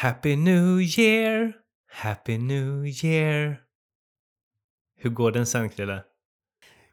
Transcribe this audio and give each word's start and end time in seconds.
Happy 0.00 0.36
New 0.36 0.80
Year, 0.80 1.52
Happy 1.92 2.38
New 2.38 2.86
Year. 3.04 3.60
Hur 4.98 5.10
går 5.10 5.30
den 5.32 5.46
sen, 5.46 5.68
Krille? 5.68 6.02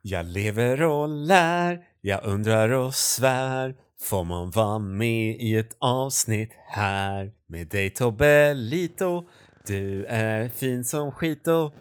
Jag 0.02 0.26
lever 0.26 0.82
och 0.84 1.10
lär, 1.10 1.80
jag 2.02 2.24
undrar 2.24 2.70
och 2.70 2.94
svär. 2.94 3.76
Får 4.02 4.24
man 4.24 4.52
vara 4.52 4.80
med 4.80 5.36
i 5.40 5.56
ett 5.56 5.78
avsnitt 5.80 6.54
här? 6.68 7.32
Med 7.48 7.68
dig 7.68 7.90
Tobbe 7.90 8.54
Lito, 8.54 9.30
du 9.68 10.06
är 10.06 10.50
fin 10.50 10.84
som 10.84 11.12
skit 11.12 11.48
och... 11.48 11.74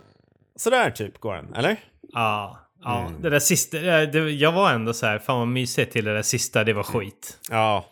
Sådär 0.56 0.90
typ 0.90 1.20
går 1.20 1.34
den, 1.34 1.54
eller? 1.54 1.76
Ja, 2.02 2.58
ja 2.82 3.06
Mm. 3.08 3.22
det 3.22 3.30
där 3.30 3.38
sista. 3.38 3.78
Det, 3.78 4.30
jag 4.30 4.52
var 4.52 4.72
ändå 4.72 4.92
så 4.92 5.06
här, 5.06 5.18
fan 5.18 5.38
vad 5.38 5.48
mysigt 5.48 5.92
till 5.92 6.04
det 6.04 6.14
där 6.14 6.22
sista, 6.22 6.64
det 6.64 6.72
var 6.72 6.82
skit. 6.82 7.38
Ja. 7.50 7.84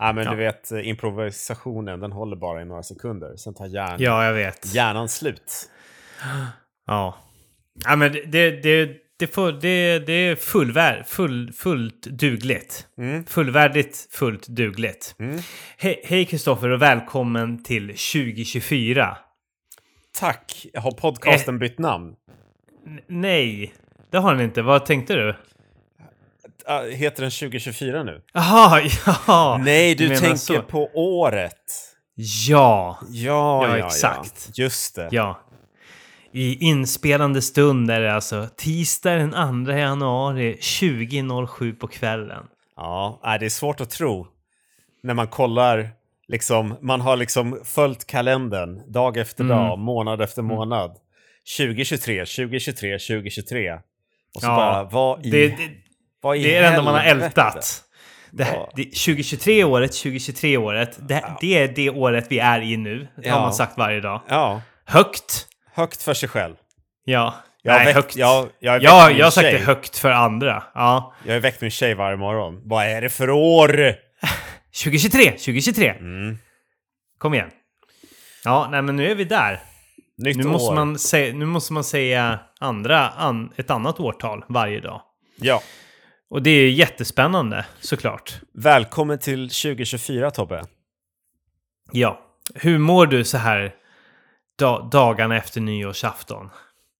Ja 0.00 0.12
men 0.12 0.24
Ja. 0.24 0.30
du 0.30 0.36
vet 0.36 0.72
eh, 0.72 0.88
improvisationen 0.88 2.00
den 2.00 2.12
håller 2.12 2.36
bara 2.36 2.62
i 2.62 2.64
några 2.64 2.82
sekunder. 2.82 3.36
Sen 3.36 3.54
tar 3.54 3.66
hjärnan, 3.66 3.96
Ja, 3.98 4.24
jag 4.24 4.34
vet. 4.34 4.74
hjärnan 4.74 5.08
slut. 5.08 5.70
Ja. 6.86 7.14
Ja, 7.84 7.96
men 7.96 8.12
det, 8.12 8.22
det, 8.24 8.50
det, 8.50 8.90
det, 9.18 9.26
får, 9.26 9.52
det, 9.52 9.98
det 9.98 10.12
är 10.12 10.36
fullvärd, 10.36 11.06
full, 11.06 11.52
fullt 11.52 12.02
dugligt. 12.02 12.86
Mm. 12.98 13.24
Fullvärdigt, 13.24 14.08
fullt 14.10 14.46
dugligt. 14.48 15.14
Mm. 15.18 15.38
He, 15.78 15.96
hej 16.04 16.24
Kristoffer 16.24 16.68
och 16.68 16.82
välkommen 16.82 17.62
till 17.62 17.86
2024. 17.88 19.16
Tack! 20.18 20.66
Har 20.74 20.90
podcasten 20.90 21.54
Eh. 21.54 21.58
bytt 21.58 21.78
namn? 21.78 22.14
N- 22.86 23.00
nej, 23.06 23.74
det 24.10 24.18
har 24.18 24.32
den 24.34 24.44
inte. 24.44 24.62
Vad 24.62 24.86
tänkte 24.86 25.14
du? 25.14 25.34
Ah, 26.66 26.82
heter 26.82 27.22
den 27.22 27.30
2024 27.30 28.02
nu? 28.02 28.22
Jaha, 28.34 28.80
ja. 29.26 29.60
Nej, 29.64 29.94
du 29.94 30.04
menar 30.08 30.20
tänker 30.20 30.36
så. 30.36 30.62
på 30.62 30.90
året. 30.94 31.54
Ja, 32.48 32.98
Ja, 33.10 33.66
Ja, 33.68 33.78
ja, 33.78 33.86
exakt. 33.86 34.48
Ja. 34.54 34.64
Just 34.64 34.94
det. 34.96 35.08
ja. 35.10 35.40
I 36.32 36.64
inspelande 36.66 37.42
stund 37.42 37.90
är 37.90 38.00
det 38.00 38.14
alltså 38.14 38.48
tisdag 38.56 39.10
den 39.14 39.64
2 39.66 39.72
januari 39.72 40.56
20.07 40.60 41.76
på 41.78 41.86
kvällen. 41.86 42.44
Ja, 42.76 43.36
det 43.40 43.46
är 43.46 43.50
svårt 43.50 43.80
att 43.80 43.90
tro. 43.90 44.26
När 45.02 45.14
man 45.14 45.26
kollar, 45.28 45.88
liksom, 46.28 46.76
man 46.82 47.00
har 47.00 47.16
liksom 47.16 47.60
följt 47.64 48.06
kalendern 48.06 48.92
dag 48.92 49.16
efter 49.16 49.44
Mm. 49.44 49.56
dag, 49.56 49.78
månad 49.78 50.20
efter 50.22 50.42
månad. 50.42 50.96
2023, 51.58 52.26
2023, 52.26 52.98
2023. 52.98 53.72
Och 54.34 54.40
så 54.40 54.46
Ja, 54.46 54.56
bara, 54.56 54.84
vad 54.84 55.26
i, 55.26 55.30
Det, 55.30 55.48
det, 55.48 55.56
vad 56.20 56.36
det 56.36 56.56
är 56.56 56.62
det 56.62 56.68
enda 56.68 56.82
man 56.82 56.94
har 56.94 57.02
ältat. 57.04 57.82
Det, 58.30 58.44
här- 58.44 58.66
det, 58.76 58.84
2023 58.84 59.64
året, 59.64 59.92
2023 59.92 60.56
året, 60.56 60.98
det, 61.08 61.24
det 61.40 61.58
är 61.58 61.68
det 61.68 61.90
året 61.90 62.26
vi 62.28 62.38
är 62.38 62.60
i 62.60 62.76
nu. 62.76 63.08
Det 63.22 63.28
har 63.28 63.36
Ja. 63.38 63.42
man 63.42 63.52
sagt 63.54 63.78
varje 63.78 64.00
dag. 64.00 64.20
Ja, 64.28 64.62
Högt. 64.84 65.46
högt 65.74 66.02
för 66.02 66.14
sig 66.14 66.28
själv. 66.28 66.54
Ja. 67.04 67.34
Jag 67.62 67.72
har 67.72 67.78
Nej, 67.78 67.86
väckt- 67.86 67.96
högt. 67.96 68.16
jag- 68.16 68.48
jag 68.60 68.72
har 68.72 68.80
ja, 68.80 69.10
jag 69.10 69.26
har 69.26 69.30
sagt 69.30 69.50
det 69.50 69.58
högt 69.58 69.98
för 69.98 70.10
andra. 70.10 70.62
Ja. 70.74 71.14
Jag 71.26 71.32
har 71.32 71.40
väckt 71.40 71.60
min 71.60 71.70
tjej 71.70 71.94
varje 71.94 72.16
morgon. 72.16 72.60
Vad 72.64 72.84
är 72.86 73.00
det 73.00 73.08
för 73.10 73.30
år? 73.30 73.94
2023, 74.84 75.30
2023. 75.30 75.88
Mm. 75.88 76.38
Kom 77.18 77.34
igen. 77.34 77.50
Ja, 78.44 78.68
nej 78.70 78.82
men 78.82 78.96
nu 78.96 79.10
är 79.10 79.14
vi 79.14 79.24
där. 79.24 79.60
Nytt 80.18 80.36
Nu 80.36 80.44
år. 80.44 80.48
måste, 80.48 80.74
man 80.74 80.98
säga, 80.98 81.34
nu 81.34 81.46
måste 81.46 81.72
man 81.72 81.84
säga 81.84 82.38
andra, 82.60 83.08
an, 83.08 83.52
ett 83.56 83.70
annat 83.70 84.00
årtal 84.00 84.44
varje 84.48 84.80
dag. 84.80 85.02
Ja. 85.36 85.62
Och 86.30 86.42
det 86.42 86.50
är 86.50 86.70
jättespännande, 86.70 87.66
såklart. 87.80 88.40
Välkommen 88.52 89.18
till 89.18 89.48
2024 89.48 90.30
Tobbe. 90.30 90.66
Ja. 91.92 92.26
Hur 92.54 92.78
mår 92.78 93.06
du 93.06 93.24
så 93.24 93.38
här 93.38 93.76
da, 94.56 94.88
dagarna 94.92 95.36
efter 95.36 95.60
nyårsafton? 95.60 96.50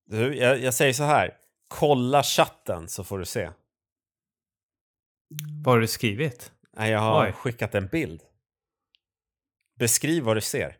Du, 0.06 0.36
jag, 0.36 0.60
jag 0.60 0.74
säger 0.74 0.92
så 0.92 1.02
här. 1.02 1.36
Kolla 1.68 2.22
chatten 2.22 2.88
så 2.88 3.04
får 3.04 3.18
du 3.18 3.24
se. 3.24 3.50
Vad 5.64 5.74
har 5.74 5.80
du 5.80 5.86
skrivit? 5.86 6.52
Nej, 6.76 6.90
jag 6.90 7.00
har 7.00 7.26
Oj. 7.26 7.32
skickat 7.32 7.74
en 7.74 7.86
bild. 7.86 8.20
Beskriv 9.78 10.22
vad 10.22 10.36
du 10.36 10.40
ser. 10.40 10.76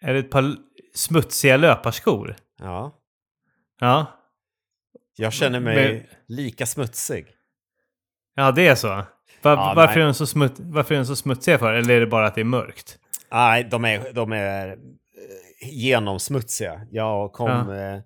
Är 0.00 0.12
det 0.12 0.18
ett 0.18 0.30
par 0.30 0.56
smutsiga 0.94 1.56
löparskor? 1.56 2.36
Ja. 2.58 2.92
Ja. 3.80 4.17
Jag 5.18 5.32
känner 5.32 5.60
mig 5.60 5.92
Men- 5.94 6.02
lika 6.36 6.66
smutsig. 6.66 7.26
Ja, 8.34 8.50
det 8.52 8.66
är 8.68 8.74
så. 8.74 8.88
Va- 8.88 9.06
Ja, 9.42 9.72
varför, 9.76 9.92
nej. 9.94 10.00
är 10.02 10.04
den 10.04 10.14
så 10.14 10.26
smut, 10.26 10.52
varför 10.58 10.94
är 10.94 10.98
den 10.98 11.06
så 11.06 11.16
smutsig 11.16 11.58
för? 11.58 11.72
Eller 11.72 11.94
är 11.94 12.00
det 12.00 12.06
bara 12.06 12.26
att 12.26 12.34
det 12.34 12.40
är 12.40 12.44
mörkt? 12.44 12.98
Nej, 13.32 13.64
de 13.70 13.84
är, 13.84 14.12
de 14.12 14.32
är 14.32 14.68
eh, 14.68 14.76
genomsmutsiga. 15.70 16.80
Jag 16.90 17.32
kom 17.32 17.50
eh, 17.72 18.00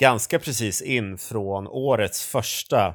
ganska 0.00 0.38
precis 0.38 0.82
in 0.82 1.18
från 1.18 1.66
årets 1.68 2.26
första 2.26 2.94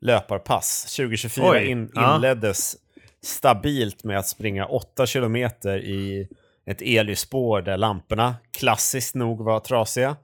löparpass. 0.00 0.96
2024 0.96 1.44
Oj, 1.50 1.66
in, 1.66 1.90
ja. 1.94 2.14
inleddes 2.16 2.76
stabilt 3.22 4.04
med 4.04 4.18
att 4.18 4.26
springa 4.26 4.66
8 4.66 5.06
kilometer 5.06 5.78
i 5.78 6.28
ett 6.66 6.82
elljusspår 6.82 7.62
där 7.62 7.76
lamporna 7.76 8.34
klassiskt 8.58 9.14
nog 9.14 9.44
var 9.44 9.60
trasiga. 9.60 10.16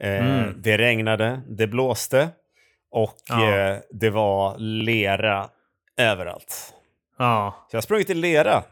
Eh, 0.00 0.26
Mm. 0.26 0.54
Det 0.62 0.78
regnade, 0.78 1.40
det 1.48 1.66
blåste 1.66 2.28
och 2.90 3.16
Ja. 3.28 3.56
eh, 3.56 3.76
det 3.90 4.10
var 4.10 4.58
lera 4.58 5.48
överallt. 5.96 6.74
Ja. 7.18 7.66
Så 7.70 7.74
jag 7.74 7.78
har 7.78 7.82
sprungit 7.82 8.10
i 8.10 8.14
lera. 8.14 8.62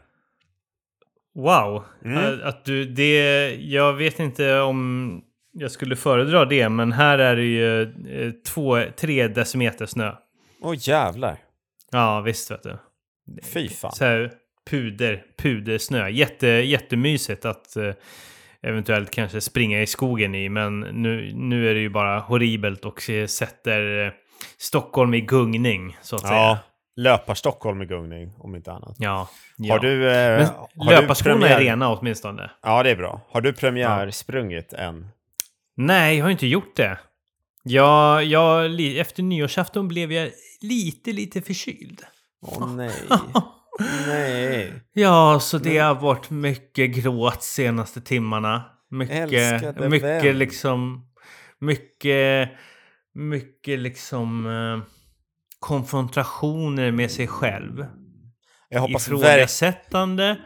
Wow. 1.35 1.83
Mm. 2.05 2.39
Att- 2.43 2.65
du, 2.65 2.85
det, 2.85 3.49
jag 3.55 3.93
vet 3.93 4.19
inte 4.19 4.59
om 4.59 5.21
jag 5.51 5.71
skulle 5.71 5.95
föredra 5.95 6.45
det, 6.45 6.69
men 6.69 6.91
här 6.91 7.17
är 7.19 7.35
det 7.35 7.43
ju 7.43 7.81
eh, 7.81 8.31
två, 8.47 8.83
tre 8.95 9.27
decimeter 9.27 9.85
snö. 9.85 10.11
Åh 10.61 10.75
jävlar. 10.79 11.37
Ja, 11.91 12.21
visst 12.21 12.51
vet 12.51 12.63
du. 12.63 12.77
Fy 13.43 13.69
fan. 13.69 13.91
Så 13.91 14.05
här, 14.05 14.31
puder, 14.69 15.23
pudersnö. 15.37 16.09
Jätte, 16.09 16.47
jättemysigt 16.47 17.45
att 17.45 17.77
eventuellt 18.65 19.11
kanske 19.11 19.41
springa 19.41 19.81
i 19.81 19.87
skogen 19.87 20.35
i, 20.35 20.49
men 20.49 20.79
nu, 20.79 21.31
nu 21.35 21.69
är 21.69 21.73
det 21.73 21.79
ju 21.79 21.89
bara 21.89 22.19
horribelt 22.19 22.85
och 22.85 23.01
sätter 23.27 24.05
eh, 24.05 24.11
Stockholm 24.57 25.13
i 25.13 25.21
gungning, 25.21 25.97
så 26.01 26.15
att 26.15 26.21
säga. 26.21 26.33
Ja, 26.33 26.59
löpar 26.95 27.35
Stockholm 27.35 27.81
i 27.81 27.85
gungning 27.85 28.33
om 28.37 28.55
inte 28.55 28.71
annat. 28.71 28.95
Ja. 28.99 29.29
ja. 29.57 29.73
Har 29.73 29.79
du... 29.79 30.11
Eh, 30.11 30.49
du 30.73 30.89
löparskorna 30.89 31.35
premiär- 31.35 31.55
är 31.55 31.59
rena 31.59 31.89
åtminstone. 31.89 32.51
Ja, 32.61 32.83
det 32.83 32.89
är 32.89 32.95
bra. 32.95 33.21
Har 33.29 33.41
du 33.41 33.53
premiärsprungit 33.53 34.73
än? 34.73 35.07
Nej, 35.77 36.17
jag 36.17 36.25
har 36.25 36.31
inte 36.31 36.47
gjort 36.47 36.75
det. 36.75 36.97
Jag, 37.63 38.23
jag, 38.23 38.81
efter 38.97 39.23
nyårsafton 39.23 39.87
blev 39.87 40.11
jag 40.11 40.31
lite, 40.61 41.11
lite 41.11 41.41
förkyld. 41.41 42.01
Åh 42.41 42.75
nej. 42.75 42.91
nej. 44.07 44.73
Ja, 44.93 45.39
så 45.41 45.57
det 45.57 45.77
har 45.77 45.95
varit 45.95 46.29
mycket 46.29 46.95
gråt 46.95 47.43
senaste 47.43 48.01
timmarna. 48.01 48.63
Mycket, 48.89 49.31
mycket 49.89 50.23
vän. 50.23 50.39
liksom... 50.39 51.09
Mycket, 51.59 52.49
mycket 53.13 53.79
liksom... 53.79 54.45
Eh, 54.47 54.91
konfrontationer 55.59 56.91
med 56.91 57.11
sig 57.11 57.27
själv. 57.27 57.85
Jag 58.69 58.81
hoppas. 58.81 59.07
Ifrågasättande. 59.07 60.37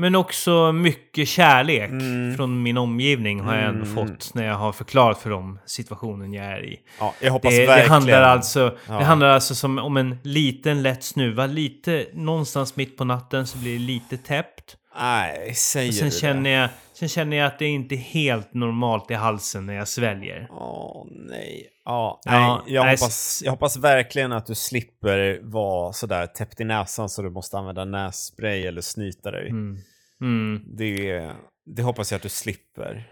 Men 0.00 0.14
också 0.14 0.72
mycket 0.72 1.28
kärlek 1.28 1.90
Mm. 1.90 2.36
från 2.36 2.62
min 2.62 2.76
omgivning 2.76 3.40
har 3.40 3.54
jag 3.54 3.64
ändå 3.64 3.84
Mm. 3.86 3.94
fått 3.94 4.34
när 4.34 4.46
jag 4.46 4.54
har 4.54 4.72
förklarat 4.72 5.18
för 5.18 5.30
dem 5.30 5.58
situationen 5.66 6.32
jag 6.32 6.44
är 6.46 6.64
i. 6.64 6.80
Ja, 7.00 7.14
jag 7.20 7.32
hoppas 7.32 7.50
Det, 7.54 7.60
det 7.60 7.66
verkligen... 7.66 7.90
handlar 7.90 8.22
alltså, 8.22 8.76
Ja. 8.88 8.98
det 8.98 9.04
handlar 9.04 9.28
alltså 9.28 9.54
som 9.54 9.78
om 9.78 9.96
en 9.96 10.18
liten 10.22 10.82
lätt 10.82 11.02
snuva. 11.04 11.46
Lite, 11.46 12.06
någonstans 12.14 12.76
mitt 12.76 12.96
på 12.96 13.04
natten 13.04 13.46
så 13.46 13.58
blir 13.58 13.72
det 13.72 13.78
lite 13.84 14.16
täppt. 14.16 14.76
Nej, 15.00 15.54
säger 15.54 15.92
sen 15.92 16.08
du 16.08 16.14
känner, 16.16 16.42
det? 16.50 16.56
jag, 16.56 16.68
sen 16.92 17.08
känner 17.08 17.36
jag 17.36 17.46
att 17.46 17.58
det 17.58 17.66
inte 17.66 17.94
är 17.94 17.96
helt 17.96 18.54
normalt 18.54 19.10
i 19.10 19.14
halsen 19.14 19.66
när 19.66 19.74
jag 19.74 19.88
sväljer. 19.88 20.46
Åh 20.50 21.06
nej. 21.10 21.66
Ja, 21.84 22.20
Ja, 22.24 22.62
nej, 22.66 22.74
jag, 22.74 22.84
nej, 22.84 22.90
hoppas, 22.96 23.42
jag 23.44 23.50
hoppas 23.50 23.76
verkligen 23.76 24.32
att 24.32 24.46
du 24.46 24.54
slipper 24.54 25.40
vara 25.42 25.92
sådär 25.92 26.26
täppt 26.26 26.60
i 26.60 26.64
näsan 26.64 27.08
så 27.08 27.22
du 27.22 27.30
måste 27.30 27.58
använda 27.58 27.84
nässpray 27.84 28.66
eller 28.66 28.80
snyta 28.80 29.30
dig. 29.30 29.48
Mm. 29.50 29.78
Mm. 30.20 30.62
Det, 30.76 31.30
det 31.76 31.82
hoppas 31.82 32.10
jag 32.12 32.16
att 32.16 32.22
du 32.22 32.28
slipper. 32.28 33.08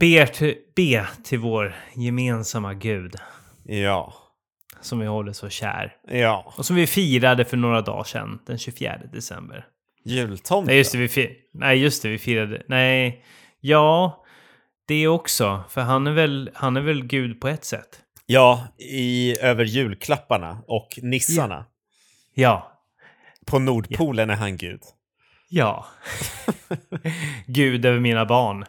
Be, 0.00 0.26
till, 0.26 0.54
be 0.76 1.06
till 1.24 1.38
vår 1.38 1.74
gemensamma 1.96 2.74
gud 2.74 3.14
Ja. 3.64 4.14
som 4.80 4.98
vi 4.98 5.06
håller 5.06 5.32
så 5.32 5.48
kär. 5.48 5.96
Ja. 6.08 6.52
Och 6.58 6.66
som 6.66 6.76
vi 6.76 6.86
firade 6.86 7.44
för 7.44 7.56
några 7.56 7.80
dagar 7.80 8.04
sedan, 8.04 8.38
den 8.46 8.58
24 8.58 8.96
december. 9.12 9.66
Jultomten. 10.04 10.64
Nej, 10.66 10.76
just 10.76 10.92
det, 10.92 10.98
vi, 10.98 11.08
fi- 11.08 11.36
nej, 11.54 11.78
just 11.78 12.02
det, 12.02 12.08
vi 12.08 12.18
firade... 12.18 12.62
Nej, 12.68 13.24
ja, 13.60 14.24
det 14.88 15.08
också. 15.08 15.64
För 15.70 15.80
han 15.80 16.06
är 16.06 16.12
väl, 16.12 16.50
han 16.54 16.76
är 16.76 16.80
väl 16.80 17.06
gud 17.06 17.40
på 17.40 17.48
ett 17.48 17.64
sätt. 17.64 18.00
Ja, 18.26 18.68
i, 18.78 19.36
över 19.40 19.64
julklapparna 19.64 20.62
och 20.66 20.88
nissarna. 21.02 21.66
Ja, 22.34 22.80
På 23.46 23.58
Nordpolen 23.58 24.30
är 24.30 24.34
han 24.36 24.56
gud. 24.56 24.80
Ja. 25.54 25.86
Gud 27.46 27.86
över 27.86 28.00
mina 28.00 28.24
barn. 28.24 28.64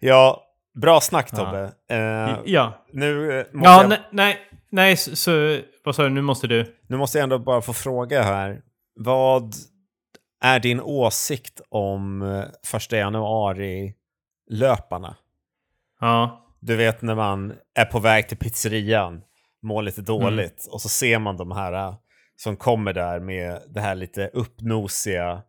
Ja, 0.00 0.42
bra 0.74 1.00
snack 1.00 1.30
Tobbe. 1.30 1.72
Eh, 1.90 2.38
Ja. 2.44 2.84
nu, 2.92 3.40
eh, 3.40 3.46
måste 3.52 3.70
Ja, 3.70 3.80
jag, 3.82 3.88
nej, 3.90 4.00
nej, 4.10 4.38
nej, 4.70 4.96
så, 4.96 5.16
så 5.16 5.58
vad 5.84 5.94
sa 5.94 6.02
du, 6.02 6.08
nu 6.10 6.22
måste 6.22 6.46
du. 6.46 6.76
nu 6.88 6.96
måste 6.96 7.18
jag 7.18 7.22
ändå 7.22 7.38
bara 7.38 7.62
få 7.62 7.72
fråga 7.72 8.22
här. 8.22 8.60
Vad 8.94 9.54
är 10.44 10.60
din 10.60 10.80
åsikt 10.80 11.60
om 11.68 12.22
eh, 12.22 12.44
första 12.66 12.96
januari-löparna? 12.96 15.16
Ja. 16.00 16.40
Du 16.60 16.76
vet 16.76 17.02
när 17.02 17.14
man 17.14 17.54
är 17.74 17.84
på 17.84 17.98
väg 17.98 18.28
till 18.28 18.36
pizzerian, 18.38 19.22
mår 19.62 19.82
lite 19.82 20.02
dåligt 20.02 20.68
och 20.70 20.80
så 20.80 20.88
ser 20.88 21.18
man 21.18 21.36
de 21.36 21.52
här 21.52 21.72
eh, 21.72 21.94
som 22.36 22.56
kommer 22.56 22.92
där 22.92 23.20
med 23.20 23.62
det 23.68 23.80
här 23.80 23.94
lite 23.94 24.30
uppnosiga 24.32 25.42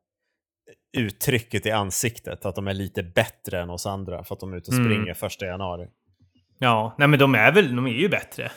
uttrycket 0.96 1.66
i 1.66 1.72
ansiktet, 1.72 2.46
att 2.46 2.56
de 2.56 2.68
är 2.68 2.74
lite 2.74 3.04
bättre 3.04 3.62
än 3.62 3.70
oss 3.70 3.86
andra 3.86 4.24
för 4.24 4.36
att 4.36 4.40
de 4.40 4.54
är 4.54 4.58
ute 4.58 4.72
och 4.72 4.78
Mm. 4.78 4.86
springer 4.86 5.14
första 5.14 5.46
januari. 5.46 5.88
Ja, 6.60 6.96
nej 6.98 7.08
men 7.08 7.20
de 7.20 7.36
är 7.36 7.52
väl, 7.52 7.76
de 7.76 7.88
är 7.88 7.92
ju 7.92 8.10
bättre. 8.10 8.44
Ja, 8.44 8.50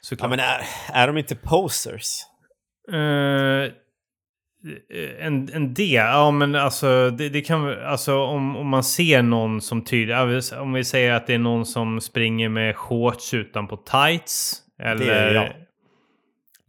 Såklart. 0.00 0.30
men 0.30 0.40
är, 0.40 0.60
är 0.92 1.06
de 1.06 1.18
inte 1.18 1.36
posers? 1.36 2.10
Eh, 2.92 3.72
en, 5.20 5.48
en 5.52 5.74
del, 5.74 5.90
ja 5.94 6.30
men 6.30 6.54
alltså 6.54 7.10
det, 7.10 7.28
det 7.28 7.40
kan 7.40 7.84
alltså 7.84 8.18
om, 8.18 8.56
om 8.56 8.68
man 8.68 8.84
ser 8.84 9.22
någon 9.22 9.60
som 9.60 9.84
tydligt, 9.84 10.16
ja, 10.52 10.60
om 10.60 10.72
vi 10.72 10.84
säger 10.84 11.12
att 11.12 11.26
det 11.26 11.34
är 11.34 11.38
någon 11.38 11.66
som 11.66 12.00
springer 12.00 12.48
med 12.48 12.76
shorts 12.76 13.34
utanpå 13.34 13.76
tights. 13.76 14.62
Eller... 14.82 15.06
gör 15.06 15.34
jag. 15.34 15.52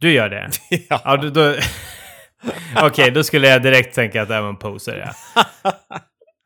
Du 0.00 0.12
gör 0.12 0.28
det? 0.28 0.50
ja. 0.88 1.00
Ja, 1.04 1.16
du, 1.16 1.30
då... 1.30 1.54
Okej, 2.82 3.10
då 3.10 3.24
skulle 3.24 3.48
jag 3.48 3.62
direkt 3.62 3.94
tänka 3.94 4.22
att 4.22 4.28
det 4.28 4.34
är 4.34 4.42
en 4.42 4.56
poser, 4.56 5.12
ja. 5.32 5.42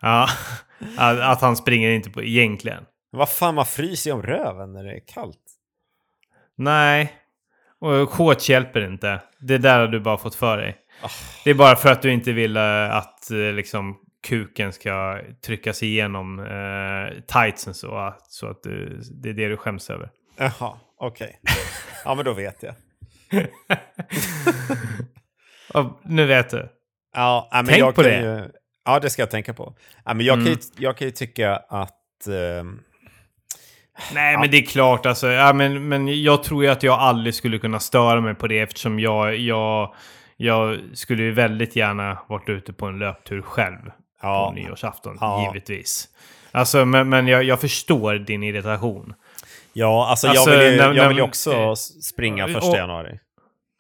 ja. 0.02 0.28
Att, 0.98 1.40
han 1.40 1.56
springer 1.56 1.90
inte 1.90 2.10
på 2.10 2.22
egentligen. 2.22 2.84
Vad 3.10 3.28
fan, 3.28 3.54
man 3.54 3.66
fryser 3.66 4.10
ju 4.10 4.14
om 4.14 4.22
röven 4.22 4.72
när 4.72 4.84
det 4.84 4.96
är 4.96 5.00
kallt. 5.06 5.42
Nej. 6.56 7.12
Och 7.80 8.10
shorts 8.10 8.50
hjälper 8.50 8.86
inte. 8.86 9.20
Det 9.40 9.58
där 9.58 9.80
har 9.80 9.86
du 9.86 10.00
bara 10.00 10.18
fått 10.18 10.34
för 10.34 10.56
dig. 10.56 10.76
Ah. 11.02 11.08
Det 11.44 11.50
är 11.50 11.54
bara 11.54 11.76
för 11.76 11.92
att 11.92 12.02
du 12.02 12.12
inte 12.12 12.32
vill 12.32 12.56
eh, 12.56 12.96
att 12.96 13.30
eh, 13.30 13.36
liksom 13.38 13.96
kuken 14.26 14.72
ska 14.72 15.20
tryckas 15.46 15.82
igenom 15.82 16.38
eh, 16.38 17.20
tightsen 17.20 17.74
så 17.74 17.96
att, 17.96 18.32
så 18.32 18.46
att 18.46 18.62
du, 18.62 19.00
det 19.22 19.28
är 19.28 19.34
det 19.34 19.48
du 19.48 19.56
skäms 19.56 19.90
över. 19.90 20.10
Jaha, 20.36 20.78
okej. 20.96 21.40
Ja, 22.04 22.14
men 22.14 22.24
då 22.24 22.32
vet 22.32 22.62
jag. 22.62 22.74
Och 25.76 26.00
nu 26.04 26.26
vet 26.26 26.50
du. 26.50 26.68
Ja, 27.14 27.48
ja, 27.50 27.56
men 27.56 27.66
Tänk 27.66 27.78
jag 27.80 27.94
på 27.94 28.02
kan 28.02 28.10
det. 28.10 28.20
Ju, 28.20 28.50
ja, 28.84 28.98
det 29.00 29.10
ska 29.10 29.22
jag 29.22 29.30
tänka 29.30 29.54
på. 29.54 29.74
Ja, 30.04 30.14
men 30.14 30.26
jag, 30.26 30.34
kan 30.34 30.46
Mm. 30.46 30.52
ju, 30.52 30.84
jag 30.84 30.96
kan 30.96 31.06
ju 31.06 31.10
tycka 31.12 31.56
att... 31.68 32.26
ehm, 32.26 32.80
Nej, 34.14 34.38
men 34.38 34.50
det 34.50 34.56
är 34.56 34.62
klart 34.66 35.06
alltså. 35.06 35.28
Ja, 35.28 35.52
men, 35.52 35.88
men 35.88 36.22
jag 36.22 36.42
tror 36.42 36.64
ju 36.64 36.70
att 36.70 36.82
jag 36.82 36.98
aldrig 36.98 37.34
skulle 37.34 37.58
kunna 37.58 37.80
störa 37.80 38.20
mig 38.20 38.34
på 38.34 38.46
det 38.46 38.58
eftersom 38.58 39.00
jag, 39.00 39.36
jag, 39.36 39.94
jag 40.36 40.78
skulle 40.94 41.22
ju 41.22 41.32
väldigt 41.32 41.76
gärna 41.76 42.18
varit 42.28 42.48
ute 42.48 42.72
på 42.72 42.86
en 42.86 42.98
löptur 42.98 43.42
själv 43.42 43.78
Ja. 44.22 44.48
på 44.48 44.54
nyårsafton, 44.60 45.16
Ja. 45.20 45.50
givetvis. 45.54 46.08
Alltså, 46.52 46.84
men, 46.84 47.08
men 47.08 47.26
jag, 47.28 47.44
jag 47.44 47.60
förstår 47.60 48.14
din 48.14 48.42
irritation. 48.42 49.14
ja, 49.72 50.06
alltså, 50.10 50.28
Alltså, 50.28 50.50
jag 50.50 50.58
vill 50.58 50.72
ju, 50.72 50.76
när- 50.78 50.94
jag 50.94 51.08
vill 51.08 51.16
ju 51.16 51.22
också 51.22 51.76
springa 51.76 52.44
och- 52.44 52.50
första 52.50 52.76
januari. 52.76 53.18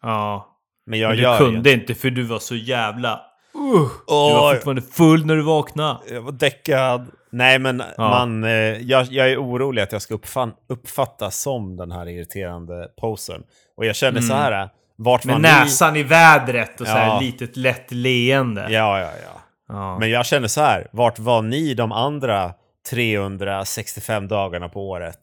Ja, 0.02 0.55
Men 0.86 0.98
jag 0.98 1.08
men 1.08 1.32
du 1.32 1.38
kunde 1.38 1.72
inte 1.72 1.94
för 1.94 2.10
du 2.10 2.22
var 2.22 2.38
så 2.38 2.54
jävla... 2.54 3.12
Uh, 3.12 3.72
du 3.72 3.88
Åh, 4.06 4.40
var 4.40 4.54
fortfarande 4.54 4.82
full 4.82 5.26
när 5.26 5.36
du 5.36 5.42
vaknade. 5.42 5.98
Jag 6.10 6.20
var 6.22 6.32
däckad. 6.32 7.06
Nej, 7.30 7.58
men 7.58 7.82
man, 7.98 8.44
eh, 8.44 8.50
jag, 8.50 9.06
jag 9.10 9.30
är 9.30 9.42
orolig 9.42 9.82
att 9.82 9.92
jag 9.92 10.02
ska 10.02 10.14
uppfan, 10.14 10.52
uppfattas 10.68 11.40
som 11.40 11.76
den 11.76 11.92
här 11.92 12.08
irriterande 12.08 12.88
posen. 13.00 13.42
Och 13.76 13.86
jag 13.86 13.96
känner 13.96 14.20
så 14.20 14.34
här, 14.34 14.62
eh, 14.62 14.68
vart 14.96 15.24
Med 15.24 15.34
var 15.34 15.40
näsan 15.40 15.96
i 15.96 16.02
vädret 16.02 16.80
och 16.80 16.86
så 16.86 16.92
här 16.92 17.06
Ja. 17.06 17.20
litet 17.20 17.56
lätt 17.56 17.92
leende. 17.92 18.60
Ja, 18.60 19.00
ja, 19.00 19.10
ja. 19.24 19.40
Ja. 19.68 19.98
Men 19.98 20.10
jag 20.10 20.26
känner 20.26 20.48
så 20.48 20.60
här, 20.60 20.88
vart 20.92 21.18
var 21.18 21.42
ni 21.42 21.74
de 21.74 21.92
andra 21.92 22.52
365 22.90 24.28
dagarna 24.28 24.68
på 24.68 24.88
året 24.88 25.20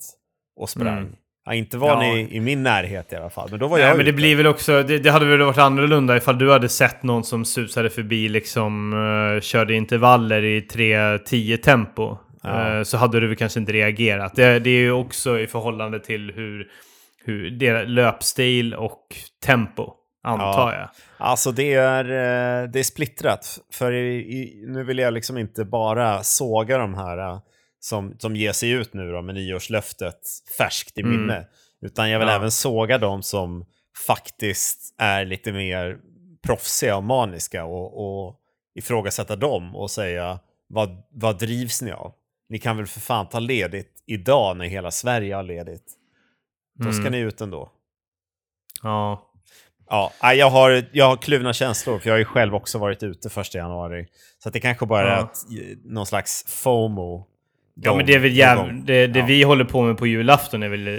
och 0.55 0.69
sprang? 0.69 0.97
Mm. 0.97 1.15
Ja, 1.45 1.53
inte 1.53 1.77
var 1.77 1.89
Ja. 1.89 1.99
ni 1.99 2.27
i 2.31 2.39
min 2.39 2.63
närhet 2.63 3.13
i 3.13 3.15
alla 3.15 3.29
fall, 3.29 3.47
men 3.51 3.59
då 3.59 3.67
var 3.67 3.77
Nej, 3.77 3.87
jag 3.87 3.97
men 3.97 4.05
det 4.05 4.13
blir 4.13 4.35
väl 4.35 4.47
också, 4.47 4.83
det, 4.83 4.97
det 4.97 5.09
hade 5.11 5.25
väl 5.25 5.41
varit 5.41 5.57
annorlunda 5.57 6.17
ifall 6.17 6.37
du 6.37 6.51
hade 6.51 6.69
sett 6.69 7.03
någon 7.03 7.23
som 7.23 7.45
susade 7.45 7.89
förbi 7.89 8.29
liksom 8.29 8.93
uh, 8.93 9.41
körde 9.41 9.73
intervaller 9.73 10.43
i 10.43 10.61
3-10 10.61 11.57
tempo. 11.57 12.17
Ja. 12.43 12.77
Eh, 12.77 12.83
så 12.83 12.97
hade 12.97 13.19
du 13.19 13.27
väl 13.27 13.35
kanske 13.35 13.59
inte 13.59 13.71
reagerat. 13.71 14.35
Det, 14.35 14.59
det 14.59 14.69
är 14.69 14.79
ju 14.79 14.91
också 14.91 15.39
i 15.39 15.47
förhållande 15.47 15.99
till 15.99 16.31
hur, 16.35 16.67
hur 17.25 17.51
deras 17.51 17.87
löpstil 17.87 18.73
och 18.73 19.07
tempo, 19.45 19.93
antar 20.23 20.73
jag. 20.73 20.89
Alltså 21.17 21.51
det 21.51 21.73
är, 21.73 22.03
eh, 22.05 22.69
det 22.69 22.79
är 22.79 22.83
splittrat. 22.83 23.59
För 23.73 23.91
i, 23.91 24.15
i, 24.15 24.63
nu 24.67 24.83
vill 24.83 24.97
jag 24.97 25.13
liksom 25.13 25.37
inte 25.37 25.65
bara 25.65 26.23
såga 26.23 26.77
de 26.77 26.93
här 26.93 27.39
som, 27.83 28.15
som 28.19 28.35
ger 28.35 28.51
sig 28.51 28.69
ut 28.69 28.93
nu 28.93 29.11
då 29.11 29.21
med 29.21 29.35
nyårslöftet 29.35 30.19
färskt 30.57 30.97
i 30.97 31.01
Mm. 31.01 31.11
minne. 31.17 31.47
Utan 31.81 32.09
jag 32.09 32.19
vill 32.19 32.27
Ja. 32.27 32.35
även 32.35 32.51
såga 32.51 32.97
de 32.97 33.23
som 33.23 33.65
faktiskt 34.07 34.95
är 34.97 35.25
lite 35.25 35.51
mer 35.51 35.97
proffsiga 36.45 36.95
och 36.97 37.03
maniska 37.03 37.65
och, 37.65 38.25
och 38.25 38.39
ifrågasätta 38.75 39.35
dem 39.35 39.75
och 39.75 39.91
säga 39.91 40.39
vad, 40.67 41.03
vad 41.11 41.39
drivs 41.39 41.81
ni 41.81 41.91
av? 41.91 42.13
Ni 42.49 42.59
kan 42.59 42.77
väl 42.77 42.85
för 42.87 42.99
fan 42.99 43.29
ta 43.29 43.39
ledigt 43.39 44.03
idag 44.05 44.57
när 44.57 44.65
hela 44.65 44.91
Sverige 44.91 45.35
har 45.35 45.43
ledigt. 45.43 45.93
Då 46.79 46.91
ska 46.91 47.01
Mm. 47.01 47.11
ni 47.11 47.17
ut 47.19 47.41
ändå. 47.41 47.71
Ja. 48.83 49.29
Ja, 49.89 50.11
jag 50.33 50.49
har, 50.49 50.85
jag 50.91 51.05
har 51.05 51.17
kluvna 51.17 51.53
känslor 51.53 51.99
för 51.99 52.07
jag 52.09 52.13
har 52.13 52.19
ju 52.19 52.25
själv 52.25 52.55
också 52.55 52.77
varit 52.77 53.03
ute 53.03 53.29
första 53.29 53.57
januari. 53.57 54.07
Så 54.43 54.49
att 54.49 54.53
det 54.53 54.59
kanske 54.59 54.85
bara 54.85 55.11
är 55.11 55.17
Ja. 55.17 55.23
ett, 55.23 55.85
någon 55.85 56.05
slags 56.05 56.43
FOMO. 56.47 57.27
Ja 57.81 57.95
men 57.95 58.05
det 58.05 58.13
är 58.13 58.19
väl 58.19 58.29
någon 58.31 58.37
jäv... 58.37 58.57
gång. 58.57 58.83
Det, 58.85 59.07
det 59.07 59.19
Ja. 59.19 59.25
vi 59.25 59.43
håller 59.43 59.65
på 59.65 59.81
med 59.81 59.97
på 59.97 60.07
julafton 60.07 60.63
är 60.63 60.69
väl 60.69 60.87
eh, 60.87 60.93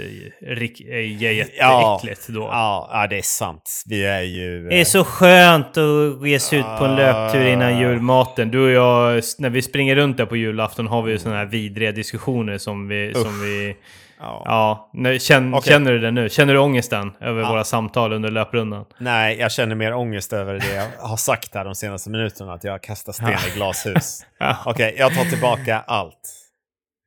rik- 0.55 0.81
är 0.89 0.99
jätteäckligt 0.99 2.27
då. 2.27 2.41
Ja, 2.41 2.89
ja, 2.93 3.07
det 3.07 3.17
är 3.17 3.21
sant. 3.21 3.83
Vi 3.85 4.05
är 4.05 4.21
ju... 4.21 4.69
Det 4.69 4.79
är 4.81 4.85
så 4.85 5.03
skönt 5.03 5.67
att 5.77 6.41
sig 6.41 6.59
ut 6.59 6.65
på 6.79 6.85
en 6.85 6.95
löptur 6.95 7.45
innan 7.47 7.73
Ah. 7.75 7.79
julmaten. 7.79 8.51
Du 8.51 8.59
och 8.65 8.71
jag, 8.71 9.23
när 9.39 9.49
vi 9.49 9.61
springer 9.61 9.95
runt 9.95 10.17
där 10.17 10.25
på 10.25 10.35
julafton 10.35 10.87
har 10.87 11.01
vi 11.01 11.11
ju 11.11 11.19
sådana 11.19 11.37
här 11.39 11.45
vidriga 11.45 11.91
diskussioner 11.91 12.57
som 12.57 12.87
vi... 12.87 13.13
Som 13.13 13.41
vi 13.41 13.75
ja. 14.19 14.41
ja, 14.45 14.89
när, 14.93 15.17
känn, 15.17 15.53
Okej. 15.53 15.71
Känner 15.73 15.91
du 15.91 15.99
det 15.99 16.11
nu? 16.11 16.29
Känner 16.29 16.53
du 16.53 16.59
ångesten 16.59 17.11
över 17.21 17.41
Ja. 17.41 17.49
våra 17.49 17.63
samtal 17.63 18.13
under 18.13 18.31
löprundan? 18.31 18.85
Nej, 18.97 19.37
jag 19.39 19.51
känner 19.51 19.75
mer 19.75 19.93
ångest 19.93 20.33
över 20.33 20.53
det 20.53 20.75
jag 20.75 21.07
har 21.07 21.17
sagt 21.17 21.55
här 21.55 21.65
de 21.65 21.75
senaste 21.75 22.09
minuterna. 22.09 22.53
Att 22.53 22.63
jag 22.63 22.83
kastar 22.83 23.13
sten 23.13 23.27
Ja. 23.31 23.37
i 23.53 23.55
glashus. 23.55 24.19
Ja. 24.39 24.57
Okej, 24.65 24.95
jag 24.97 25.13
tar 25.15 25.23
tillbaka 25.25 25.83
allt. 25.87 26.41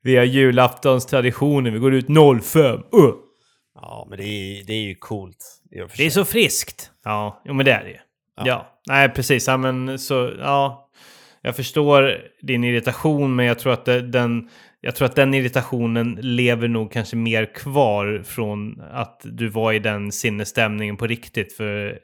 Vi 0.02 0.17
har 0.17 0.25
julaftons 0.25 1.07
traditioner, 1.07 1.71
vi 1.71 1.78
går 1.78 1.95
ut 1.95 2.07
05. 2.43 2.64
Uh. 2.64 2.81
Ja, 3.75 4.07
men 4.11 4.19
det 4.19 4.25
är, 4.25 4.64
det 4.64 4.73
är 4.73 4.83
ju 4.83 4.95
coolt. 4.95 5.61
Det 5.97 6.07
är 6.07 6.11
så 6.11 6.25
friskt. 6.25 6.90
Ja, 7.05 7.43
jo, 7.45 7.55
men 7.55 7.67
det 7.67 7.73
är 7.73 7.85
det 7.85 7.90
ju. 7.90 7.99
Ja. 8.37 8.43
Ja. 8.47 8.81
nej 8.87 9.09
precis. 9.09 9.47
Ja, 9.47 9.57
men 9.57 9.99
så, 9.99 10.33
ja. 10.38 10.90
Jag 11.43 11.57
förstår 11.57 12.17
din 12.43 12.64
irritation, 12.64 13.37
men 13.37 13.47
jag 13.47 13.59
tror 13.59 13.73
att 13.73 13.85
det, 13.85 14.00
den... 14.00 14.49
Jag 14.81 14.97
tror 14.97 15.07
att 15.07 15.17
den 15.17 15.35
irritationen 15.35 16.19
lever 16.21 16.69
nog 16.69 16.93
kanske 16.93 17.17
mer 17.17 17.55
kvar 17.55 18.23
från 18.26 18.81
att 18.93 19.21
du 19.25 19.49
var 19.49 19.73
i 19.73 19.78
den 19.78 20.12
sinnesstämningen 20.12 20.97
på 20.97 21.07
riktigt 21.07 21.52
för 21.52 21.99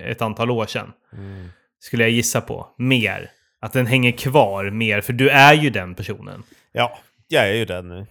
ett 0.00 0.22
antal 0.22 0.50
år 0.50 0.66
sedan. 0.66 0.92
Mm. 1.12 1.48
Skulle 1.80 2.04
jag 2.04 2.10
gissa 2.10 2.40
på. 2.40 2.66
Mer. 2.78 3.30
Att 3.60 3.72
den 3.72 3.86
hänger 3.86 4.12
kvar 4.12 4.70
mer, 4.70 5.00
för 5.00 5.12
du 5.12 5.28
är 5.30 5.54
ju 5.54 5.70
den 5.70 5.94
personen. 5.94 6.42
Ja, 6.72 6.98
jag 7.28 7.48
är 7.48 7.54
ju 7.54 7.64
den 7.64 7.88
nu. 7.88 8.06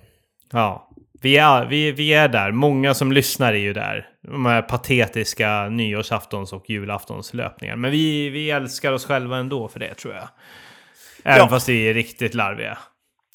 Ja, 0.51 0.89
vi 1.21 1.37
är, 1.37 1.65
vi, 1.65 1.91
vi 1.91 2.13
är 2.13 2.27
där. 2.27 2.51
Många 2.51 2.93
som 2.93 3.11
lyssnar 3.11 3.53
är 3.53 3.57
ju 3.57 3.73
där. 3.73 4.07
De 4.23 4.45
här 4.45 4.61
patetiska 4.61 5.69
nyårsaftons 5.69 6.53
och 6.53 6.69
julaftonslöpningar. 6.69 7.75
Men 7.75 7.91
vi, 7.91 8.29
vi 8.29 8.51
älskar 8.51 8.91
oss 8.91 9.05
själva 9.05 9.37
ändå 9.37 9.67
för 9.67 9.79
det 9.79 9.93
tror 9.93 10.13
jag. 10.13 10.27
Även 11.23 11.39
Ja. 11.39 11.49
fast 11.49 11.69
vi 11.69 11.89
är 11.89 11.93
riktigt 11.93 12.33
larviga. 12.33 12.77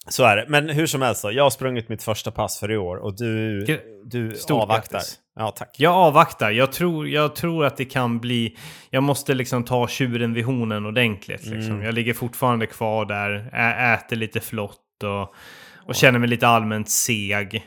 Så 0.09 0.25
är 0.25 0.37
det. 0.37 0.45
Men 0.49 0.69
hur 0.69 0.87
som 0.87 1.03
helst 1.03 1.23
då, 1.23 1.33
jag 1.33 1.43
har 1.43 1.51
sprungit 1.51 1.89
mitt 1.89 2.03
första 2.03 2.31
pass 2.31 2.61
för 2.61 2.71
i 2.71 2.77
år 2.77 2.97
och 2.97 3.17
du, 3.17 3.65
du 4.05 4.35
Stort 4.35 4.63
avvaktar. 4.63 4.93
grattis. 4.99 5.19
Ja, 5.37 5.51
tack. 5.51 5.75
Jag 5.79 5.95
avvaktar. 5.95 6.51
Jag 6.51 6.73
tror, 6.73 7.09
jag 7.09 7.35
tror 7.37 7.65
att 7.65 7.77
det 7.77 7.85
kan 7.85 8.19
bli... 8.21 8.57
Jag 8.91 9.03
måste 9.03 9.35
liksom 9.35 9.65
ta 9.65 9.89
tjuren 9.89 10.35
vid 10.35 10.45
hornen 10.45 10.87
ordentligt. 10.87 11.47
Liksom. 11.47 11.73
Mm. 11.75 11.83
Jag 11.85 11.95
ligger 11.95 12.15
fortfarande 12.15 12.67
kvar 12.67 13.05
där, 13.05 13.35
äter 13.95 14.17
lite 14.17 14.41
flott 14.41 15.03
och, 15.05 15.35
och 15.87 15.95
känner 15.95 16.19
mig 16.19 16.29
lite 16.29 16.47
allmänt 16.49 16.91
seg. 16.91 17.67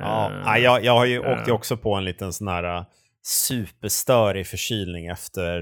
Ja, 0.00 0.32
Eh, 0.56 0.62
jag, 0.62 0.84
jag 0.84 0.92
har 0.92 1.04
ju, 1.04 1.22
eh. 1.22 1.32
åkte 1.32 1.50
ju 1.50 1.54
också 1.54 1.76
på 1.76 1.94
en 1.94 2.04
liten 2.04 2.32
sån 2.32 2.48
här 2.48 2.76
uh, 2.78 2.84
superstörig 3.22 4.46
förkylning 4.46 5.06
efter 5.06 5.58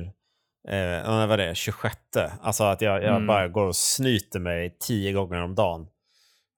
eh, 0.69 1.09
vad 1.09 1.29
var 1.29 1.37
det, 1.37 1.55
26. 1.57 1.97
Alltså 2.43 2.65
att 2.65 2.81
jag, 2.81 3.03
jag 3.03 3.15
Mm. 3.15 3.27
bara 3.27 3.49
går 3.49 3.67
och 3.67 3.77
snyter 3.77 4.41
mig 4.41 4.77
tio 4.81 5.13
gånger 5.13 5.43
om 5.43 5.55
dagen. 5.55 5.81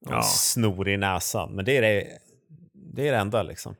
Och 0.06 0.12
Ja. 0.12 0.22
snor 0.22 0.88
i 0.88 0.96
näsan. 0.96 1.52
Men 1.54 1.64
det 1.64 1.76
är 1.76 1.82
det, 1.82 2.04
det 2.94 3.08
är 3.08 3.12
det 3.12 3.18
enda 3.18 3.42
liksom. 3.42 3.74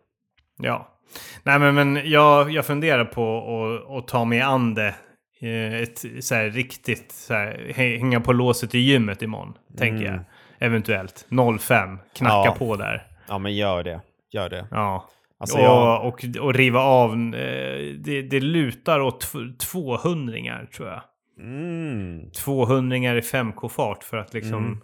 Ja. 0.63 0.99
Nej 1.43 1.59
men, 1.59 1.75
men 1.75 2.11
jag, 2.11 2.51
jag 2.51 2.67
funderar 2.67 3.05
på 3.05 3.97
att, 3.99 4.09
ta 4.09 4.25
mig 4.25 4.41
an 4.41 4.75
det. 4.75 4.95
eh, 5.41 5.75
Ett 5.75 6.05
så 6.21 6.35
här, 6.35 6.51
riktigt 6.51 7.13
så 7.13 7.35
här, 7.35 7.73
hä- 7.77 7.99
hänga 7.99 8.21
på 8.21 8.33
låset 8.33 8.75
i 8.75 8.79
gymmet 8.79 9.23
imorgon. 9.23 9.55
Tänker 9.79 10.05
jag. 10.05 10.21
Eventuellt. 10.59 11.27
05. 11.61 11.99
Knacka. 12.17 12.35
Ja. 12.35 12.55
på 12.59 12.77
där. 12.77 13.07
Ja, 13.29 13.39
men 13.39 13.55
gör 13.55 13.83
det. 13.85 14.01
Gör 14.33 14.49
det. 14.51 14.67
Ja. 14.71 15.09
Alltså, 15.39 15.57
och, 15.59 15.65
jag, 15.65 16.07
och, 16.07 16.25
och 16.41 16.55
riva 16.55 16.81
av. 16.81 17.11
eh, 17.13 17.95
Det, 17.99 18.23
det 18.23 18.41
lutar 18.41 19.01
åt 19.01 19.21
tv- 19.21 19.53
200 19.59 20.37
tror 20.77 20.89
jag. 20.89 21.03
mm, 21.41 22.31
200 22.31 22.97
i 22.97 23.21
5K-fart 23.21 24.05
för 24.05 24.17
att 24.17 24.35
liksom... 24.35 24.65
Mm. 24.67 24.79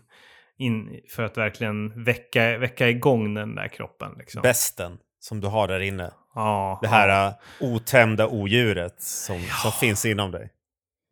In, 0.58 1.00
för 1.10 1.22
att 1.22 1.36
verkligen 1.38 2.04
väcka, 2.04 2.58
väcka 2.58 2.88
igång 2.88 3.34
den 3.34 3.54
där 3.54 3.68
kroppen. 3.68 4.12
Liksom. 4.18 4.42
besten 4.42 4.98
som 5.20 5.40
du 5.40 5.46
har 5.48 5.68
där 5.68 5.80
inne. 5.80 6.10
Ja, 6.34 6.78
Det 6.82 6.88
här 6.88 7.28
uh, 7.28 7.34
otämjda 7.60 8.26
odjuret 8.28 9.02
som, 9.02 9.40
som 9.62 9.72
finns 9.72 10.04
inom 10.04 10.30
dig. 10.30 10.50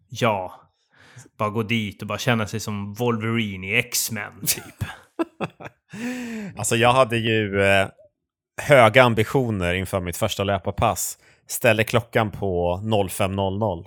Ja. 0.09 0.60
Bara 1.41 1.51
gå 1.51 1.63
dit 1.63 2.03
och 2.03 2.09
bara 2.09 2.19
känna 2.19 2.47
sig 2.47 2.61
som 2.61 2.95
Wolverine 2.95 3.67
i 3.67 3.79
X-Men 3.79 4.47
typ. 4.47 4.85
Alltså 6.57 6.77
jag 6.77 6.93
hade 6.93 7.17
ju 7.17 7.63
eh, 7.63 7.89
höga 8.63 9.03
ambitioner 9.03 9.75
inför 9.75 10.01
mitt 10.01 10.17
första 10.17 10.45
löparpass. 10.45 11.19
Ställde 11.47 11.85
klockan 11.85 12.31
på 12.31 12.81
05.00. 12.85 13.87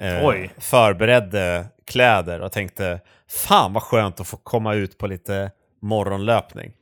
Eh, 0.00 0.26
Oj. 0.26 0.50
Förberedde 0.58 1.66
kläder 1.86 2.40
och 2.40 2.52
tänkte 2.52 3.00
fan 3.28 3.72
vad 3.72 3.82
skönt 3.82 4.20
att 4.20 4.26
få 4.26 4.36
komma 4.36 4.74
ut 4.74 4.98
på 4.98 5.06
lite 5.06 5.50
morgonlöpning. 5.80 6.72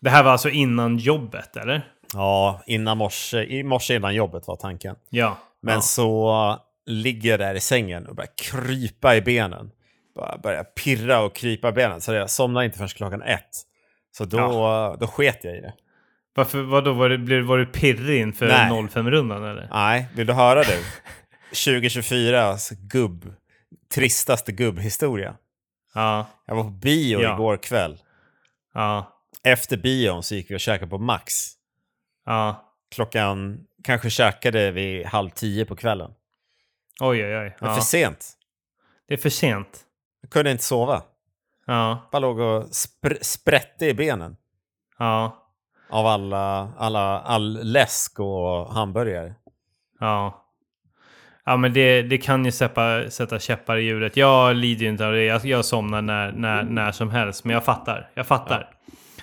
Det 0.00 0.10
här 0.10 0.22
var 0.22 0.32
alltså 0.32 0.50
innan 0.50 0.96
jobbet 0.96 1.56
eller? 1.56 1.88
Ja, 2.12 2.62
innan 2.66 2.98
morse, 2.98 3.44
i 3.44 3.62
morse 3.62 3.96
innan 3.96 4.14
jobbet 4.14 4.46
var 4.46 4.56
tanken. 4.56 4.96
Ja. 5.10 5.38
Men 5.62 5.74
ja. 5.74 5.80
så 5.80 6.58
ligger 6.86 7.38
där 7.38 7.54
i 7.54 7.60
sängen 7.60 8.06
och 8.06 8.14
börjar 8.14 8.30
krypa 8.36 9.16
i 9.16 9.20
benen. 9.20 9.70
Bara 10.14 10.38
börjar 10.38 10.64
pirra 10.64 11.20
och 11.20 11.34
krypa 11.36 11.68
i 11.68 11.72
benen. 11.72 12.00
Så 12.00 12.12
jag 12.12 12.30
somnar 12.30 12.62
inte 12.62 12.76
förrän 12.78 12.88
klockan 12.88 13.22
ett. 13.22 13.48
Så 14.16 14.24
då, 14.24 14.96
då 15.00 15.06
sket 15.06 15.44
jag 15.44 15.56
i 15.56 15.60
det. 15.60 15.74
Varför, 16.34 16.62
vadå, 16.62 16.92
var, 16.92 17.16
blev, 17.16 17.42
var 17.44 17.58
du 17.58 17.66
pirrig 17.66 18.20
inför 18.20 18.48
Nej. 18.48 18.70
05-rundan 18.70 19.44
eller? 19.50 19.68
Nej, 19.72 20.06
vill 20.14 20.26
du 20.26 20.32
höra 20.32 20.62
det? 20.62 20.78
2024 21.64 22.56
gubb, 22.70 23.34
tristaste 23.94 24.52
gubbhistoria. 24.52 25.34
Ja. 25.94 26.26
Jag 26.46 26.54
var 26.54 26.62
på 26.64 26.70
bio 26.70 27.20
Ja. 27.22 27.34
igår 27.34 27.56
kväll. 27.56 27.98
Ja. 28.74 29.10
Efter 29.44 29.76
bion 29.76 30.22
så 30.22 30.34
gick 30.34 30.50
vi 30.50 30.56
och 30.56 30.60
käkade 30.60 30.90
på 30.90 30.98
Max. 30.98 31.50
Ja. 32.26 32.70
Klockan 32.94 33.60
kanske 33.84 34.10
käkade 34.10 34.70
vi 34.70 35.04
halv 35.04 35.30
tio 35.30 35.64
på 35.64 35.76
kvällen. 35.76 36.10
Oj, 37.00 37.24
oj, 37.24 37.36
oj. 37.38 37.56
Men 37.60 37.70
Ja. 37.70 37.74
för 37.76 37.82
sent. 37.82 38.32
Det 39.08 39.14
är 39.14 39.18
för 39.18 39.30
sent. 39.30 39.80
Jag 40.22 40.30
kunde 40.30 40.50
inte 40.50 40.64
sova. 40.64 41.02
Ja. 41.66 42.08
Bara 42.12 42.18
låg 42.18 42.38
och 42.38 42.62
spr- 42.64 43.18
sprätte 43.22 43.86
i 43.86 43.94
benen. 43.94 44.36
Ja. 44.98 45.40
Av 45.90 46.06
alla, 46.06 46.72
alla, 46.78 47.20
all 47.20 47.58
läsk 47.62 48.20
och 48.20 48.74
hamburgare. 48.74 49.34
Ja. 50.00 50.40
Ja 51.44 51.56
men 51.56 51.72
det, 51.72 52.02
det 52.02 52.18
kan 52.18 52.44
ju 52.44 52.52
sätta, 52.52 53.10
sätta 53.10 53.38
käppar 53.38 53.76
i 53.76 53.82
hjulet. 53.82 54.16
Jag 54.16 54.56
lider 54.56 54.82
ju 54.84 54.88
inte 54.90 55.06
av 55.06 55.12
det. 55.12 55.24
Jag, 55.24 55.44
jag 55.44 55.64
somnar 55.64 56.02
när, 56.02 56.32
när, 56.32 56.62
när 56.62 56.92
som 56.92 57.10
helst. 57.10 57.44
Men 57.44 57.54
jag 57.54 57.64
fattar. 57.64 58.10
Jag 58.14 58.26
fattar. 58.26 58.70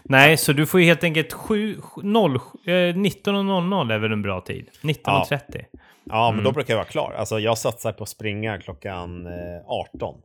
Nej, 0.04 0.38
så 0.38 0.54
du 0.54 0.66
får 0.66 0.80
ju 0.80 0.86
helt 0.86 1.04
enkelt 1.04 1.34
7, 1.34 1.78
0, 2.04 2.36
eh, 2.36 2.40
19.00 2.70 3.94
är 3.94 3.98
väl 4.00 4.12
en 4.12 4.22
bra 4.22 4.42
tid? 4.42 4.70
19.30. 4.82 5.40
Ja, 5.52 5.80
men 6.12 6.34
Mm. 6.34 6.44
då 6.44 6.52
brukar 6.52 6.74
jag 6.74 6.78
vara 6.78 6.88
klar. 6.88 7.14
Alltså, 7.18 7.40
jag 7.40 7.58
satsar 7.58 7.92
på 7.94 8.04
att 8.04 8.10
springa 8.10 8.62
klockan 8.62 9.28
eh, 9.28 9.62
18. 9.66 10.22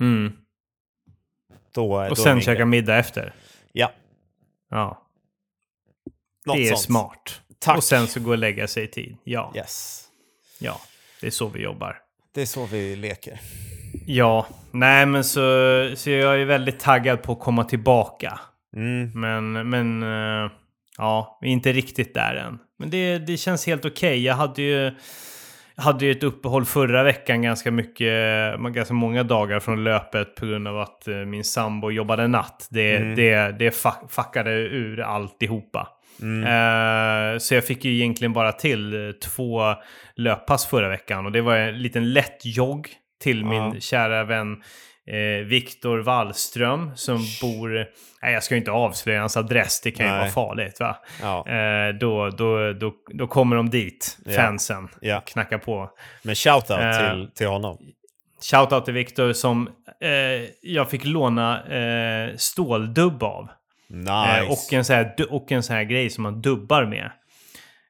Mm. 0.00 0.32
Då, 1.74 1.94
Och 2.02 2.08
då 2.08 2.14
sen 2.14 2.40
käka 2.40 2.64
middag 2.66 2.96
efter. 2.98 3.34
Ja, 3.72 3.92
Ja, 4.70 5.02
något 6.46 6.56
det 6.56 6.62
är 6.62 6.68
sånt. 6.68 6.80
smart. 6.80 7.40
Tack. 7.58 7.76
Och 7.76 7.84
sen 7.84 8.06
så 8.06 8.20
gå 8.20 8.30
och 8.30 8.38
lägga 8.38 8.66
sig 8.66 8.84
i 8.84 8.86
tid. 8.88 9.16
Ja, 9.24 9.52
Yes. 9.56 10.04
ja. 10.60 10.80
Det 11.20 11.26
är 11.26 11.30
så 11.30 11.48
vi 11.48 11.62
jobbar. 11.62 11.98
Det 12.34 12.42
är 12.42 12.46
så 12.46 12.66
vi 12.66 12.96
leker. 12.96 13.40
Ja, 14.06 14.46
nej 14.70 15.06
men 15.06 15.24
så, 15.24 15.40
så 15.96 16.10
jag 16.10 16.40
är 16.40 16.44
väldigt 16.44 16.80
taggad 16.80 17.22
på 17.22 17.32
att 17.32 17.40
komma 17.40 17.64
tillbaka. 17.64 18.40
Mm. 18.76 19.20
Men, 19.20 19.68
men 19.70 20.02
eh, 20.02 20.50
ja, 20.98 21.38
vi 21.40 21.48
är 21.48 21.52
inte 21.52 21.72
riktigt 21.72 22.14
där 22.14 22.34
än. 22.34 22.58
Men 22.82 22.90
det, 22.90 23.18
det 23.18 23.36
känns 23.36 23.66
helt 23.66 23.84
okej. 23.84 24.24
Jag 24.24 24.34
hade 24.34 24.62
ju, 24.62 24.90
hade 25.76 26.04
ju 26.06 26.12
ett 26.12 26.22
uppehåll 26.22 26.64
förra 26.64 27.02
veckan 27.02 27.42
ganska 27.42 27.70
mycket, 27.70 28.12
ganska 28.60 28.94
många 28.94 29.22
dagar 29.22 29.60
från 29.60 29.84
löpet 29.84 30.34
på 30.34 30.46
grund 30.46 30.68
av 30.68 30.80
att 30.80 31.08
eh, 31.08 31.14
min 31.14 31.44
sambo 31.44 31.90
jobbade 31.90 32.28
natt. 32.28 32.68
Det, 32.70 32.96
Mm. 32.96 33.14
det, 33.16 33.58
det 33.58 33.70
fuck, 33.70 33.98
fuckade 34.10 34.50
ur 34.52 35.00
alltihopa. 35.00 35.88
Mm. 36.22 36.44
Eh, 36.44 37.38
så 37.38 37.54
jag 37.54 37.66
fick 37.66 37.84
ju 37.84 37.94
egentligen 37.94 38.32
bara 38.32 38.52
till 38.52 38.94
eh, 39.08 39.12
två 39.12 39.60
löppass 40.16 40.66
förra 40.66 40.88
veckan. 40.88 41.26
Och 41.26 41.32
det 41.32 41.40
var 41.40 41.56
en 41.56 41.78
liten 41.82 42.12
lätt 42.12 42.40
jogg 42.44 42.88
till 43.22 43.40
Ja. 43.40 43.46
min 43.70 43.80
kära 43.80 44.24
vän 44.24 44.62
eh, 45.06 45.44
Viktor 45.46 45.98
Wallström 45.98 46.96
som 46.96 47.18
bor... 47.42 47.86
Nej, 48.22 48.32
jag 48.32 48.42
ska 48.42 48.54
ju 48.54 48.58
inte 48.58 48.70
avslöja 48.70 49.20
hans 49.20 49.36
adress. 49.36 49.80
Det 49.80 49.90
kan 49.90 50.06
ju 50.06 50.12
Nej. 50.12 50.20
vara 50.20 50.30
farligt 50.30 50.80
va? 50.80 50.96
Ja. 51.22 51.48
Eh, 51.48 51.94
då, 51.94 52.30
då, 52.30 52.72
då, 52.72 52.94
då 53.14 53.26
kommer 53.26 53.56
de 53.56 53.70
dit, 53.70 54.18
fansen. 54.36 54.88
ja. 55.00 55.20
Knackar 55.20 55.58
på. 55.58 55.90
Men 56.22 56.34
shoutout 56.34 56.70
Eh, 56.80 57.10
till, 57.10 57.30
till 57.34 57.46
honom. 57.46 57.78
Shoutout 58.50 58.84
till 58.84 58.94
Viktor 58.94 59.32
som 59.32 59.68
eh, 60.00 60.48
jag 60.62 60.90
fick 60.90 61.04
låna 61.04 61.64
eh, 61.64 62.36
ståldubb 62.36 63.22
av. 63.22 63.48
Nice. 63.88 64.38
Eh, 64.38 64.50
och, 64.50 64.72
en 64.72 64.84
så 64.84 64.92
här, 64.92 65.14
och 65.30 65.52
en 65.52 65.62
sån 65.62 65.76
här 65.76 65.84
grej 65.84 66.10
som 66.10 66.22
man 66.22 66.40
dubbar 66.42 66.84
med. 66.84 67.10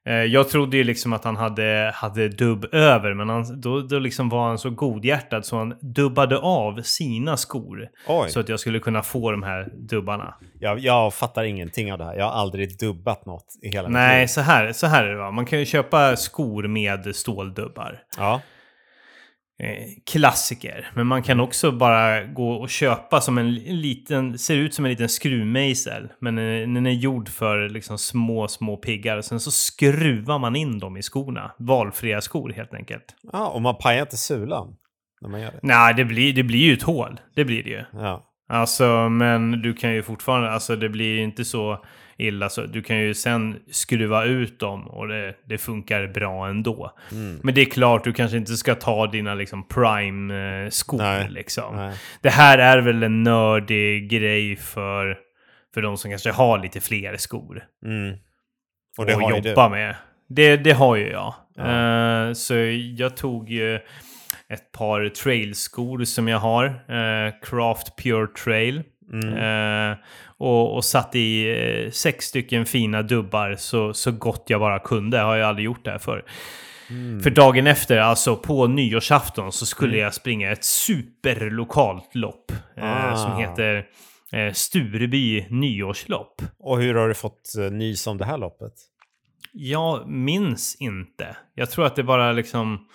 Eh, 0.05 0.13
jag 0.13 0.49
trodde 0.49 0.77
ju 0.77 0.83
liksom 0.83 1.13
att 1.13 1.23
han 1.23 1.35
hade, 1.35 1.91
hade 1.95 2.29
dubb 2.29 2.65
över, 2.71 3.13
men 3.13 3.29
han, 3.29 3.61
då, 3.61 3.81
då 3.81 3.99
liksom 3.99 4.29
var 4.29 4.47
han 4.47 4.57
så 4.57 4.69
godhjärtad 4.69 5.45
så 5.45 5.57
han 5.57 5.75
dubbade 5.81 6.37
av 6.37 6.81
sina 6.81 7.37
skor. 7.37 7.87
Oj, 8.07 8.29
Så 8.29 8.39
att 8.39 8.49
jag 8.49 8.59
skulle 8.59 8.79
kunna 8.79 9.01
få 9.01 9.31
de 9.31 9.43
här 9.43 9.69
dubbarna. 9.73 10.33
jag, 10.59 10.79
jag 10.79 11.13
fattar 11.13 11.43
ingenting 11.43 11.91
av 11.93 11.97
det 11.97 12.05
här. 12.05 12.15
Jag 12.15 12.25
har 12.25 12.31
aldrig 12.31 12.77
dubbat 12.79 13.25
något 13.25 13.45
i 13.61 13.69
hela 13.69 13.87
mitt 13.87 13.93
Nej, 13.93 14.19
liv. 14.19 14.27
så 14.27 14.41
här, 14.41 14.71
så 14.73 14.87
här 14.87 15.03
är 15.03 15.09
det 15.09 15.17
va. 15.17 15.31
Man 15.31 15.45
kan 15.45 15.59
ju 15.59 15.65
köpa 15.65 16.15
skor 16.15 16.67
med 16.67 17.15
ståldubbar. 17.15 17.99
Ja. 18.17 18.41
Eh, 19.59 19.85
klassiker. 20.11 20.91
Men 20.93 21.07
man 21.07 21.23
kan 21.23 21.39
också 21.39 21.71
bara 21.71 22.23
gå 22.23 22.51
och 22.51 22.69
köpa 22.69 23.21
som 23.21 23.37
en 23.37 23.53
liten, 23.55 24.37
ser 24.37 24.55
ut 24.55 24.73
som 24.73 24.85
en 24.85 24.91
liten 24.91 25.09
skruvmejsel. 25.09 26.09
Men 26.19 26.35
den 26.73 26.85
är 26.85 26.91
gjord 26.91 27.29
för 27.29 27.69
liksom 27.69 27.97
små, 27.97 28.47
små 28.47 28.77
piggar. 28.77 29.21
Sen 29.21 29.39
så 29.39 29.51
skruvar 29.51 30.39
man 30.39 30.55
in 30.55 30.79
dem 30.79 30.97
i 30.97 31.01
skorna. 31.01 31.51
Valfria 31.59 32.21
skor 32.21 32.53
helt 32.55 32.73
enkelt. 32.73 33.05
ja, 33.31 33.47
och 33.47 33.61
man 33.61 33.75
pajar 33.77 34.01
inte 34.01 34.17
sulan 34.17 34.75
när 35.21 35.29
man 35.29 35.41
gör 35.41 35.51
det. 35.51 35.59
Nej, 35.61 35.93
det 35.93 36.05
blir, 36.05 36.33
det 36.33 36.43
blir 36.43 36.59
ju 36.59 36.73
ett 36.73 36.83
hål. 36.83 37.19
Det 37.35 37.45
blir 37.45 37.63
det 37.63 37.69
ju. 37.69 37.83
Ja. 37.93 38.29
Alltså, 38.49 39.09
men 39.09 39.51
du 39.51 39.73
kan 39.73 39.93
ju 39.93 40.03
fortfarande, 40.03 40.51
alltså 40.51 40.75
det 40.75 40.89
blir 40.89 41.15
ju 41.15 41.23
inte 41.23 41.45
så 41.45 41.85
illa. 42.17 42.49
Så 42.49 42.61
du 42.61 42.81
kan 42.81 42.97
ju 42.99 43.13
sen 43.13 43.59
skruva 43.71 44.23
ut 44.25 44.59
dem 44.59 44.87
och 44.87 45.07
det, 45.07 45.33
det 45.45 45.57
funkar 45.57 46.07
bra 46.07 46.47
ändå. 46.47 46.91
Mm. 47.11 47.39
Men 47.43 47.53
det 47.53 47.61
är 47.61 47.65
klart, 47.65 48.03
du 48.03 48.13
kanske 48.13 48.37
inte 48.37 48.53
ska 48.55 48.75
ta 48.75 49.07
dina 49.07 49.33
liksom 49.33 49.67
prime-skor 49.67 50.97
Nej, 50.97 51.29
liksom. 51.29 51.75
Nej. 51.75 51.95
Det 52.21 52.29
här 52.29 52.57
är 52.57 52.77
väl 52.81 53.03
en 53.03 53.23
nördig 53.23 54.09
grej 54.09 54.55
för, 54.55 55.17
för 55.73 55.81
de 55.81 55.97
som 55.97 56.11
kanske 56.11 56.31
har 56.31 56.59
lite 56.59 56.81
fler 56.81 57.17
skor. 57.17 57.63
Mm. 57.85 58.17
Och 58.97 59.05
det 59.05 59.13
att 59.13 59.21
har 59.21 59.31
jobba 59.31 59.69
du. 59.69 59.75
med. 59.75 59.95
Det, 60.29 60.57
det 60.57 60.71
har 60.71 60.95
ju 60.95 61.11
jag. 61.11 61.33
Ja. 61.55 62.27
Eh, 62.27 62.33
så 62.33 62.53
jag 62.97 63.17
tog 63.17 63.49
ju 63.49 63.75
ett 64.49 64.71
par 64.71 65.09
trailskor 65.09 66.03
som 66.03 66.27
jag 66.27 66.39
har. 66.39 66.65
eh, 66.65 67.33
Craft 67.41 68.03
Pure 68.03 68.27
Trail. 68.27 68.83
Mm. 69.13 69.33
Eh, 69.33 69.97
och, 70.43 70.75
och 70.75 70.85
satt 70.85 71.15
i 71.15 71.49
eh, 71.85 71.91
sex 71.91 72.25
stycken 72.25 72.65
fina 72.65 73.01
dubbar 73.01 73.55
så, 73.55 73.93
så 73.93 74.11
gott 74.11 74.43
jag 74.47 74.59
bara 74.59 74.79
kunde. 74.79 75.19
Har 75.19 75.35
jag 75.35 75.49
aldrig 75.49 75.65
gjort 75.65 75.85
det 75.85 75.91
här 75.91 75.97
för. 75.97 76.25
Mm. 76.89 77.21
För 77.21 77.29
dagen 77.29 77.67
efter, 77.67 77.97
alltså 77.97 78.35
på 78.35 78.67
nyårsafton, 78.67 79.51
så 79.51 79.65
skulle 79.65 79.93
Mm. 79.93 80.03
jag 80.03 80.13
springa 80.13 80.51
ett 80.51 80.63
superlokalt 80.63 82.15
lopp. 82.15 82.51
Eh, 82.77 83.13
Ah. 83.13 83.15
som 83.15 83.37
heter 83.37 83.85
eh, 84.33 84.53
Stureby 84.53 85.45
nyårslopp. 85.49 86.41
Och 86.59 86.79
hur 86.79 86.95
har 86.95 87.07
du 87.07 87.13
fått 87.13 87.53
uh, 87.59 87.71
nys 87.71 88.07
om 88.07 88.17
det 88.17 88.25
här 88.25 88.37
loppet? 88.37 88.73
Jag 89.51 90.07
minns 90.09 90.75
inte. 90.79 91.37
Jag 91.55 91.69
tror 91.71 91.85
att 91.85 91.95
det 91.95 92.03
bara 92.03 92.31
liksom 92.31 92.87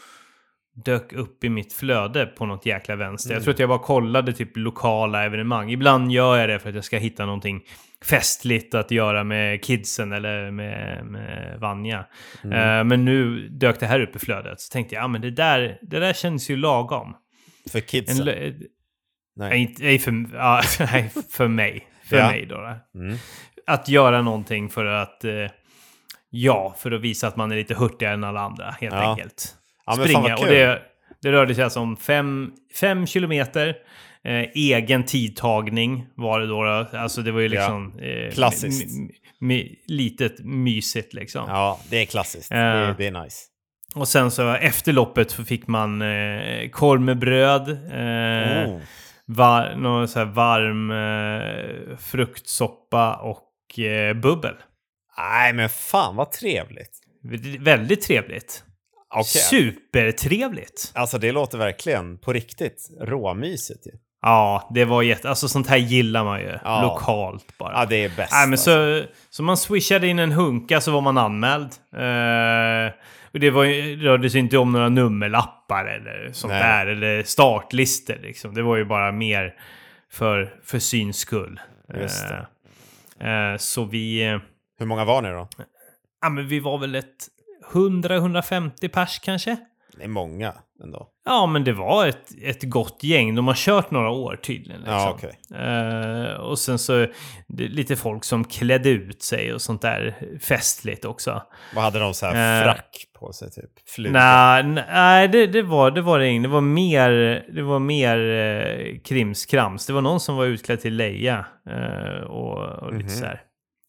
dök 0.85 1.13
upp 1.13 1.45
i 1.45 1.49
mitt 1.49 1.73
flöde 1.73 2.27
på 2.27 2.47
något 2.47 2.67
jäkla 2.67 2.97
vänster. 2.97 3.35
Jag 3.35 3.43
tror 3.43 3.55
att 3.55 3.59
jag 3.61 3.69
bara 3.69 3.79
kollade 3.79 4.33
typ 4.33 4.57
lokala 4.57 5.25
evenemang. 5.25 5.71
Ibland 5.71 6.13
gör 6.13 6.37
jag 6.39 6.49
det 6.49 6.59
för 6.59 6.69
att 6.69 6.75
jag 6.75 6.85
ska 6.85 6.99
hitta 6.99 7.25
någonting 7.27 7.61
festligt 8.05 8.75
att 8.75 8.91
göra 8.91 9.25
med 9.25 9.65
kidsen 9.65 10.13
eller 10.13 10.51
med, 10.51 11.07
med 11.07 11.59
Vanja. 11.61 11.99
Eh, 12.45 12.85
men 12.85 13.05
nu 13.05 13.49
dök 13.49 13.81
det 13.81 13.87
här 13.87 14.01
upp 14.01 14.17
i 14.17 14.19
flödet. 14.19 14.61
Så 14.61 14.73
tänkte 14.73 14.95
jag, 14.95 15.03
ja 15.03 15.09
men 15.09 15.21
det 15.21 15.31
där, 15.31 15.79
det 15.83 16.01
där 16.01 16.13
känns 16.13 16.51
ju 16.51 16.57
lagom. 16.57 17.15
För 17.73 17.79
En, 17.79 17.85
kidsen? 17.85 18.29
l- 18.29 18.55
Nej. 19.37 19.51
nej, 19.51 19.75
nej, 19.79 19.99
för, 19.99 20.25
ja, 20.33 20.63
nej, 20.81 21.11
för 21.31 21.49
mig. 21.49 21.87
För 22.05 22.17
Ja. 22.17 22.31
mig 22.31 22.47
då. 22.47 22.57
då. 22.57 23.01
Mm. 23.01 23.17
Att 23.67 23.89
göra 23.89 24.23
någonting 24.23 24.69
för 24.69 24.85
att... 24.85 25.25
Eh, 25.25 25.33
ja, 26.31 26.75
för 26.79 26.91
att 26.91 27.01
visa 27.01 27.29
att 27.29 27.37
man 27.37 27.53
är 27.53 27.57
lite 27.57 27.75
hurtigare 27.75 28.15
än 28.15 28.25
alla 28.25 28.41
andra, 28.41 28.71
helt 28.81 28.95
Ja. 28.95 29.11
enkelt. 29.11 29.55
Ja, 29.89 30.05
Springa. 30.05 30.37
Och 30.37 30.47
det, 30.47 30.83
det 31.23 31.33
rörde 31.33 31.55
sig 31.55 31.65
alltså 31.65 31.81
om 31.81 31.97
fem, 31.97 32.53
fem 32.81 33.07
kilometer. 33.07 33.75
Eh, 34.25 34.45
egen 34.55 35.05
tidtagning 35.05 36.07
var 36.15 36.41
det 36.41 36.47
då. 36.47 36.63
Alltså 36.99 37.23
det 37.23 37.33
var 37.33 37.41
ju 37.41 37.47
Ja. 37.47 37.51
liksom... 37.51 37.99
Eh, 37.99 38.31
Klassiskt. 38.35 38.97
litet 39.87 40.45
mysigt 40.45 41.15
liksom. 41.15 41.45
Ja, 41.49 41.81
det 41.91 41.97
är 42.03 42.05
klassiskt. 42.07 42.53
Eh. 42.53 42.59
Det, 42.59 42.95
det 42.99 43.07
är 43.07 43.23
nice. 43.23 43.39
Och 43.95 44.09
sen 44.09 44.31
så 44.31 44.49
efter 44.55 44.93
loppet 44.93 45.31
så 45.31 45.45
fick 45.45 45.67
man 45.67 46.03
eh, 46.03 46.69
korv 46.71 47.01
med 47.01 47.19
bröd. 47.19 47.69
Eh, 47.71 48.69
Oh. 48.69 48.81
var, 49.27 49.75
någon 49.77 50.09
så 50.09 50.19
här 50.19 50.27
varm 50.27 50.91
eh, 50.91 51.97
fruktsoppa 51.97 53.15
och 53.17 53.79
eh, 53.79 54.15
bubbel. 54.15 54.55
Nej, 55.19 55.53
men 55.53 55.69
fan 55.69 56.17
vad 56.17 56.33
trevligt. 56.33 56.91
Väldigt 57.59 58.03
trevligt. 58.03 58.65
Okej. 59.15 59.25
Supertrevligt. 59.43 60.93
Alltså 60.95 61.19
det 61.19 61.33
låter 61.33 61.59
verkligen 61.59 62.19
på 62.19 62.33
riktigt 62.33 62.89
råmysigt 63.01 63.87
ju. 63.87 63.91
Ja, 64.23 64.71
det 64.75 64.85
var 64.85 65.03
jätte... 65.03 65.29
Alltså 65.29 65.49
sånt 65.49 65.67
här 65.67 65.77
gillar 65.77 66.25
man 66.25 66.41
ju. 66.41 66.59
Ja. 66.65 66.83
Lokalt 66.83 67.59
bara. 67.59 67.73
Ja, 67.73 67.87
det 67.87 68.05
är 68.05 68.09
bäst. 68.17 68.33
Nej, 68.33 68.47
men 68.47 68.53
alltså. 68.53 69.01
så, 69.01 69.05
så 69.31 69.43
man 69.43 69.57
swishade 69.57 70.07
in 70.09 70.19
en 70.19 70.33
hunka 70.33 70.81
så 70.81 70.91
var 70.93 71.01
man 71.01 71.19
anmäld. 71.19 71.69
Eh, 71.93 72.93
och 73.33 73.41
det 73.41 73.51
var, 73.51 73.97
rörde 74.03 74.31
sig 74.31 74.41
inte 74.41 74.59
om 74.59 74.73
några 74.73 74.89
nummerlappar 74.89 75.85
eller 75.85 76.31
sånt 76.33 76.53
Nej. 76.53 76.63
där. 76.63 76.87
Eller 76.87 77.23
startlistor 77.23 78.17
liksom. 78.23 78.55
Det 78.55 78.63
var 78.63 78.77
ju 78.77 78.85
bara 78.85 79.13
mer 79.13 79.55
för, 80.13 80.55
för 80.65 80.79
syns 80.79 81.17
skull. 81.19 81.61
Eh, 81.95 83.29
eh, 83.29 83.57
så 83.57 83.85
vi... 83.85 84.27
eh, 84.27 84.39
Hur 84.79 84.87
många 84.87 85.05
var 85.05 85.23
ni 85.23 85.29
då? 85.29 85.49
Ja, 86.21 86.29
men 86.29 86.49
vi 86.49 86.61
var 86.61 86.79
väl 86.79 86.95
ett 86.95 87.29
100-150 87.73 88.89
pers 88.89 89.19
kanske? 89.19 89.57
Det 89.97 90.05
är 90.05 90.09
många 90.09 90.53
ändå. 90.85 91.09
Ja, 91.25 91.47
men 91.47 91.65
det 91.65 91.73
var 91.73 92.07
ett, 92.07 92.29
ett 92.43 92.63
gott 92.63 92.99
gäng. 93.03 93.35
De 93.35 93.47
har 93.49 93.55
kört 93.55 93.91
några 93.91 94.11
år 94.11 94.37
tydligen. 94.37 94.81
Liksom. 94.81 94.95
Ja, 94.95 95.17
okej. 95.17 95.39
Eh, 95.67 96.33
och 96.41 96.59
sen 96.59 96.79
så 96.79 97.07
lite 97.49 97.97
folk 97.97 98.25
som 98.25 98.45
klädde 98.45 98.89
ut 98.89 99.23
sig 99.23 99.55
och 99.55 99.63
sånt 99.63 99.83
där 99.83 100.15
festligt 100.43 101.05
också. 101.05 101.43
Vad 101.75 101.85
hade 101.85 101.99
de 101.99 102.15
så 102.15 102.27
här 102.27 102.59
Eh. 102.59 102.65
frack 102.65 103.05
på 103.21 103.33
sig 103.33 103.51
typ? 103.51 103.71
Nej, 104.13 104.63
nej 104.65 105.29
det, 105.29 105.47
det, 105.47 105.63
var, 105.63 105.91
det 105.91 106.01
var 106.03 106.19
det 106.19 106.29
inget. 106.29 106.43
Det 106.43 106.49
var 106.49 106.61
mer, 106.61 107.11
det 107.55 107.63
var 107.63 107.79
mer 107.79 108.19
eh, 108.31 108.99
krimskrams. 109.05 109.87
Det 109.87 109.93
var 109.93 110.03
någon 110.03 110.21
som 110.21 110.37
var 110.37 110.45
utklädd 110.45 110.81
till 110.81 110.95
Leia. 110.97 111.47
Och, 112.29 112.59
och 112.59 112.93
lite 112.93 113.05
Mhm. 113.05 113.09
så 113.21 113.25
här. 113.25 113.41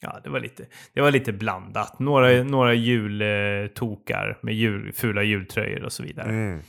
Ja, 0.01 0.19
det 0.23 0.29
var 0.29 0.39
lite, 0.39 0.65
det 0.93 1.01
var 1.01 1.11
lite 1.11 1.33
blandat. 1.33 1.99
Några, 1.99 2.43
några 2.43 2.73
jultokar 2.73 4.37
med 4.41 4.53
jul, 4.55 4.91
fula 4.93 5.23
jultröjor 5.23 5.83
och 5.83 5.91
så 5.93 6.03
vidare. 6.03 6.29
Mm. 6.29 6.59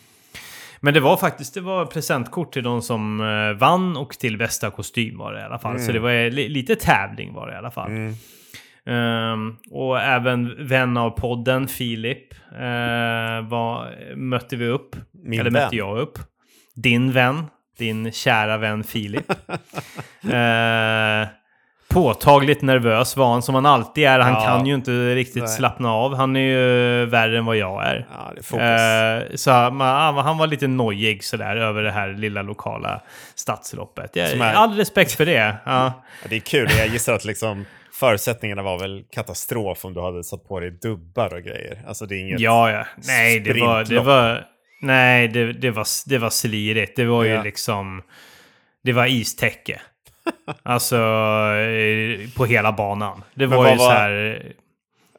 Men 0.80 0.94
det 0.94 1.00
var 1.00 1.16
faktiskt 1.16 1.54
det 1.54 1.60
var 1.60 1.86
presentkort 1.86 2.52
till 2.52 2.62
de 2.62 2.82
som 2.82 3.20
eh, 3.20 3.52
vann 3.58 3.96
och 3.96 4.10
till 4.12 4.38
bästa 4.38 4.70
kostym 4.70 5.18
var 5.18 5.32
det 5.32 5.40
i 5.40 5.42
alla 5.42 5.58
fall. 5.58 5.78
Så 5.78 5.82
Mm. 5.90 5.94
det 5.94 6.00
var 6.00 6.10
eh, 6.10 6.30
li, 6.30 6.48
lite 6.48 6.76
tävling 6.76 7.32
var 7.32 7.46
det 7.48 7.52
i 7.54 7.56
alla 7.56 7.70
fall. 7.70 7.90
Mm. 7.90 8.14
Ehm, 8.86 9.56
och 9.70 10.00
även 10.00 10.66
vän 10.66 10.96
av 10.96 11.10
podden, 11.10 11.68
Filip, 11.68 12.34
eh, 12.52 13.48
var, 13.48 13.94
mötte 14.16 14.56
vi 14.56 14.66
upp. 14.66 14.96
Min 15.12 15.40
Eller 15.40 15.50
vän. 15.50 15.62
mötte 15.62 15.76
jag 15.76 15.98
upp. 15.98 16.18
Din 16.74 17.12
vän, 17.12 17.46
din 17.78 18.12
kära 18.12 18.56
vän 18.58 18.84
Filip. 18.84 19.32
Eh, 20.24 21.28
påtagligt 21.90 22.62
nervös 22.62 23.16
var 23.16 23.26
han 23.32 23.42
som 23.42 23.54
han 23.54 23.66
alltid 23.66 24.04
är. 24.04 24.18
Han 24.18 24.32
Ja. 24.32 24.44
kan 24.44 24.66
ju 24.66 24.74
inte 24.74 25.14
riktigt 25.14 25.42
Nej. 25.42 25.48
slappna 25.52 25.92
av. 25.92 26.14
Han 26.14 26.36
är 26.36 26.40
ju 26.40 27.06
värre 27.06 27.38
än 27.38 27.44
vad 27.44 27.56
jag 27.56 27.86
är. 27.86 28.06
Ja. 28.52 28.60
Eh, 28.60 29.34
så 29.36 29.50
han, 29.50 29.80
han 30.16 30.38
var 30.38 30.46
lite 30.46 30.66
nojig 30.66 31.24
sådär 31.24 31.56
över 31.56 31.82
det 31.82 31.90
här 31.90 32.08
lilla 32.08 32.42
lokala 32.42 33.00
stadsloppet. 33.34 34.10
Jag, 34.16 34.30
är- 34.30 34.54
All 34.54 34.76
respekt 34.76 35.12
för 35.12 35.26
det. 35.26 35.56
Ja. 35.64 35.92
Det 36.28 36.36
är 36.36 36.40
kul. 36.40 36.68
Jag 36.78 36.86
gissar 36.88 37.14
att 37.14 37.24
liksom 37.24 37.64
förutsättningarna 38.00 38.62
var 38.62 38.78
väl 38.78 39.04
katastrof 39.12 39.84
om 39.84 39.94
du 39.94 40.00
hade 40.00 40.24
satt 40.24 40.48
på 40.48 40.60
dig 40.60 40.70
dubbar 40.70 41.34
och 41.34 41.42
grejer. 41.42 41.82
Alltså 41.88 42.06
det 42.06 42.14
är 42.14 42.18
inget... 42.20 42.40
Ja, 42.40 42.70
ja. 42.70 42.84
Nej, 43.08 43.40
det 43.40 43.60
var... 43.60 43.84
Det 43.84 44.00
var 44.00 44.44
nej, 44.82 45.28
det, 45.28 45.52
det, 45.52 45.70
var, 45.70 45.86
det 46.08 46.18
var 46.18 46.30
slirigt. 46.30 46.96
Det 46.96 47.04
var 47.04 47.24
ju 47.24 47.30
Ja. 47.30 47.42
liksom... 47.42 48.02
Det 48.84 48.92
var 48.92 49.06
istäcke. 49.06 49.80
Alltså, 50.62 50.96
eh, 50.96 52.28
på 52.36 52.44
hela 52.44 52.72
banan. 52.72 53.22
Det 53.34 53.46
var 53.46 53.70
ju 53.70 53.78
så 53.78 53.84
var- 53.84 53.92
här... 53.94 54.42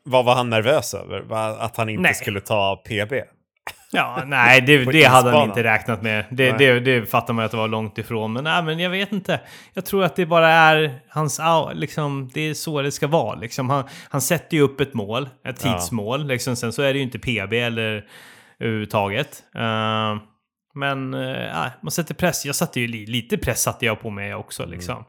Vad 0.04 0.26
var 0.26 0.36
han 0.36 0.50
nervös 0.50 0.94
över? 0.94 1.24
Att 1.60 1.78
han 1.78 1.90
inte 1.90 2.02
Nej. 2.02 2.14
skulle 2.14 2.42
ta 2.42 2.76
PB? 2.76 3.14
Ja, 3.92 4.24
nej, 4.26 4.62
det, 4.62 4.78
det 4.92 5.04
hade 5.04 5.32
han 5.32 5.50
inte 5.50 5.64
räknat 5.64 6.02
med. 6.02 6.26
Det, 6.30 6.52
det, 6.52 6.80
det 6.80 7.06
fattar 7.06 7.34
man 7.34 7.46
att 7.46 7.52
det 7.52 7.58
var 7.58 7.68
långt 7.68 7.98
ifrån. 7.98 8.34
Men, 8.34 8.44
nej, 8.44 8.64
men 8.64 8.80
jag 8.80 8.90
vet 8.90 9.12
inte. 9.12 9.40
Jag 9.74 9.86
tror 9.86 10.04
att 10.04 10.16
det 10.16 10.26
bara 10.26 10.50
är 10.50 11.00
hans... 11.10 11.40
Liksom, 11.74 12.30
det 12.34 12.42
är 12.42 12.54
så 12.54 12.82
det 12.82 12.92
ska 12.92 13.08
vara. 13.08 13.36
Liksom, 13.36 13.70
han, 13.70 13.84
han 14.10 14.22
sätter 14.22 14.58
ju 14.58 14.64
upp 14.64 14.80
ett 14.82 14.94
mål, 14.94 15.30
ett 15.48 15.66
Ja. 15.66 15.74
tidsmål. 15.74 16.28
Liksom, 16.28 16.56
sen 16.56 16.74
så 16.74 16.82
är 16.82 16.94
det 16.94 17.00
ju 17.00 17.04
inte 17.04 17.20
PB 17.20 17.54
eller 17.54 18.06
överhuvudtaget. 18.60 19.44
Uh, 19.56 20.22
men 20.74 21.14
uh, 21.14 21.68
man 21.82 21.92
sätter 21.92 22.14
press. 22.14 22.46
Jag 22.46 22.56
satte 22.56 22.80
ju 22.80 22.88
li, 22.88 23.06
lite 23.06 23.38
press 23.38 23.62
satte 23.62 23.86
jag 23.86 24.02
på 24.02 24.10
mig 24.10 24.36
också. 24.36 24.64
Mm. 24.64 24.76
Liksom. 24.76 25.06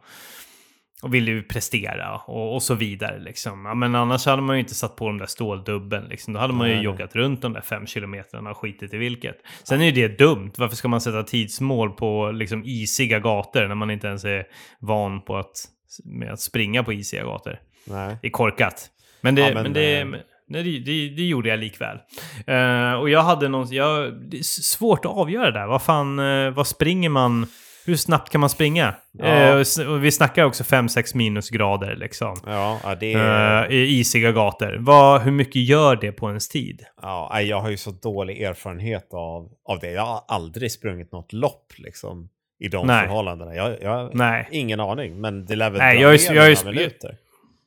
Och 1.03 1.15
ville 1.15 1.31
ju 1.31 1.43
prestera 1.43 2.17
och, 2.17 2.55
och 2.55 2.63
så 2.63 2.75
vidare. 2.75 3.19
Liksom. 3.19 3.67
Ja, 3.67 3.75
men 3.75 3.95
annars 3.95 4.27
hade 4.27 4.43
man 4.43 4.57
ju 4.57 4.61
inte 4.61 4.75
satt 4.75 4.97
på 4.97 5.07
de 5.07 5.19
där 5.19 5.27
ståldubben. 5.27 6.05
Liksom. 6.05 6.35
Då 6.35 6.41
hade 6.41 6.53
man 6.53 6.69
ju 6.69 6.75
Nej, 6.75 6.85
nej. 6.85 6.85
joggat 6.85 7.17
runt 7.17 7.43
de 7.43 7.53
där 7.53 7.61
fem 7.61 7.87
kilometrarna 7.87 8.51
och 8.51 8.57
skitit 8.57 8.95
i 8.95 8.97
vilket. 8.97 9.37
Sen 9.63 9.81
är 9.81 9.85
ju 9.85 9.91
det 9.93 10.19
dumt. 10.19 10.53
Varför 10.57 10.77
ska 10.77 10.89
man 10.89 11.01
sätta 11.01 11.23
tidsmål 11.23 11.91
på 11.91 12.31
liksom, 12.31 12.65
isiga 12.65 13.19
gator 13.19 13.69
när 13.69 13.75
man 13.75 13.91
inte 13.91 14.07
ens 14.07 14.25
är 14.25 14.45
van 14.79 15.23
på 15.25 15.37
att, 15.37 15.69
med 16.05 16.33
att 16.33 16.41
springa 16.41 16.83
på 16.83 16.93
isiga 16.93 17.25
gator? 17.25 17.59
Nej. 17.85 18.17
Det 18.23 18.29
är 18.29 18.31
korkat. 18.31 18.91
Men 19.21 19.35
det, 19.35 19.41
Ja, 19.41 19.55
men 19.55 19.63
men, 19.63 19.73
det, 19.73 20.01
eh, 20.01 20.07
nej, 20.53 20.63
det, 20.63 20.79
det, 20.79 21.09
det 21.17 21.23
gjorde 21.23 21.49
jag 21.49 21.59
likväl. 21.59 21.99
Eh, 22.47 22.93
och 22.93 23.11
jag 23.11 23.23
hade 23.23 23.49
någon... 23.49 23.73
Jag, 23.73 24.13
det 24.31 24.39
är 24.39 24.43
svårt 24.43 25.05
att 25.05 25.11
avgöra 25.11 25.51
där. 25.51 25.67
Vad 25.67 25.83
fan, 25.83 26.19
uh, 26.19 26.51
vad 26.55 26.67
springer 26.67 27.09
man? 27.09 27.47
Hur 27.87 27.97
snabbt 27.97 28.31
kan 28.33 28.41
man 28.41 28.51
springa? 28.51 28.95
Ja. 29.13 29.55
Och 29.89 30.05
vi 30.05 30.11
snackar 30.11 30.45
också 30.45 30.63
5-6 30.65 31.17
minusgrader 31.17 31.97
liksom. 31.97 32.37
Ja, 32.47 32.81
det 33.01 33.13
är... 33.13 33.73
I 33.73 33.99
isiga 33.99 34.33
gator. 34.33 34.77
Vad, 34.81 35.23
hur 35.23 35.31
mycket 35.33 35.63
gör 35.63 35.97
det 35.97 36.13
på 36.13 36.29
ens 36.29 36.49
tid? 36.49 36.83
Ja, 37.03 37.41
jag 37.41 37.61
har 37.61 37.71
ju 37.71 37.77
så 37.77 37.91
dålig 37.91 38.43
erfarenhet 38.43 39.09
av, 39.15 39.49
av 39.69 39.79
det. 39.79 39.91
Jag 39.91 40.07
har 40.07 40.21
aldrig 40.29 40.73
sprungit 40.73 41.13
något 41.13 41.33
lopp 41.33 41.73
liksom, 41.77 42.29
i 42.61 42.69
de 42.69 42.87
Nej. 42.87 43.07
förhållandena. 43.07 43.55
Jag, 43.55 43.83
jag 43.83 43.91
har 43.91 44.47
ingen 44.51 44.81
aning, 44.81 45.21
men 45.21 45.47
det 45.47 45.57
lär 45.57 45.71
väl 45.71 45.79
Nej, 45.79 45.97
dra 45.97 46.03
jag 46.03 46.15
är- 46.15 46.35
jag 46.35 46.51
är- 46.51 46.65
några 46.65 46.71
minuter. 46.77 47.17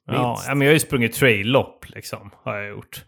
Ja, 0.05 0.27
Minst. 0.27 0.47
ja, 0.47 0.55
men 0.55 0.65
jag 0.65 0.69
har 0.69 0.73
ju 0.73 0.79
sprungit 0.79 1.13
trail-lopp 1.13 1.85
liksom. 1.89 2.31
Har 2.43 2.55
jag 2.55 2.69
gjort. 2.69 3.05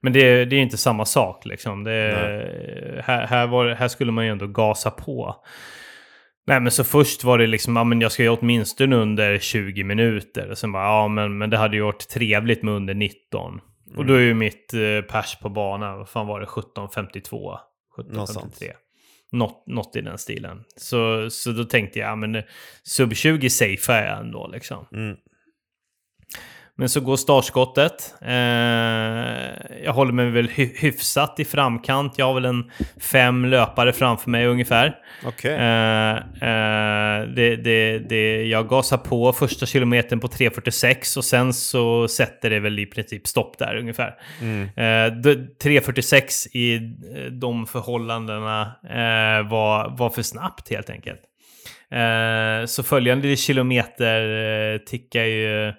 Men 0.00 0.12
det, 0.12 0.44
det 0.44 0.56
är 0.56 0.60
inte 0.60 0.76
samma 0.76 1.04
sak 1.04 1.46
liksom. 1.46 1.84
Det, 1.84 3.02
här, 3.04 3.26
här, 3.26 3.46
var, 3.46 3.68
här 3.68 3.88
skulle 3.88 4.12
man 4.12 4.24
ju 4.24 4.30
ändå 4.30 4.46
gasa 4.46 4.90
på. 4.90 5.44
Nej 6.46 6.60
men 6.60 6.72
så 6.72 6.84
först 6.84 7.24
var 7.24 7.38
det 7.38 7.46
liksom, 7.46 7.76
ja 7.76 7.84
men 7.84 8.00
jag 8.00 8.12
ska 8.12 8.22
ju 8.22 8.28
åtminstone 8.28 8.96
under 8.96 9.38
20 9.38 9.84
minuter. 9.84 10.50
Och 10.50 10.58
sen 10.58 10.72
bara, 10.72 10.84
ja 10.84 11.08
men, 11.08 11.38
men 11.38 11.50
det 11.50 11.56
hade 11.56 11.76
ju 11.76 11.82
varit 11.82 12.08
trevligt 12.08 12.62
med 12.62 12.74
under 12.74 12.94
19. 12.94 13.60
Och 13.96 14.06
då 14.06 14.14
är 14.14 14.20
ju 14.20 14.34
mitt 14.34 14.74
eh, 14.74 15.00
pers 15.12 15.38
på 15.42 15.48
banan, 15.48 15.98
vad 15.98 16.08
fan 16.08 16.26
var 16.26 16.40
det, 16.40 16.46
17.52? 16.46 17.58
Något 18.08 18.28
sånt. 18.28 18.54
17.53. 18.60 18.72
Något, 19.32 19.66
något 19.66 19.96
i 19.96 20.00
den 20.00 20.18
stilen. 20.18 20.64
Så, 20.76 21.30
så 21.30 21.52
då 21.52 21.64
tänkte 21.64 21.98
jag, 21.98 22.08
ja 22.08 22.16
men 22.16 22.34
eh, 22.34 22.44
sub 22.82 23.14
20 23.14 23.50
safear 23.50 24.06
jag 24.06 24.18
ändå 24.18 24.50
liksom. 24.52 24.86
Mm. 24.92 25.16
Men 26.80 26.88
så 26.88 27.00
går 27.00 27.16
startskottet. 27.16 28.14
Eh, 28.22 28.32
jag 29.84 29.92
håller 29.92 30.12
mig 30.12 30.30
väl 30.30 30.48
hy 30.48 30.72
hyfsat 30.76 31.40
i 31.40 31.44
framkant. 31.44 32.14
Jag 32.18 32.26
har 32.26 32.34
väl 32.34 32.44
en 32.44 32.70
fem 33.00 33.44
löpare 33.44 33.92
framför 33.92 34.30
mig 34.30 34.46
ungefär. 34.46 34.94
Okej. 35.24 35.54
Eh, 35.54 36.10
eh, 36.16 37.22
det, 37.28 37.56
det, 37.56 37.98
det, 37.98 38.42
jag 38.46 38.68
gasar 38.68 38.96
på 38.96 39.32
första 39.32 39.66
kilometern 39.66 40.20
på 40.20 40.26
3.46 40.28 41.16
och 41.18 41.24
sen 41.24 41.52
så 41.54 42.08
sätter 42.08 42.50
det 42.50 42.60
väl 42.60 42.78
i 42.78 42.86
princip 42.86 43.26
stopp 43.26 43.58
där 43.58 43.76
ungefär. 43.76 44.14
Mm. 44.40 44.62
Eh, 44.62 45.16
d- 45.20 45.46
3.46 45.62 46.48
i 46.56 46.74
eh, 46.74 47.32
de 47.32 47.66
förhållandena 47.66 48.62
eh, 48.84 49.48
var, 49.50 49.96
var 49.98 50.10
för 50.10 50.22
snabbt 50.22 50.70
helt 50.70 50.90
enkelt. 50.90 51.20
Eh, 51.90 52.66
så 52.66 52.82
följande 52.82 53.36
kilometer 53.36 54.20
eh, 54.74 54.78
tickar 54.78 55.24
ju 55.24 55.72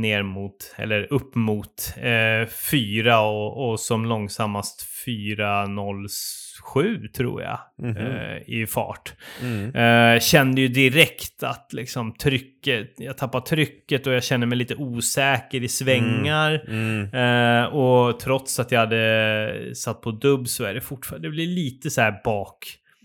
ner 0.00 0.22
mot, 0.22 0.74
eller 0.76 1.12
upp 1.12 1.34
mot 1.34 1.94
eh, 1.96 2.48
4 2.70 3.20
och, 3.20 3.70
och 3.70 3.80
som 3.80 4.04
långsammast 4.06 4.86
4.07 5.06 7.08
tror 7.08 7.42
jag 7.42 7.58
Mhm. 7.78 7.96
eh, 7.96 8.36
i 8.46 8.66
fart. 8.66 9.12
Mm. 9.42 9.74
Eh, 10.14 10.20
kände 10.20 10.60
ju 10.60 10.68
direkt 10.68 11.42
att 11.42 11.72
liksom 11.72 12.14
trycket, 12.14 12.92
jag 12.96 13.18
tappar 13.18 13.40
trycket 13.40 14.06
och 14.06 14.12
jag 14.12 14.24
känner 14.24 14.46
mig 14.46 14.58
lite 14.58 14.74
osäker 14.76 15.62
i 15.62 15.68
svängar. 15.68 16.64
Mm. 16.68 17.14
Eh, 17.14 17.64
och 17.64 18.20
trots 18.20 18.60
att 18.60 18.72
jag 18.72 18.80
hade 18.80 19.74
satt 19.74 20.00
på 20.00 20.10
dubb 20.10 20.48
så 20.48 20.64
är 20.64 20.74
det 20.74 20.80
fortfarande, 20.80 21.28
det 21.28 21.32
blir 21.32 21.46
lite 21.46 21.90
så 21.90 22.00
här 22.00 22.20
bak. 22.24 22.56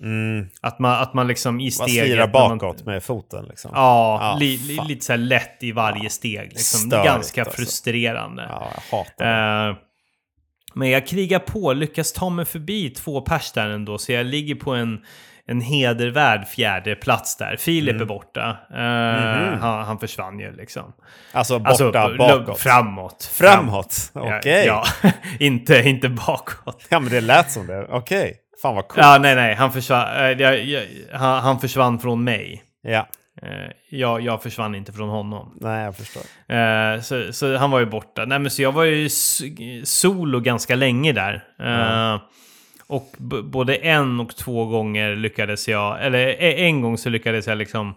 Mm. 0.02 0.48
Att 0.62 0.80
man, 0.80 1.02
att 1.02 1.14
man 1.14 1.28
liksom 1.28 1.60
i 1.60 1.64
Man 1.64 1.72
steget... 1.72 2.06
slirar 2.06 2.28
när 2.28 2.34
man- 2.50 2.58
bakåt 2.58 2.86
med 2.86 3.04
foten 3.04 3.46
liksom. 3.46 3.72
Ja, 3.74 4.18
Ja, 4.22 4.38
li, 4.40 4.58
li, 4.58 4.80
lite 4.88 5.06
så 5.06 5.16
lätt 5.16 5.64
i 5.64 5.72
varje 5.72 6.10
steg. 6.10 6.50
Liksom. 6.50 6.80
Störigt, 6.80 7.06
Ganska 7.06 7.42
alltså. 7.44 7.56
frustrerande. 7.58 8.46
Ja, 8.50 8.72
jag 8.92 8.98
hatar 8.98 9.26
det. 9.66 9.70
Eh, 9.72 9.76
men 10.74 10.90
jag 10.90 11.08
krigar 11.08 11.40
på, 11.40 11.74
lyckas 11.74 12.14
ta 12.14 12.30
mig 12.30 12.46
förbi 12.46 12.90
två 12.90 13.22
pers 13.22 13.52
där 13.52 13.70
ändå, 13.70 13.98
så 13.98 14.12
jag 14.12 14.26
ligger 14.26 14.56
på 14.56 14.72
en, 14.74 15.00
en 15.48 15.62
hedervärd 15.62 16.48
fjärde 16.48 16.96
plats 16.96 17.38
där. 17.38 17.56
Filip 17.60 17.90
Mm. 17.96 18.02
är 18.02 18.06
borta. 18.06 18.58
Eh, 18.72 19.48
Mhm. 19.52 19.60
han, 19.62 19.86
han 19.86 20.00
försvann 20.00 20.40
ju 20.40 20.56
liksom. 20.56 20.94
Alltså 21.32 21.60
borta, 21.60 21.70
Alltså, 22.00 22.18
bakåt. 22.18 22.60
Framåt. 22.60 23.30
Framåt? 23.34 24.12
Ja, 24.14 24.38
Okej. 24.38 24.66
Ja, 24.66 24.84
inte, 25.40 25.82
inte 25.90 26.10
bakåt. 26.10 26.86
Ja, 26.90 27.00
men 27.00 27.10
det 27.12 27.22
lät 27.22 27.52
som 27.52 27.68
det. 27.68 27.86
Okej. 27.90 28.38
Fan 28.62 28.76
vad 28.76 28.88
coolt. 28.88 29.06
Ja, 29.06 29.18
nej, 29.22 29.36
nej. 29.36 29.56
Han 29.56 29.72
försvann, 29.72 30.16
eh, 30.18 30.42
jag, 30.42 30.64
jag, 30.64 30.84
han, 31.14 31.44
han 31.44 31.60
försvann 31.60 32.00
från 32.00 32.24
mig. 32.24 32.64
Ja. 32.82 33.08
Eh, 33.42 33.72
jag, 33.90 34.22
jag 34.22 34.44
försvann 34.44 34.76
inte 34.76 34.94
från 34.94 35.10
honom. 35.10 35.58
Nej, 35.62 35.84
jag 35.84 35.96
förstår. 35.98 36.22
Eh, 36.56 37.02
så, 37.02 37.34
så 37.34 37.58
han 37.58 37.72
var 37.72 37.80
ju 37.80 37.86
borta. 37.86 38.26
Nej, 38.26 38.40
men 38.40 38.52
så 38.52 38.62
jag 38.62 38.72
var 38.72 38.84
ju 38.84 39.10
solo 39.84 40.40
ganska 40.40 40.76
länge 40.76 41.12
där. 41.12 41.44
Ja. 41.58 42.20
Och 42.88 43.16
både 43.44 43.76
en 43.76 44.20
och 44.20 44.36
två 44.36 44.66
gånger 44.66 45.16
lyckades 45.16 45.68
jag, 45.68 46.06
eller 46.06 46.20
e- 46.20 46.66
en 46.66 46.82
gång 46.82 46.98
så 46.98 47.10
lyckades 47.10 47.48
jag 47.48 47.58
liksom 47.58 47.96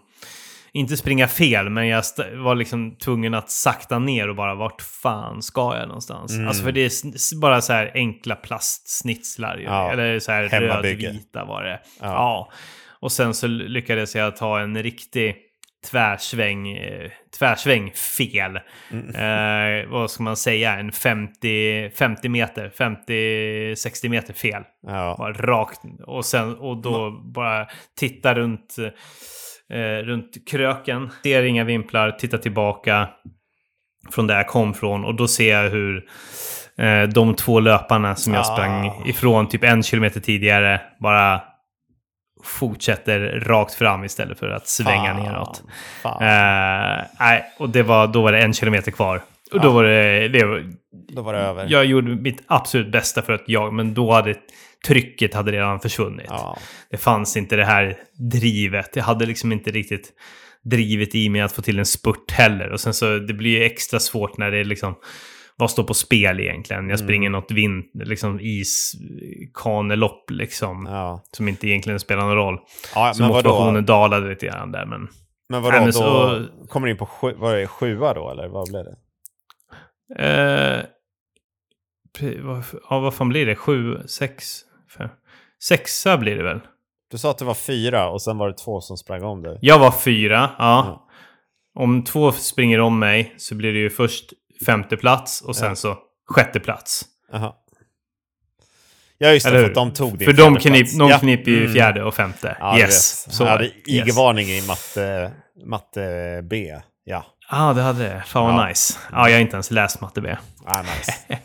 inte 0.73 0.97
springa 0.97 1.27
fel, 1.27 1.69
men 1.69 1.87
jag 1.87 2.03
var 2.35 2.55
liksom 2.55 2.95
tvungen 2.95 3.33
att 3.33 3.49
sakta 3.49 3.99
ner 3.99 4.29
och 4.29 4.35
bara 4.35 4.55
vart 4.55 4.81
fan 4.81 5.41
ska 5.41 5.77
jag 5.77 5.87
någonstans? 5.87 6.33
Mm. 6.33 6.47
Alltså 6.47 6.63
för 6.63 6.71
det 6.71 6.81
är 6.81 7.39
bara 7.39 7.61
så 7.61 7.73
här 7.73 7.91
enkla 7.93 8.35
plastsnitslar 8.35 9.57
ju. 9.57 9.63
Ja. 9.63 9.91
Eller 9.91 10.19
så 10.19 10.31
här 10.31 10.43
rödvita 10.43 11.45
var 11.45 11.63
det. 11.63 11.79
Ja. 11.99 12.07
Ja. 12.07 12.51
Och 13.01 13.11
sen 13.11 13.33
så 13.33 13.47
lyckades 13.47 14.15
jag 14.15 14.35
ta 14.35 14.59
en 14.59 14.83
riktig 14.83 15.35
tvärsväng, 15.85 16.77
eh, 16.77 17.11
tvärsväng 17.39 17.91
fel. 17.91 18.59
Mm. 18.91 19.15
Eh, 19.15 19.89
vad 19.89 20.11
ska 20.11 20.23
man 20.23 20.37
säga? 20.37 20.79
En 20.79 20.91
50, 20.91 21.89
50 21.89 22.29
meter, 22.29 22.69
50-60 22.69 24.09
meter 24.09 24.33
fel. 24.33 24.63
Ja. 24.87 25.15
Bara 25.17 25.33
rakt. 25.33 25.81
Och, 26.07 26.25
sen, 26.25 26.55
och 26.55 26.81
då 26.81 27.11
bara 27.11 27.67
titta 27.99 28.33
runt, 28.33 28.75
eh, 29.73 30.05
runt 30.05 30.47
kröken. 30.49 31.09
Ser 31.23 31.43
inga 31.43 31.63
vimplar, 31.63 32.11
titta 32.11 32.37
tillbaka 32.37 33.09
från 34.11 34.27
där 34.27 34.35
jag 34.35 34.47
kom 34.47 34.73
från. 34.73 35.05
Och 35.05 35.15
då 35.15 35.27
ser 35.27 35.63
jag 35.63 35.69
hur 35.69 36.05
eh, 36.77 37.03
de 37.03 37.35
två 37.35 37.59
löparna 37.59 38.15
som 38.15 38.33
jag 38.33 38.41
Ah. 38.41 38.43
sprang 38.43 39.03
ifrån 39.05 39.47
typ 39.49 39.63
en 39.63 39.83
kilometer 39.83 40.19
tidigare 40.19 40.81
bara 40.99 41.41
fortsätter 42.43 43.19
rakt 43.45 43.73
fram 43.73 44.03
istället 44.03 44.39
för 44.39 44.49
att 44.49 44.67
svänga 44.67 45.13
Fan. 45.13 45.23
neråt. 45.23 45.63
Fan. 46.01 46.23
Eh, 46.23 47.41
och 47.57 47.69
det 47.69 47.83
var, 47.83 48.07
då 48.07 48.21
var 48.21 48.31
det 48.31 48.39
en 48.41 48.53
kilometer 48.53 48.91
kvar. 48.91 49.21
Och 49.51 49.59
då 49.61 49.67
Ja. 49.67 49.71
var 49.71 49.83
det, 49.83 50.27
det 50.27 50.45
var, 50.45 50.63
Då 50.91 51.21
var 51.21 51.33
det 51.33 51.39
över. 51.39 51.65
jag 51.69 51.85
gjorde 51.85 52.15
mitt 52.15 52.43
absolut 52.47 52.91
bästa 52.91 53.21
för 53.21 53.33
att 53.33 53.43
jag, 53.45 53.73
men 53.73 53.93
då 53.93 54.11
hade 54.11 54.35
trycket 54.87 55.33
hade 55.33 55.51
redan 55.51 55.79
försvunnit. 55.79 56.25
Ja. 56.29 56.57
Det 56.89 56.97
fanns 56.97 57.37
inte 57.37 57.55
det 57.55 57.65
här 57.65 57.97
drivet. 58.31 58.95
Jag 58.95 59.03
hade 59.03 59.25
liksom 59.25 59.51
inte 59.51 59.71
riktigt 59.71 60.13
drivet 60.63 61.15
i 61.15 61.29
mig 61.29 61.41
att 61.41 61.51
få 61.51 61.61
till 61.61 61.79
en 61.79 61.85
spurt 61.85 62.31
heller. 62.31 62.69
Och 62.71 62.79
sen 62.79 62.93
så, 62.93 63.17
det 63.19 63.33
blir 63.33 63.49
ju 63.51 63.63
extra 63.63 63.99
svårt 63.99 64.37
när 64.37 64.51
det 64.51 64.57
är 64.59 64.63
liksom, 64.65 64.95
vad 65.55 65.71
står 65.71 65.83
på 65.83 65.93
spel 65.93 66.39
egentligen? 66.39 66.89
Jag 66.89 66.99
springer 66.99 67.29
något 67.29 67.51
vind, 67.51 67.83
liksom 67.93 68.39
iskanelopp 68.41 70.31
liksom. 70.31 70.85
Ja. 70.85 71.23
Som 71.31 71.47
inte 71.47 71.67
egentligen 71.67 71.99
spelar 71.99 72.21
någon 72.21 72.35
roll. 72.35 72.57
ja 72.95 73.13
Så 73.13 73.21
men 73.23 73.31
motivationen 73.31 73.73
vadå? 73.73 73.85
dalade 73.85 74.29
lite 74.29 74.45
grann 74.45 74.71
där, 74.71 74.85
men... 74.85 75.07
Men 75.49 75.61
vadå? 75.61 75.85
Då 75.85 75.91
så- 75.91 76.45
kommer 76.67 76.87
du 76.87 76.91
in 76.91 76.97
på 76.97 77.05
sju, 77.05 77.33
vad 77.37 77.53
är 77.53 77.57
det, 77.57 77.67
sjua 77.67 78.13
då 78.13 78.31
eller 78.31 78.47
vad 78.47 78.69
blev 78.69 78.83
det? 78.83 78.95
Eh, 80.23 80.83
vad, 82.43 82.63
ja, 82.89 82.99
vad 82.99 83.13
fan 83.13 83.29
blir 83.29 83.45
det? 83.45 83.55
Sju, 83.55 83.97
sex, 84.07 84.59
fem? 84.97 85.09
Sexa 85.63 86.17
blir 86.17 86.35
det 86.35 86.43
väl? 86.43 86.59
Du 87.11 87.17
sa 87.17 87.31
att 87.31 87.37
det 87.37 87.45
var 87.45 87.53
fyra 87.53 88.09
och 88.09 88.21
sen 88.21 88.37
var 88.37 88.47
det 88.47 88.57
två 88.57 88.81
som 88.81 88.97
sprang 88.97 89.23
om 89.23 89.41
dig. 89.43 89.57
Jag 89.61 89.79
var 89.79 89.91
fyra, 89.91 90.51
ja. 90.57 90.85
Ja. 90.87 91.05
Om 91.81 92.03
två 92.03 92.31
springer 92.31 92.79
om 92.79 92.99
mig 92.99 93.33
så 93.37 93.55
blir 93.55 93.73
det 93.73 93.79
ju 93.79 93.89
först 93.89 94.33
femte 94.65 94.97
plats 94.97 95.41
och 95.41 95.55
sen 95.55 95.69
Ja. 95.69 95.75
så 95.75 95.97
sjätte 96.27 96.59
plats. 96.59 97.05
Jaha. 97.31 97.53
Ja 99.17 99.31
just 99.33 99.45
det, 99.45 99.49
Eller 99.49 99.61
för 99.63 99.69
att 99.69 99.75
de 99.75 99.93
tog 99.93 100.17
din 100.17 100.25
För 100.25 100.33
de, 100.33 100.55
knip, 100.55 100.97
de 100.99 101.09
Ja. 101.09 101.19
kniper 101.19 101.51
ju 101.51 101.59
Mm. 101.61 101.73
fjärde 101.73 102.03
och 102.03 102.13
femte. 102.15 102.57
Ja, 102.59 102.79
yes. 102.79 103.31
Så 103.35 103.43
jag 103.43 103.49
hade 103.49 103.63
var 103.63 103.71
det. 103.85 103.91
yes. 103.91 104.07
IG-varning 104.07 104.47
i 104.49 104.67
matte, 104.67 105.31
matte 105.65 106.41
B. 106.49 106.75
Ja. 107.03 107.25
Ja, 107.51 107.69
ah, 107.69 107.73
det 107.73 107.81
hade 107.81 107.99
det. 108.03 108.23
Fan 108.25 108.43
vad 108.55 108.63
Ja. 108.63 108.67
nice. 108.67 108.97
Ja, 109.11 109.29
jag 109.29 109.35
har 109.35 109.41
inte 109.41 109.55
ens 109.55 109.71
läst 109.71 110.01
matte 110.01 110.21
B. 110.21 110.35
Ah, 110.65 110.81
nice. 110.81 111.13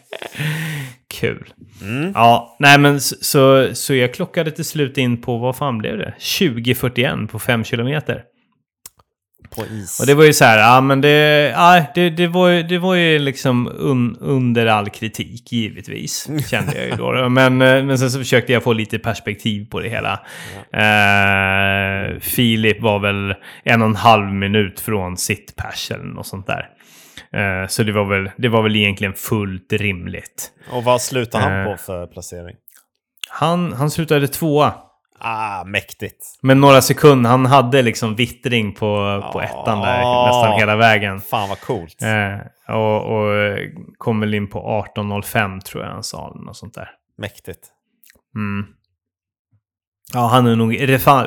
Kul. 1.09 1.53
Mm. 1.83 2.12
Ja, 2.14 2.57
nej 2.59 2.79
men 2.79 3.01
så, 3.01 3.17
så, 3.21 3.75
så 3.75 3.95
jag 3.95 4.14
klockade 4.14 4.51
till 4.51 4.64
slut 4.64 4.99
in 4.99 5.23
på, 5.23 5.38
vad 5.38 5.57
fan 5.57 5.79
blev 5.79 5.99
det? 5.99 6.14
20.41 6.19 7.27
på 7.27 7.38
5 7.38 7.64
kilometer. 7.64 8.23
På 9.57 9.67
is. 9.67 10.01
Och 10.01 10.07
det 10.07 10.14
var 10.14 10.25
ju 10.25 10.33
så 10.33 10.45
här, 10.45 10.59
ja 10.59 10.81
men 10.81 11.01
det, 11.01 11.09
ja, 11.57 11.85
det, 11.95 12.11
det, 12.11 12.27
var, 12.27 12.49
ju, 12.49 12.62
det 12.62 12.79
var 12.79 12.95
ju 12.95 13.19
liksom 13.19 13.73
un, 13.79 14.17
under 14.21 14.67
all 14.67 14.90
kritik 14.90 15.53
givetvis. 15.53 16.29
Kände 16.51 16.75
jag 16.75 16.87
ju 16.87 16.97
då. 16.97 17.29
Men, 17.29 17.62
eh, 17.62 17.85
men 17.85 17.99
sen 17.99 18.11
så 18.11 18.19
försökte 18.19 18.53
jag 18.53 18.62
få 18.62 18.73
lite 18.73 18.99
perspektiv 18.99 19.71
på 19.71 19.81
det 19.81 19.88
hela. 19.88 20.12
Eh, 20.73 22.19
Filip 22.21 22.83
var 22.83 22.99
väl 22.99 23.35
en 23.64 23.83
och 23.83 23.88
en 23.88 23.97
halv 23.97 24.27
minut 24.27 24.81
från 24.81 25.17
sitt 25.17 25.57
pers 25.57 25.90
eller 25.90 26.05
något 26.05 26.27
sånt 26.27 26.47
där. 26.47 26.69
Eh, 27.33 27.69
så 27.69 27.83
det 27.83 27.93
var, 27.93 28.05
väl, 28.05 28.31
det 28.37 28.49
var 28.49 28.62
väl 28.62 28.77
egentligen 28.77 29.14
fullt 29.14 29.73
rimligt. 29.73 30.51
Och 30.71 30.85
vad 30.85 31.03
slutade 31.03 31.45
han 31.45 31.64
på 31.67 31.77
för 31.77 32.07
placering? 32.07 32.57
Han, 33.29 33.73
han 33.73 33.90
slutade 33.90 34.29
tvåa. 34.29 34.75
Ah, 35.26 35.64
mäktigt. 35.64 36.26
Men 36.42 36.60
några 36.60 36.82
sekunder, 36.82 37.30
han 37.30 37.46
hade 37.46 37.82
liksom 37.82 38.14
vittring 38.14 38.72
på, 38.72 38.78
på 39.32 39.42
Ja. 39.42 39.42
ettan 39.42 39.80
där 39.80 40.26
nästan 40.26 40.52
hela 40.58 40.76
vägen. 40.76 41.20
Fan 41.20 41.48
vad 41.48 41.60
coolt. 41.60 42.02
Eh, 42.02 42.74
och, 42.76 43.02
och 43.16 43.34
eh, 43.34 43.58
kom 43.98 44.20
väl 44.20 44.34
in 44.34 44.50
på 44.50 44.84
18.05 44.96 45.60
tror 45.60 45.84
jag 45.84 45.90
han 45.90 46.02
sa. 46.02 46.32
Något 46.34 46.56
sånt 46.56 46.74
där. 46.74 46.88
Mäktigt. 47.18 47.60
Mm. 48.37 48.66
Ja, 50.12 50.20
han 50.26 50.46
är 50.46 50.56
nog 50.56 50.80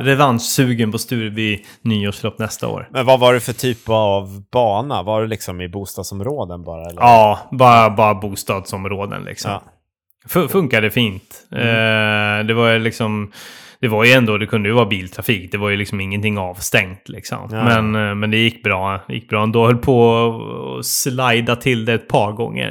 revanschsugen 0.05 0.91
på 0.91 0.97
Stureby 0.97 1.65
nyårslopp 1.81 2.39
nästa 2.39 2.67
år. 2.67 2.89
Men 2.91 3.05
vad 3.05 3.19
var 3.19 3.33
det 3.33 3.39
för 3.39 3.53
typ 3.53 3.89
av 3.89 4.43
bana? 4.51 5.03
Var 5.03 5.21
det 5.21 5.27
liksom 5.27 5.61
i 5.61 5.69
bostadsområden 5.69 6.63
bara? 6.63 6.81
Eller? 6.89 7.01
Ja, 7.01 7.39
bara, 7.51 7.89
bara 7.89 8.13
bostadsområden 8.15 9.23
liksom. 9.23 9.51
Ja. 9.51 9.61
Fu- 10.29 10.47
funkade 10.47 10.91
fint. 10.91 11.47
Eh, 11.51 12.45
det 12.47 12.53
var 12.53 12.69
ju 12.71 12.79
liksom... 12.79 13.31
Det 13.81 13.87
var 13.87 14.05
ju 14.05 14.11
ändå, 14.11 14.37
det 14.37 14.45
kunde 14.45 14.69
ju 14.69 14.75
vara 14.75 14.85
biltrafik. 14.85 15.51
Det 15.51 15.57
var 15.57 15.69
ju 15.69 15.77
liksom 15.77 16.01
ingenting 16.01 16.37
avstängt 16.37 17.09
liksom. 17.09 17.49
Ja. 17.51 17.63
Men, 17.81 18.09
eh, 18.09 18.15
men 18.15 18.31
det 18.31 18.37
gick 18.37 18.63
bra. 18.63 19.01
Det 19.07 19.13
gick 19.13 19.29
bra 19.29 19.43
ändå. 19.43 19.65
Höll 19.65 19.77
på 19.77 20.77
att 20.79 20.85
slida 20.85 21.55
till 21.55 21.85
det 21.85 21.93
ett 21.93 22.07
par 22.07 22.31
gånger. 22.31 22.69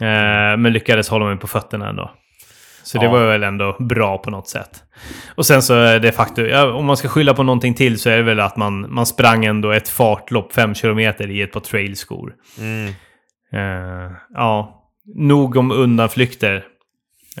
Eh, 0.00 0.56
men 0.58 0.72
lyckades 0.72 1.08
hålla 1.08 1.24
mig 1.24 1.36
på 1.36 1.46
fötterna 1.46 1.88
ändå. 1.88 2.10
Så 2.82 2.98
det 2.98 3.04
Ja. 3.04 3.10
var 3.10 3.26
väl 3.26 3.42
ändå 3.42 3.76
bra 3.78 4.18
på 4.18 4.30
något 4.30 4.48
sätt. 4.48 4.70
Och 5.34 5.46
sen 5.46 5.62
så 5.62 5.74
är 5.74 5.98
det 6.00 6.12
faktum, 6.12 6.46
ja, 6.46 6.72
om 6.72 6.84
man 6.86 6.96
ska 6.96 7.08
skylla 7.08 7.34
på 7.34 7.42
någonting 7.42 7.74
till 7.74 7.98
så 7.98 8.10
är 8.10 8.16
det 8.16 8.22
väl 8.22 8.40
att 8.40 8.56
man, 8.56 8.94
man 8.94 9.06
sprang 9.06 9.44
ändå 9.44 9.70
ett 9.70 9.88
fartlopp 9.88 10.52
5 10.52 10.74
kilometer 10.74 11.30
i 11.30 11.42
ett 11.42 11.52
par 11.52 11.60
trailskor. 11.60 12.32
Mm. 12.60 12.86
Eh, 13.52 14.12
ja, 14.34 14.82
nog 15.16 15.56
om 15.56 15.70
undanflykter. 15.70 16.64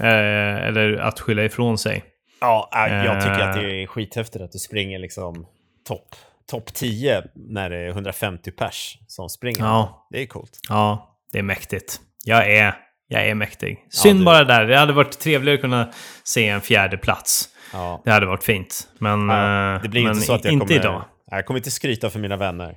Eh, 0.00 0.66
eller 0.66 0.96
att 0.96 1.20
skylla 1.20 1.44
ifrån 1.44 1.78
sig. 1.78 2.04
Ja, 2.40 2.70
äh, 2.88 3.04
jag 3.04 3.20
tycker 3.20 3.38
Eh. 3.40 3.48
att 3.48 3.56
det 3.56 3.82
är 3.82 3.86
skithäftigt 3.86 4.44
att 4.44 4.52
du 4.52 4.58
springer 4.58 4.98
liksom 4.98 5.46
topp 5.88 6.16
top 6.50 6.74
10 6.74 7.22
när 7.34 7.70
det 7.70 7.76
är 7.76 7.88
150 7.88 8.50
pers 8.50 8.98
som 9.06 9.28
springer. 9.28 9.60
Ja. 9.64 10.06
Det 10.10 10.22
är 10.22 10.26
coolt. 10.26 10.58
Ja, 10.68 11.16
det 11.32 11.38
är 11.38 11.42
mäktigt. 11.42 12.00
Jag 12.24 12.50
är, 12.50 12.74
jag 13.08 13.28
är 13.28 13.34
mäktig. 13.34 13.84
Synd 13.90 14.20
du- 14.20 14.24
bara 14.24 14.44
där. 14.44 14.64
Det 14.66 14.76
hade 14.78 14.92
varit 14.92 15.18
trevligare 15.18 15.54
att 15.54 15.60
kunna 15.60 15.92
se 16.24 16.48
en 16.48 16.60
fjärde 16.60 16.96
plats. 16.98 17.48
Ja. 17.72 18.02
Det 18.04 18.10
hade 18.10 18.26
varit 18.26 18.44
fint. 18.44 18.88
Men, 18.98 19.28
Ja, 19.28 19.74
eh, 19.76 19.82
det 19.82 19.88
blir 19.88 20.02
men 20.02 20.12
inte 20.12 20.26
så 20.26 20.32
att 20.32 20.44
jag 20.44 20.52
inte 20.52 20.66
kommer... 20.66 20.80
idag. 20.80 21.04
Jag 21.30 21.46
kommer 21.46 21.58
inte 21.60 21.70
skryta 21.70 22.10
för 22.10 22.18
mina 22.18 22.36
vänner. 22.36 22.76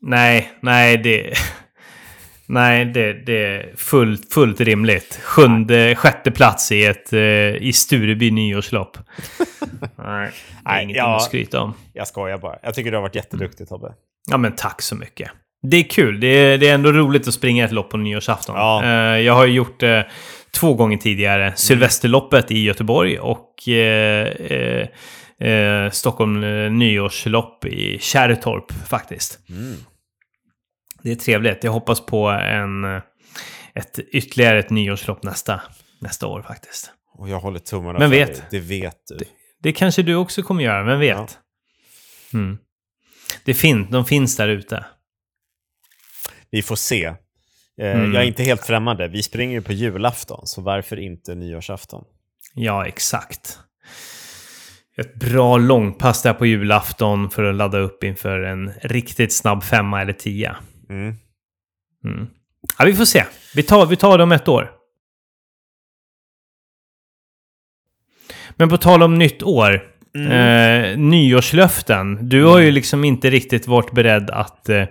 Nej, 0.00 0.52
nej, 0.60 0.96
det... 0.96 1.34
Nej, 2.52 2.84
det, 2.84 3.12
det 3.12 3.44
är 3.46 3.72
fullt, 3.76 4.32
fullt 4.32 4.60
rimligt. 4.60 5.20
Sjunde, 5.22 5.94
sjätte 5.94 6.30
plats 6.30 6.72
i, 6.72 6.84
ett, 6.84 7.12
eh, 7.12 7.20
i 7.56 7.72
Stureby 7.74 8.30
nyårslopp. 8.30 8.98
Nej, 9.98 10.30
det 10.64 10.70
är 10.70 10.96
ja. 10.96 11.16
att 11.16 11.22
skryta 11.22 11.60
om. 11.60 11.74
Jag 11.92 12.08
skojar 12.08 12.38
bara. 12.38 12.58
Jag 12.62 12.74
tycker 12.74 12.90
du 12.90 12.96
har 12.96 13.02
varit 13.02 13.14
jätteduktig 13.14 13.68
Tobbe. 13.68 13.92
Ja, 14.30 14.36
men 14.36 14.52
tack 14.52 14.82
så 14.82 14.94
mycket. 14.94 15.30
Det 15.62 15.76
är 15.76 15.82
kul. 15.82 16.20
Det 16.20 16.26
är, 16.26 16.58
det 16.58 16.68
är 16.68 16.74
ändå 16.74 16.92
roligt 16.92 17.28
att 17.28 17.34
springa 17.34 17.64
ett 17.64 17.72
lopp 17.72 17.90
på 17.90 17.96
nyårsafton. 17.96 18.56
Ja. 18.56 18.84
Eh, 18.84 19.20
jag 19.20 19.34
har 19.34 19.46
gjort 19.46 19.80
det 19.80 20.06
två 20.50 20.74
gånger 20.74 20.96
tidigare. 20.96 21.52
Sylvesterloppet 21.56 22.50
i 22.50 22.62
Göteborg 22.62 23.18
och 23.18 23.68
eh, 23.68 24.26
eh, 24.28 24.88
eh, 25.48 25.90
Stockholm 25.90 26.40
nyårslopp 26.78 27.64
i 27.64 27.98
Kärrtorp 28.00 28.72
faktiskt. 28.88 29.38
Mm. 29.50 29.76
Det 31.02 31.10
är 31.10 31.16
trevligt. 31.16 31.64
Jag 31.64 31.72
hoppas 31.72 32.06
på 32.06 32.28
en, 32.28 32.84
eh, 32.84 33.02
ett, 33.74 33.98
ytterligare 33.98 34.58
ett 34.58 34.70
nyårslopp 34.70 35.22
nästa, 35.22 35.60
nästa 36.00 36.26
år 36.26 36.42
faktiskt. 36.42 36.90
Och 37.14 37.28
jag 37.28 37.40
håller 37.40 37.58
tummarna 37.58 37.98
Men 37.98 38.10
för 38.10 38.16
vet. 38.16 38.34
dig. 38.34 38.44
Det 38.50 38.60
vet 38.60 38.96
du. 39.08 39.24
Det 39.62 39.72
kanske 39.72 40.02
du 40.02 40.14
också 40.14 40.42
kommer 40.42 40.64
göra, 40.64 40.82
vem 40.84 40.98
vet? 41.00 41.16
Ja. 41.16 42.38
Mm. 42.38 42.58
Det 43.44 43.54
fin 43.54 43.86
de 43.90 44.04
finns 44.04 44.36
där 44.36 44.48
ute. 44.48 44.84
Vi 46.50 46.62
får 46.62 46.76
se. 46.76 47.04
Eh, 47.04 47.14
Mm. 47.80 48.14
Jag 48.14 48.22
är 48.22 48.26
inte 48.26 48.42
helt 48.42 48.66
främmande. 48.66 49.08
Vi 49.08 49.22
springer 49.22 49.52
ju 49.54 49.62
på 49.62 49.72
julafton, 49.72 50.46
så 50.46 50.60
varför 50.62 50.98
inte 50.98 51.34
nyårsafton? 51.34 52.04
Ja, 52.54 52.86
exakt. 52.86 53.58
Ett 54.96 55.14
bra 55.14 55.56
långpass 55.58 56.22
där 56.22 56.34
på 56.34 56.46
julafton 56.46 57.30
för 57.30 57.44
att 57.44 57.54
ladda 57.54 57.78
upp 57.78 58.04
inför 58.04 58.40
en 58.40 58.72
riktigt 58.82 59.32
snabb 59.32 59.64
femma 59.64 60.00
eller 60.02 60.12
tia. 60.12 60.56
Mm. 60.92 61.14
Mm. 62.04 62.26
Ja, 62.78 62.84
vi 62.84 62.94
får 62.94 63.04
se. 63.04 63.24
Vi 63.54 63.62
tar, 63.62 63.86
vi 63.86 63.96
tar 63.96 64.18
det 64.18 64.24
om 64.24 64.32
ett 64.32 64.48
år. 64.48 64.70
Men 68.56 68.68
på 68.68 68.76
tal 68.76 69.02
om 69.02 69.18
nytt 69.18 69.42
år. 69.42 69.88
Mm. 70.14 70.32
Eh, 70.32 70.98
nyårslöften. 70.98 72.28
Du 72.28 72.44
har 72.44 72.58
ju 72.58 72.70
liksom 72.70 73.04
inte 73.04 73.30
riktigt 73.30 73.66
varit 73.66 73.92
beredd 73.92 74.30
att 74.30 74.68
eh, 74.68 74.84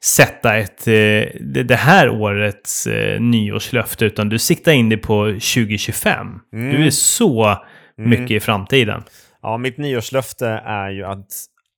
sätta 0.00 0.56
ett, 0.56 0.88
eh, 0.88 1.40
det, 1.40 1.78
här 1.78 2.08
årets 2.08 2.86
eh, 2.86 3.20
nyårslöfte. 3.20 4.04
Utan 4.04 4.28
du 4.28 4.38
siktar 4.38 4.72
in 4.72 4.88
dig 4.88 4.98
på 4.98 5.24
2025. 5.26 6.40
Mm. 6.52 6.70
Du 6.70 6.86
är 6.86 6.90
så 6.90 7.56
mycket 7.96 8.30
i 8.30 8.40
framtiden. 8.40 9.02
Ja, 9.42 9.56
mitt 9.56 9.78
nyårslöfte 9.78 10.46
är 10.66 10.90
ju 10.90 11.04
att 11.04 11.26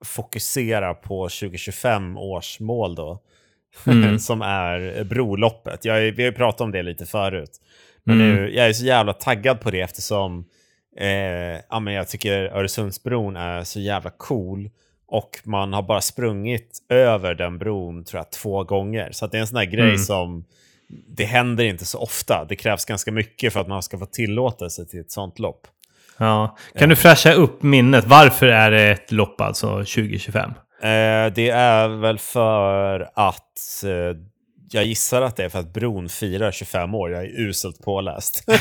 fokusera 0.04 0.94
på 0.94 1.28
2025 1.28 2.16
års 2.16 2.60
mål 2.60 2.94
då. 2.94 3.20
Mm. 3.86 4.18
som 4.18 4.42
är 4.42 5.04
broloppet. 5.04 5.84
Jag, 5.84 6.00
vi 6.00 6.22
har 6.22 6.30
ju 6.30 6.32
pratat 6.32 6.60
om 6.60 6.70
det 6.72 6.82
lite 6.82 7.06
förut. 7.06 7.50
Men 8.04 8.20
Mm. 8.20 8.34
nu, 8.36 8.54
jag 8.54 8.68
är 8.68 8.72
så 8.72 8.84
jävla 8.84 9.12
taggad 9.12 9.60
på 9.60 9.70
det 9.70 9.80
eftersom 9.80 10.44
eh, 11.00 11.08
ja, 11.70 11.80
men 11.80 11.94
jag 11.94 12.08
tycker 12.08 12.32
Öresundsbron 12.42 13.36
är 13.36 13.64
så 13.64 13.80
jävla 13.80 14.10
cool. 14.10 14.70
Och 15.06 15.30
man 15.44 15.72
har 15.72 15.82
bara 15.82 16.00
sprungit 16.00 16.78
över 16.88 17.34
den 17.34 17.58
bron 17.58 18.04
tror 18.04 18.18
jag 18.20 18.30
två 18.30 18.64
gånger. 18.64 19.08
Så 19.12 19.26
det 19.26 19.36
är 19.36 19.40
en 19.40 19.46
sån 19.46 19.56
här 19.58 19.64
grej 19.64 19.84
Mm. 19.84 19.98
som 19.98 20.44
det 21.08 21.24
händer 21.24 21.64
inte 21.64 21.84
så 21.84 21.98
ofta. 21.98 22.46
Det 22.48 22.56
krävs 22.56 22.84
ganska 22.84 23.12
mycket 23.12 23.52
för 23.52 23.60
att 23.60 23.68
man 23.68 23.82
ska 23.82 23.98
få 23.98 24.06
tillåtelse 24.06 24.84
till 24.86 25.00
ett 25.00 25.10
sånt 25.10 25.38
lopp. 25.38 25.66
Ja. 26.18 26.56
Kan 26.78 26.88
du 26.88 26.96
fräscha 26.96 27.32
upp 27.32 27.62
minnet? 27.62 28.04
Varför 28.06 28.46
är 28.46 28.70
det 28.70 28.82
ett 28.90 29.12
lopp 29.12 29.40
alltså 29.40 29.66
2025? 29.76 30.50
Eh, 30.84 31.32
det 31.34 31.50
är 31.50 31.88
väl 31.88 32.18
för 32.18 33.10
att 33.14 33.82
eh, 33.84 34.16
jag 34.70 34.84
gissar 34.84 35.22
att 35.22 35.36
det 35.36 35.44
är 35.44 35.48
för 35.48 35.58
att 35.58 35.72
bron 35.72 36.08
firar 36.08 36.50
25 36.52 36.94
år. 36.94 37.10
Jag 37.10 37.24
är 37.24 37.40
uselt 37.40 37.82
påläst. 37.84 38.44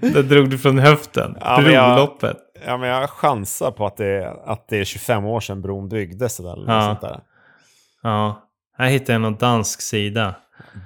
Det 0.00 0.22
drog 0.22 0.50
du 0.50 0.58
från 0.58 0.78
höften. 0.78 1.36
Ja, 1.40 1.60
men 1.60 1.72
jag- 1.72 1.94
Broloppet. 1.96 2.36
ja, 2.66 2.76
men 2.76 2.88
jag 2.88 3.10
chansar 3.10 3.70
på 3.70 3.86
att 3.86 3.96
det, 3.96 4.32
att 4.46 4.68
det 4.68 4.78
är 4.78 4.84
25 4.84 5.24
år 5.24 5.40
sedan 5.40 5.62
bron 5.62 5.88
byggdes. 5.88 6.40
Eller 6.40 6.64
Ja. 6.66 6.82
sånt 6.84 7.00
där. 7.00 7.20
Ja. 8.02 8.42
Här 8.78 8.88
hittade 8.88 9.12
jag 9.12 9.20
någon 9.20 9.36
dansk 9.36 9.80
sida. 9.80 10.34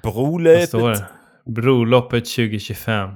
Det? 0.02 1.04
Broloppet 1.46 2.24
2025. 2.24 3.10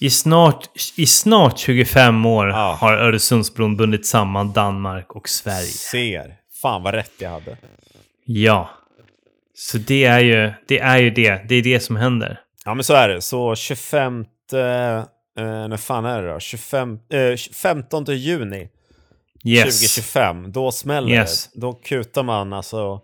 I 0.00 0.10
snart, 0.10 0.68
I 0.96 1.06
snart 1.06 1.58
25 1.58 2.26
år 2.26 2.48
Ja. 2.48 2.76
har 2.80 2.92
Öresundsbron 2.92 3.76
bundit 3.76 4.06
samman 4.06 4.52
Danmark 4.52 5.16
och 5.16 5.28
Sverige. 5.28 5.66
Ser. 5.66 6.34
Fan 6.62 6.82
vad 6.82 6.94
rätt 6.94 7.12
jag 7.18 7.30
hade. 7.30 7.56
Ja. 8.24 8.70
Så 9.54 9.78
det 9.78 10.04
är 10.04 10.20
ju 10.20 10.52
det. 10.68 10.78
Är 10.78 10.98
ju 10.98 11.10
det. 11.10 11.42
det 11.48 11.54
är 11.54 11.62
det 11.62 11.80
som 11.80 11.96
händer. 11.96 12.40
Ja 12.64 12.74
men 12.74 12.84
så 12.84 12.94
är 12.94 13.08
det. 13.08 13.20
Så 13.22 13.54
25... 13.54 14.24
Eh, 14.52 15.04
när 15.68 15.76
fan 15.76 16.04
är 16.04 16.22
det 16.22 16.32
då? 16.32 16.40
25, 16.40 16.98
eh, 17.12 17.36
15 17.54 18.04
juni 18.04 18.68
Yes. 19.44 19.64
2025. 19.64 20.52
Då 20.52 20.72
smäller 20.72 21.08
Yes. 21.10 21.48
det. 21.52 21.60
Då 21.60 21.72
kutar 21.72 22.22
man 22.22 22.52
alltså 22.52 23.00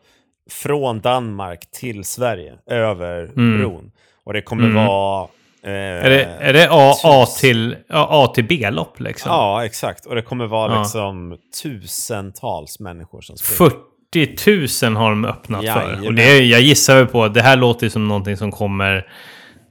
från 0.50 1.00
Danmark 1.00 1.70
till 1.70 2.04
Sverige 2.04 2.54
över 2.66 3.24
Mm. 3.36 3.58
bron. 3.58 3.92
Och 4.24 4.32
det 4.32 4.42
kommer 4.42 4.64
Mm. 4.64 4.86
vara... 4.86 5.28
Eh, 5.64 5.70
Är 5.72 6.10
det, 6.10 6.24
är 6.24 6.52
det 6.52 6.68
A, 6.70 6.94
A 7.04 7.26
till, 7.40 7.76
ja, 7.88 8.08
A 8.10 8.32
till 8.34 8.44
B-lopp 8.44 9.00
liksom? 9.00 9.30
Ja, 9.32 9.64
exakt. 9.64 10.06
Och 10.06 10.14
det 10.14 10.22
kommer 10.22 10.46
vara 10.46 10.72
Ja. 10.72 10.78
liksom 10.82 11.38
tusentals 11.62 12.80
människor 12.80 13.20
som 13.20 13.36
springer. 13.36 13.70
40 14.14 14.86
000 14.86 14.96
har 14.96 15.10
de 15.10 15.24
öppnat 15.24 15.60
för. 15.60 15.66
Jajamän. 15.66 16.06
Och 16.06 16.14
det, 16.14 16.38
jag 16.38 16.60
gissar 16.60 17.04
på 17.04 17.24
att 17.24 17.34
det 17.34 17.42
här 17.42 17.56
låter 17.56 17.88
som 17.88 18.08
någonting 18.08 18.36
som 18.36 18.52
kommer... 18.52 19.06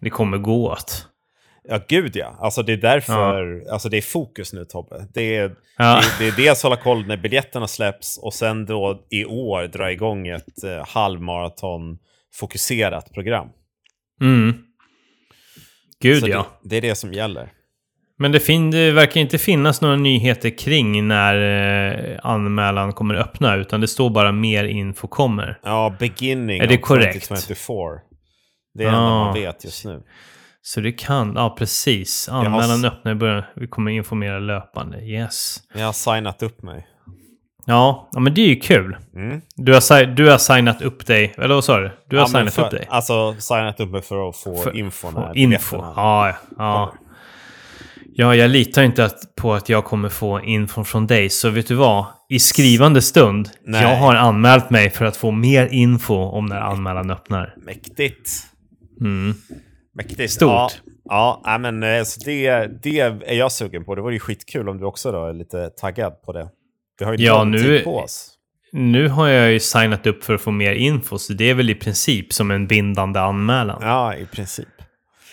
Det 0.02 0.10
kommer 0.10 0.38
gå 0.38 0.72
åt. 0.72 1.08
Ja, 1.70 1.80
gud 1.88 2.16
ja. 2.16 2.36
Alltså 2.40 2.64
det 2.64 2.74
är 2.74 2.78
därför, 2.78 3.64
alltså 3.72 3.90
det 3.90 3.98
är 3.98 4.02
fokus 4.02 4.54
nu 4.54 4.66
Tobbe. 4.66 5.08
Det 5.14 5.36
är, 5.38 5.52
Ja. 5.78 6.02
det, 6.20 6.26
det 6.26 6.28
är 6.42 6.46
dels 6.46 6.64
hålla 6.64 6.76
koll 6.76 7.08
när 7.08 7.18
biljetterna 7.18 7.68
släpps 7.68 8.18
och 8.18 8.34
sen 8.34 8.66
då 8.66 9.06
i 9.10 9.26
år 9.26 9.64
dra 9.68 9.92
igång 9.92 10.28
ett 10.28 10.64
eh, 10.64 10.86
halvmaraton 10.88 11.98
fokuserat 12.34 13.14
program. 13.14 13.48
Mm. 14.22 14.54
Gud 16.02 16.20
Så 16.22 16.28
ja. 16.28 16.48
det, 16.64 16.70
det 16.70 16.78
är 16.78 16.82
det 16.90 16.96
som 16.96 17.14
gäller. 17.14 17.50
Men 18.20 18.32
det, 18.32 18.40
fin- 18.40 18.72
det 18.72 18.92
verkar 18.92 19.22
inte 19.22 19.38
finnas 19.38 19.82
några 19.82 19.96
nyheter 19.96 20.58
kring 20.58 21.08
när 21.08 21.36
eh, 22.14 22.20
anmälan 22.24 22.94
kommer 22.94 23.16
öppna. 23.16 23.56
Utan 23.56 23.82
det 23.82 23.88
står 23.88 24.10
bara 24.10 24.32
mer 24.32 24.64
info 24.64 25.08
kommer. 25.08 25.60
Ja, 25.64 25.96
beginning 26.00 26.62
Är 26.62 26.68
det 26.68 26.78
korrekt? 26.78 27.28
2024. 27.28 27.76
Det 28.74 28.84
är 28.84 28.88
det 28.88 28.94
Ja. 28.94 28.98
enda 28.98 29.10
man 29.10 29.34
vet 29.34 29.64
just 29.66 29.86
nu. 29.86 30.02
Så 30.62 30.82
det 30.82 30.92
kan... 30.92 31.34
Ja, 31.36 31.56
precis. 31.60 32.28
har 32.30 32.46
Anmälan 32.46 32.86
s- 32.86 32.92
öppnar 32.94 33.12
i 33.12 33.16
början. 33.16 33.44
Vi 33.56 33.68
kommer 33.68 33.92
informera 33.92 34.40
löpande. 34.40 35.00
Yes. 35.02 35.58
Jag 35.74 35.86
har 35.86 35.94
signat 35.94 36.44
upp 36.44 36.64
mig. 36.64 36.88
Ja, 37.72 38.10
ja 38.12 38.20
men 38.20 38.34
det 38.34 38.42
är 38.42 38.48
ju 38.48 38.56
kul. 38.60 38.98
Mm. 39.16 39.42
Du 39.56 39.74
har, 39.74 40.06
du 40.06 40.30
har 40.30 40.38
signat 40.38 40.82
upp 40.82 41.06
dig. 41.06 41.34
Eller 41.38 41.56
vad 41.56 41.64
sa 41.64 41.80
du? 41.80 41.92
Du 42.10 42.16
har 42.16 42.24
Ja, 42.24 42.28
signat 42.28 42.54
för, 42.54 42.66
upp 42.66 42.72
dig? 42.72 42.86
Alltså 42.90 43.36
signat 43.40 43.80
upp 43.80 43.90
mig 43.90 44.02
för 44.02 44.30
att 44.30 44.38
få 44.38 44.58
För- 44.58 44.78
info 44.78 45.12
Få 45.12 45.32
info. 45.36 45.78
Ja, 45.78 45.94
ja, 45.96 46.36
ja. 46.58 46.94
Ja, 48.14 48.36
jag 48.36 48.50
litar 48.50 48.84
inte 48.84 49.06
att, 49.06 49.36
på 49.36 49.54
att 49.54 49.70
jag 49.70 49.86
kommer 49.86 50.10
få 50.10 50.42
info 50.42 50.84
från 50.84 51.08
dig. 51.08 51.30
Så 51.30 51.50
vet 51.50 51.68
du 51.68 51.76
vad? 51.76 52.06
I 52.30 52.40
skrivande 52.40 53.02
stund. 53.02 53.50
Nej. 53.66 53.82
Jag 53.82 53.96
har 53.98 54.16
anmält 54.16 54.70
mig 54.70 54.90
för 54.90 55.06
att 55.06 55.18
få 55.18 55.32
mer 55.32 55.68
info 55.72 56.16
om 56.16 56.46
när 56.46 56.60
anmälan 56.62 57.12
öppnar. 57.12 57.56
Mäktigt. 57.58 58.30
Mm. 59.02 59.34
Mäktigt. 59.96 60.32
Stort. 60.34 60.82
Ja, 61.04 61.42
ja 61.44 61.58
men 61.58 61.84
eh, 61.84 62.04
det, 62.26 62.68
det 62.84 63.00
är 63.00 63.34
jag 63.34 63.52
sugen 63.52 63.86
på. 63.86 63.96
Det 63.96 64.02
vore 64.02 64.14
ju 64.14 64.20
skitkul 64.20 64.70
om 64.70 64.78
du 64.78 64.86
också 64.86 65.12
då 65.12 65.26
är 65.26 65.34
lite 65.34 65.70
taggad 65.70 66.22
på 66.22 66.34
det. 66.34 66.50
Vi 67.02 67.06
har 67.06 67.14
ju 67.14 67.26
Ja, 67.26 67.44
nu- 67.44 67.80
på 67.80 67.98
oss. 68.00 68.28
Nu 68.74 69.08
har 69.08 69.28
jag 69.28 69.52
ju 69.52 69.60
signat 69.60 70.08
upp 70.08 70.24
för 70.24 70.34
att 70.36 70.42
få 70.42 70.52
mer 70.52 70.72
info, 70.72 71.18
så 71.18 71.34
det 71.34 71.50
är 71.50 71.54
väl 71.54 71.70
i 71.70 71.76
princip 71.76 72.34
som 72.34 72.52
en 72.52 72.68
bindande 72.68 73.20
anmälan. 73.20 73.80
Ja, 73.82 74.16
i 74.16 74.26
princip. 74.26 74.68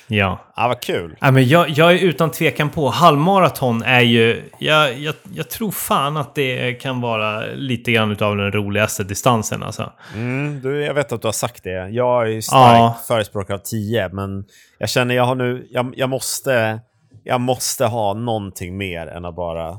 Ja. 0.06 0.52
Ja, 0.56 0.68
vad 0.68 0.80
kul. 0.80 1.16
Ja, 1.20 1.30
men 1.30 1.48
jag, 1.48 1.68
jag 1.70 1.92
är 1.92 1.98
utan 1.98 2.30
tvekan 2.30 2.70
på. 2.70 2.88
Halvmaraton 2.88 3.82
är 3.82 4.00
ju... 4.00 4.42
Jag, 4.58 4.98
jag, 4.98 5.14
jag 5.34 5.50
tror 5.50 5.70
fan 5.70 6.16
att 6.16 6.34
det 6.34 6.72
kan 6.74 7.00
vara 7.00 7.40
lite 7.46 7.92
grann 7.92 8.10
av 8.20 8.36
den 8.36 8.52
roligaste 8.52 9.04
distansen 9.04 9.62
alltså. 9.62 9.92
Mm, 10.14 10.60
du, 10.60 10.84
jag 10.84 10.94
vet 10.94 11.12
att 11.12 11.22
du 11.22 11.28
har 11.28 11.32
sagt 11.32 11.64
det. 11.64 11.88
Jag 11.90 12.32
är 12.32 12.40
stark 12.40 12.78
Ja. 12.78 12.98
förespråkare 13.08 13.56
av 13.56 13.60
10, 13.62 14.08
men 14.08 14.44
jag 14.78 14.88
känner 14.90 15.14
jag 15.14 15.24
har 15.24 15.34
nu... 15.34 15.66
Jag, 15.70 15.92
jag, 15.96 16.08
måste, 16.08 16.80
jag 17.24 17.40
måste 17.40 17.84
ha 17.86 18.14
någonting 18.14 18.76
mer 18.76 19.06
än 19.06 19.24
att 19.24 19.36
bara 19.36 19.76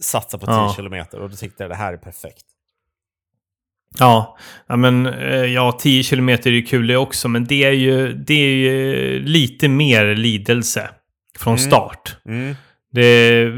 satsa 0.00 0.38
på 0.38 0.46
10 0.46 0.54
Ja. 0.54 0.72
kilometer. 0.76 1.20
Och 1.20 1.30
då 1.30 1.36
tyckte 1.36 1.62
jag 1.62 1.70
det 1.70 1.74
här 1.76 1.92
är 1.92 1.96
perfekt. 1.96 2.44
Ja, 3.98 4.36
ja 4.66 4.76
men 4.76 5.06
eh, 5.06 5.44
ja, 5.44 5.78
10 5.80 6.02
kilometer 6.02 6.50
är 6.50 6.54
ju 6.54 6.62
kul 6.62 6.86
det 6.86 6.96
också, 6.96 7.28
men 7.28 7.44
det 7.44 7.64
är 7.64 7.70
ju, 7.72 8.12
det 8.12 8.34
är 8.34 8.54
ju 8.56 9.20
lite 9.20 9.68
mer 9.68 10.14
lidelse 10.14 10.88
från 11.38 11.58
start. 11.58 12.16
Mm. 12.28 12.54
Det, 12.92 13.50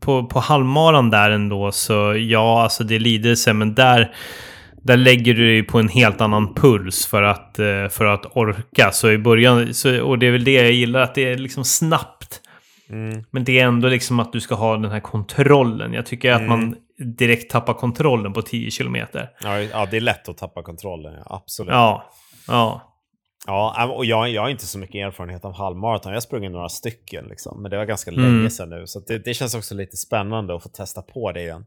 på, 0.00 0.24
på 0.26 0.40
halvmaran 0.40 1.10
där 1.10 1.30
ändå 1.30 1.72
så, 1.72 2.14
ja, 2.18 2.62
alltså 2.62 2.84
det 2.84 2.94
är 2.94 2.98
lidelse, 3.00 3.52
men 3.52 3.74
där, 3.74 4.14
där 4.82 4.96
lägger 4.96 5.34
du 5.34 5.46
dig 5.46 5.62
på 5.62 5.78
en 5.78 5.88
helt 5.88 6.20
annan 6.20 6.54
puls 6.54 7.06
för 7.06 7.22
att, 7.22 7.58
eh, 7.58 7.88
för 7.88 8.04
att 8.04 8.36
orka. 8.36 8.90
Så 8.92 9.10
i 9.10 9.18
början, 9.18 9.74
så, 9.74 10.02
och 10.02 10.18
det 10.18 10.26
är 10.26 10.30
väl 10.30 10.44
det 10.44 10.52
jag 10.52 10.72
gillar, 10.72 11.00
att 11.00 11.14
det 11.14 11.32
är 11.32 11.38
liksom 11.38 11.64
snabbt. 11.64 12.19
Mm. 12.90 13.24
Men 13.30 13.44
det 13.44 13.60
är 13.60 13.64
ändå 13.66 13.88
liksom 13.88 14.20
att 14.20 14.32
du 14.32 14.40
ska 14.40 14.54
ha 14.54 14.76
den 14.76 14.90
här 14.90 15.00
kontrollen. 15.00 15.92
Jag 15.92 16.06
tycker 16.06 16.32
att 16.32 16.42
man 16.48 16.76
direkt 17.18 17.50
tappar 17.50 17.74
kontrollen 17.74 18.32
på 18.32 18.42
10 18.42 18.70
kilometer. 18.70 19.30
Ja, 19.42 19.60
ja, 19.60 19.86
det 19.90 19.96
är 19.96 20.00
lätt 20.00 20.28
att 20.28 20.38
tappa 20.38 20.62
kontrollen. 20.62 21.14
Ja, 21.14 21.24
absolut. 21.36 21.72
Ja, 21.72 22.12
ja. 22.48 22.86
Ja, 23.46 23.86
och 23.96 24.04
jag, 24.04 24.30
jag 24.30 24.42
har 24.42 24.48
inte 24.48 24.66
så 24.66 24.78
mycket 24.78 24.94
erfarenhet 25.06 25.44
av 25.44 25.52
halvmaraton. 25.52 26.12
Jag 26.12 26.16
har 26.16 26.20
sprungit 26.20 26.52
några 26.52 26.68
stycken, 26.68 27.24
liksom, 27.24 27.62
men 27.62 27.70
det 27.70 27.76
var 27.76 27.84
ganska 27.84 28.10
Mm. 28.10 28.22
länge 28.36 28.50
sedan 28.50 28.70
nu. 28.70 28.86
Så 28.86 29.00
det, 29.00 29.18
det 29.18 29.34
känns 29.34 29.54
också 29.54 29.74
lite 29.74 29.96
spännande 29.96 30.56
att 30.56 30.62
få 30.62 30.68
testa 30.68 31.02
på 31.02 31.32
det 31.32 31.40
igen. 31.42 31.66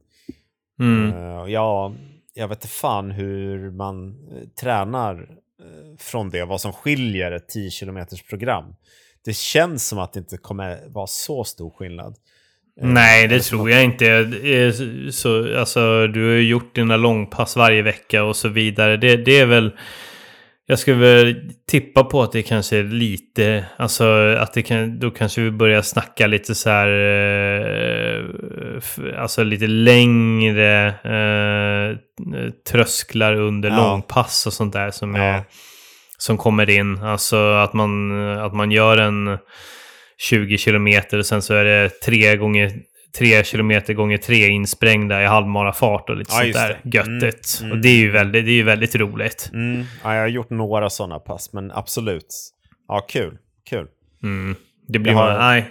Mm. 0.79 1.13
Och 1.13 1.49
jag, 1.49 1.95
jag 2.33 2.47
vet 2.47 2.57
inte 2.57 2.67
fan 2.67 3.11
hur 3.11 3.71
man 3.71 4.09
eh, 4.09 4.47
tränar 4.61 5.13
eh, 5.61 5.97
från 5.99 6.29
det, 6.29 6.45
vad 6.45 6.61
som 6.61 6.73
skiljer 6.73 7.31
ett 7.31 7.47
10 7.49 7.69
km 7.69 8.05
program. 8.29 8.75
Det 9.25 9.33
känns 9.35 9.87
som 9.87 9.99
att 9.99 10.13
det 10.13 10.19
inte 10.19 10.37
kommer 10.37 10.79
vara 10.93 11.07
så 11.07 11.43
stor 11.43 11.69
skillnad. 11.79 12.15
Eh, 12.81 12.87
Nej, 12.87 13.27
det 13.27 13.39
tror 13.39 13.69
jag 13.69 13.83
inte. 13.83 14.31
Så, 15.11 15.59
alltså, 15.59 16.07
du 16.07 16.25
har 16.25 16.33
ju 16.33 16.47
gjort 16.47 16.75
dina 16.75 16.97
långpass 16.97 17.55
varje 17.55 17.81
vecka 17.81 18.23
och 18.23 18.35
så 18.35 18.47
vidare. 18.49 18.97
Det, 18.97 19.17
det 19.17 19.39
är 19.39 19.45
väl... 19.45 19.71
Jag 20.65 20.79
skulle 20.79 20.97
väl 20.97 21.51
tippa 21.67 22.03
på 22.03 22.21
att 22.23 22.31
det 22.31 22.41
kanske 22.43 22.77
är 22.77 22.83
lite... 22.83 23.65
Alltså 23.77 24.35
att 24.39 24.53
det 24.53 24.61
kan... 24.61 24.99
Då 24.99 25.11
kanske 25.11 25.41
vi 25.41 25.51
börjar 25.51 25.81
snacka 25.81 26.27
lite 26.27 26.55
så 26.55 26.69
här... 26.69 26.87
Eh, 26.87 28.23
alltså 29.21 29.43
lite 29.43 29.67
längre 29.67 30.87
eh, 30.87 31.97
trösklar 32.71 33.35
under 33.35 33.69
Ja. 33.69 33.75
långpass 33.77 34.47
och 34.47 34.53
sånt 34.53 34.73
där 34.73 34.91
som 34.91 35.15
Ja. 35.15 35.23
är... 35.23 35.43
Som 36.23 36.37
kommer 36.37 36.69
in. 36.69 36.97
Alltså 37.03 37.37
att 37.53 37.73
man, 37.73 38.11
att 38.39 38.53
man 38.53 38.71
gör 38.71 38.97
en 38.97 39.37
20 40.17 40.57
kilometer 40.57 41.17
och 41.17 41.25
sen 41.25 41.41
så 41.41 41.53
är 41.53 41.65
det 41.65 41.89
tre 41.89 42.37
gånger 42.37 42.71
3 43.17 43.43
kilometer 43.43 43.93
gånger 43.93 44.17
3 44.17 44.47
insprängda 44.47 45.23
i 45.23 45.25
halvmarafart 45.25 46.09
och 46.09 46.17
lite 46.17 46.31
Ja, 46.33 46.41
sånt 46.41 46.53
där 46.53 46.79
det. 46.83 46.97
göttigt. 46.97 47.59
Mm, 47.61 47.71
Och 47.71 47.75
mm. 47.77 47.81
det 47.81 47.89
är 47.89 47.97
ju 47.97 48.11
väldigt, 48.11 48.45
det 48.45 48.51
är 48.51 48.55
ju 48.55 48.63
väldigt 48.63 48.95
roligt. 48.95 49.49
Mm, 49.53 49.83
ja, 50.03 50.13
jag 50.15 50.21
har 50.21 50.27
gjort 50.27 50.49
några 50.49 50.89
sådana 50.89 51.19
pass, 51.19 51.53
men 51.53 51.71
absolut. 51.71 52.35
Ja, 52.87 52.99
kul. 53.09 53.37
Kul. 53.69 53.87
Mm. 54.23 54.55
Det 54.87 54.99
blir 54.99 55.13
har- 55.13 55.23
bara, 55.27 55.47
nej, 55.47 55.69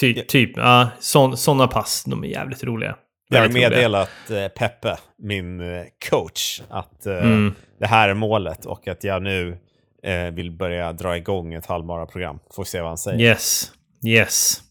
ty, 0.00 0.14
typ, 0.14 0.56
ja, 0.56 0.88
sådana 1.00 1.66
pass, 1.66 2.04
de 2.06 2.24
är 2.24 2.28
jävligt 2.28 2.64
roliga. 2.64 2.96
Jag 3.30 3.40
har 3.40 3.48
meddelat 3.48 4.30
eh, 4.30 4.48
Peppe, 4.48 4.96
min 5.22 5.60
eh, 5.60 5.82
coach, 6.10 6.60
att 6.70 7.06
eh, 7.06 7.16
Mm. 7.24 7.54
det 7.80 7.86
här 7.86 8.08
är 8.08 8.14
målet 8.14 8.64
och 8.66 8.88
att 8.88 9.04
jag 9.04 9.22
nu 9.22 9.58
eh, 10.02 10.34
vill 10.34 10.50
börja 10.50 10.92
dra 10.92 11.16
igång 11.16 11.54
ett 11.54 11.66
halvmaraprogram. 11.66 12.38
Får 12.56 12.64
se 12.64 12.80
vad 12.80 12.90
han 12.90 12.98
säger. 12.98 13.20
Yes, 13.20 13.72
yes. 14.06 14.62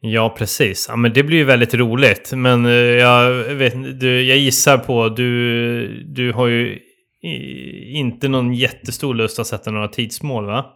Ja, 0.00 0.34
precis. 0.38 0.86
Ja, 0.88 0.96
men 0.96 1.12
det 1.12 1.22
blir 1.22 1.38
ju 1.38 1.44
väldigt 1.44 1.74
roligt. 1.74 2.32
Men 2.32 2.66
eh, 2.66 2.72
jag, 2.72 3.30
vet, 3.32 4.00
du, 4.00 4.22
jag 4.22 4.38
gissar 4.38 4.78
på, 4.78 5.08
du, 5.08 6.02
du 6.04 6.32
har 6.32 6.46
ju 6.46 6.78
i, 7.22 7.92
inte 7.92 8.28
någon 8.28 8.54
jättestor 8.54 9.14
lust 9.14 9.38
att 9.38 9.46
sätta 9.46 9.70
några 9.70 9.88
tidsmål, 9.88 10.46
va? 10.46 10.66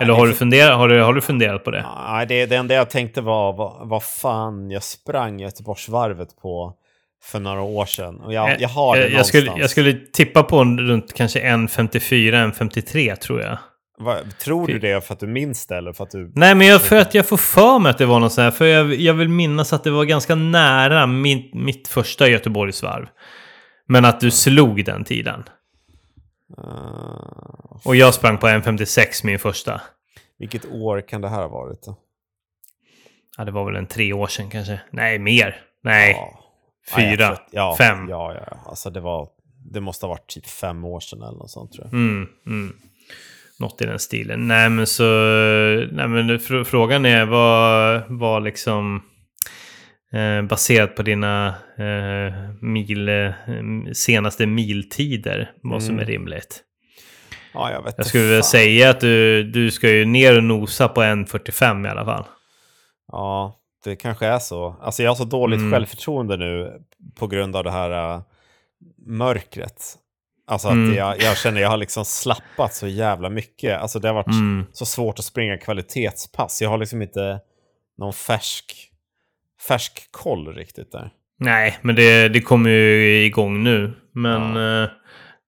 Eller 0.00 0.14
har 0.14 0.26
du, 0.26 0.32
funderat, 0.32 0.76
har, 0.76 0.88
du, 0.88 1.00
har 1.00 1.12
du 1.12 1.20
funderat 1.20 1.64
på 1.64 1.70
det? 1.70 1.86
Nej, 2.08 2.26
det, 2.26 2.46
det 2.46 2.56
enda 2.56 2.74
jag 2.74 2.90
tänkte 2.90 3.20
var 3.20 3.52
vad, 3.52 3.88
vad 3.88 4.02
fan 4.02 4.70
jag 4.70 4.82
sprang 4.82 5.40
Göteborgsvarvet 5.40 6.28
på 6.42 6.74
för 7.22 7.40
några 7.40 7.60
år 7.62 7.86
sedan. 7.86 8.20
Och 8.20 8.32
jag, 8.32 8.60
jag 8.60 8.68
har 8.68 8.96
det 8.96 9.02
Eh, 9.02 9.10
jag, 9.10 9.18
jag, 9.18 9.26
skulle, 9.26 9.52
jag 9.56 9.70
skulle 9.70 9.92
tippa 9.92 10.42
på 10.42 10.58
en 10.58 10.80
runt 10.80 11.12
kanske 11.14 11.40
1.54, 11.40 12.52
1.53 12.52 13.16
tror 13.16 13.40
jag. 13.40 13.58
Vad- 13.98 14.38
tror 14.38 14.66
du 14.66 14.78
det 14.78 15.04
för 15.06 15.14
att 15.14 15.20
du 15.20 15.26
minns 15.26 15.66
det 15.66 15.76
eller 15.76 15.92
för 15.92 16.04
att 16.04 16.10
du... 16.10 16.32
Nej, 16.34 16.54
men 16.54 16.66
jag, 16.66 16.82
för 16.82 16.96
att 16.96 17.14
jag 17.14 17.26
får 17.26 17.36
för 17.36 17.78
mig 17.78 17.90
att 17.90 17.98
det 17.98 18.06
var 18.06 18.20
något 18.20 18.32
sånt 18.32 18.44
här. 18.44 18.50
För 18.50 18.64
jag, 18.66 18.94
jag 18.94 19.14
vill 19.14 19.28
minnas 19.28 19.72
att 19.72 19.84
det 19.84 19.90
var 19.90 20.04
ganska 20.04 20.34
nära 20.34 21.06
min, 21.06 21.50
mitt 21.54 21.88
första 21.88 22.28
Göteborgsvarv. 22.28 23.06
Men 23.88 24.04
att 24.04 24.20
du 24.20 24.30
slog 24.30 24.84
den 24.84 25.04
tiden. 25.04 25.44
Uh, 26.58 27.76
Och 27.84 27.96
jag 27.96 28.14
sprang 28.14 28.38
på 28.38 28.46
1.56 28.46 29.26
min 29.26 29.38
första. 29.38 29.80
vilket 30.38 30.66
år 30.66 31.08
kan 31.08 31.20
det 31.20 31.28
här 31.28 31.40
ha 31.42 31.48
varit? 31.48 31.82
Då? 31.82 31.98
Ja, 33.38 33.44
det 33.44 33.52
var 33.52 33.64
väl 33.64 33.76
en 33.76 33.86
tre 33.86 34.12
år 34.12 34.26
sedan 34.26 34.50
kanske. 34.50 34.80
Nej, 34.90 35.18
mer. 35.18 35.56
Nej, 35.84 36.10
Ja. 36.12 36.38
Ja, 36.90 36.96
fyra, 36.96 37.28
att- 37.28 37.48
ja, 37.50 37.74
fem. 37.78 38.08
Ja, 38.08 38.34
ja, 38.34 38.40
ja. 38.50 38.56
Alltså 38.66 38.90
det 38.90 39.00
var... 39.00 39.28
Det 39.70 39.80
måste 39.80 40.06
ha 40.06 40.10
varit 40.10 40.26
typ 40.26 40.46
fem 40.46 40.84
år 40.84 41.00
sedan 41.00 41.22
eller 41.22 41.38
något 41.38 41.50
sånt 41.50 41.72
tror 41.72 41.84
jag. 41.86 41.92
Mm, 41.94 42.28
mm. 42.46 42.76
Något 43.58 43.82
i 43.82 43.86
den 43.86 43.98
stilen. 43.98 44.48
Nej, 44.48 44.70
men 44.70 44.86
så... 44.86 45.02
Nej, 45.92 46.08
men 46.08 46.38
fr- 46.38 46.64
frågan 46.64 47.06
är 47.06 47.24
vad, 47.24 48.02
vad 48.08 48.44
liksom... 48.44 49.02
Eh, 50.12 50.42
baserat 50.42 50.96
på 50.96 51.02
dina 51.02 51.54
eh, 51.78 52.50
mil, 52.60 53.08
eh, 53.08 53.30
senaste 53.92 54.46
miltider, 54.46 55.50
vad 55.62 55.82
som 55.82 55.94
Mm. 55.94 56.02
är 56.02 56.06
rimligt. 56.06 56.60
Ja, 57.54 57.70
jag 57.72 57.82
vet 57.82 57.94
Jag 57.96 58.06
skulle 58.06 58.24
vilja 58.24 58.42
säga 58.42 58.90
att 58.90 59.00
du, 59.00 59.42
du 59.42 59.70
ska 59.70 59.90
ju 59.90 60.04
ner 60.04 60.36
och 60.36 60.44
nosa 60.44 60.88
på 60.88 61.02
1.45 61.02 61.86
i 61.86 61.90
alla 61.90 62.04
fall. 62.04 62.24
Ja, 63.12 63.58
det 63.84 63.96
kanske 63.96 64.26
är 64.26 64.38
så. 64.38 64.76
Alltså 64.82 65.02
jag 65.02 65.10
har 65.10 65.14
så 65.16 65.24
dåligt 65.24 65.58
Mm. 65.58 65.72
självförtroende 65.72 66.36
nu 66.36 66.80
på 67.14 67.26
grund 67.26 67.56
av 67.56 67.64
det 67.64 67.70
här 67.70 68.14
äh, 68.14 68.20
mörkret. 69.06 69.82
Alltså 70.46 70.68
att 70.68 70.74
Mm. 70.74 70.94
jag, 70.94 71.22
jag 71.22 71.36
känner 71.36 71.60
jag 71.60 71.68
har 71.70 71.76
liksom 71.76 72.04
slappat 72.04 72.74
så 72.74 72.86
jävla 72.86 73.30
mycket. 73.30 73.80
Alltså 73.80 73.98
det 73.98 74.08
har 74.08 74.14
varit 74.14 74.26
Mm. 74.26 74.66
så 74.72 74.86
svårt 74.86 75.18
att 75.18 75.24
springa 75.24 75.58
kvalitetspass. 75.58 76.62
Jag 76.62 76.70
har 76.70 76.78
liksom 76.78 77.02
inte 77.02 77.40
någon 77.98 78.12
färsk, 78.12 78.74
färsk 79.68 80.08
koll 80.12 80.54
riktigt 80.54 80.92
där. 80.92 81.10
Nej, 81.38 81.78
men 81.82 81.94
det, 81.94 82.28
det 82.28 82.40
kommer 82.40 82.70
ju 82.70 83.24
igång 83.24 83.62
nu. 83.62 83.92
Men, 84.14 84.56
eh, 84.82 84.88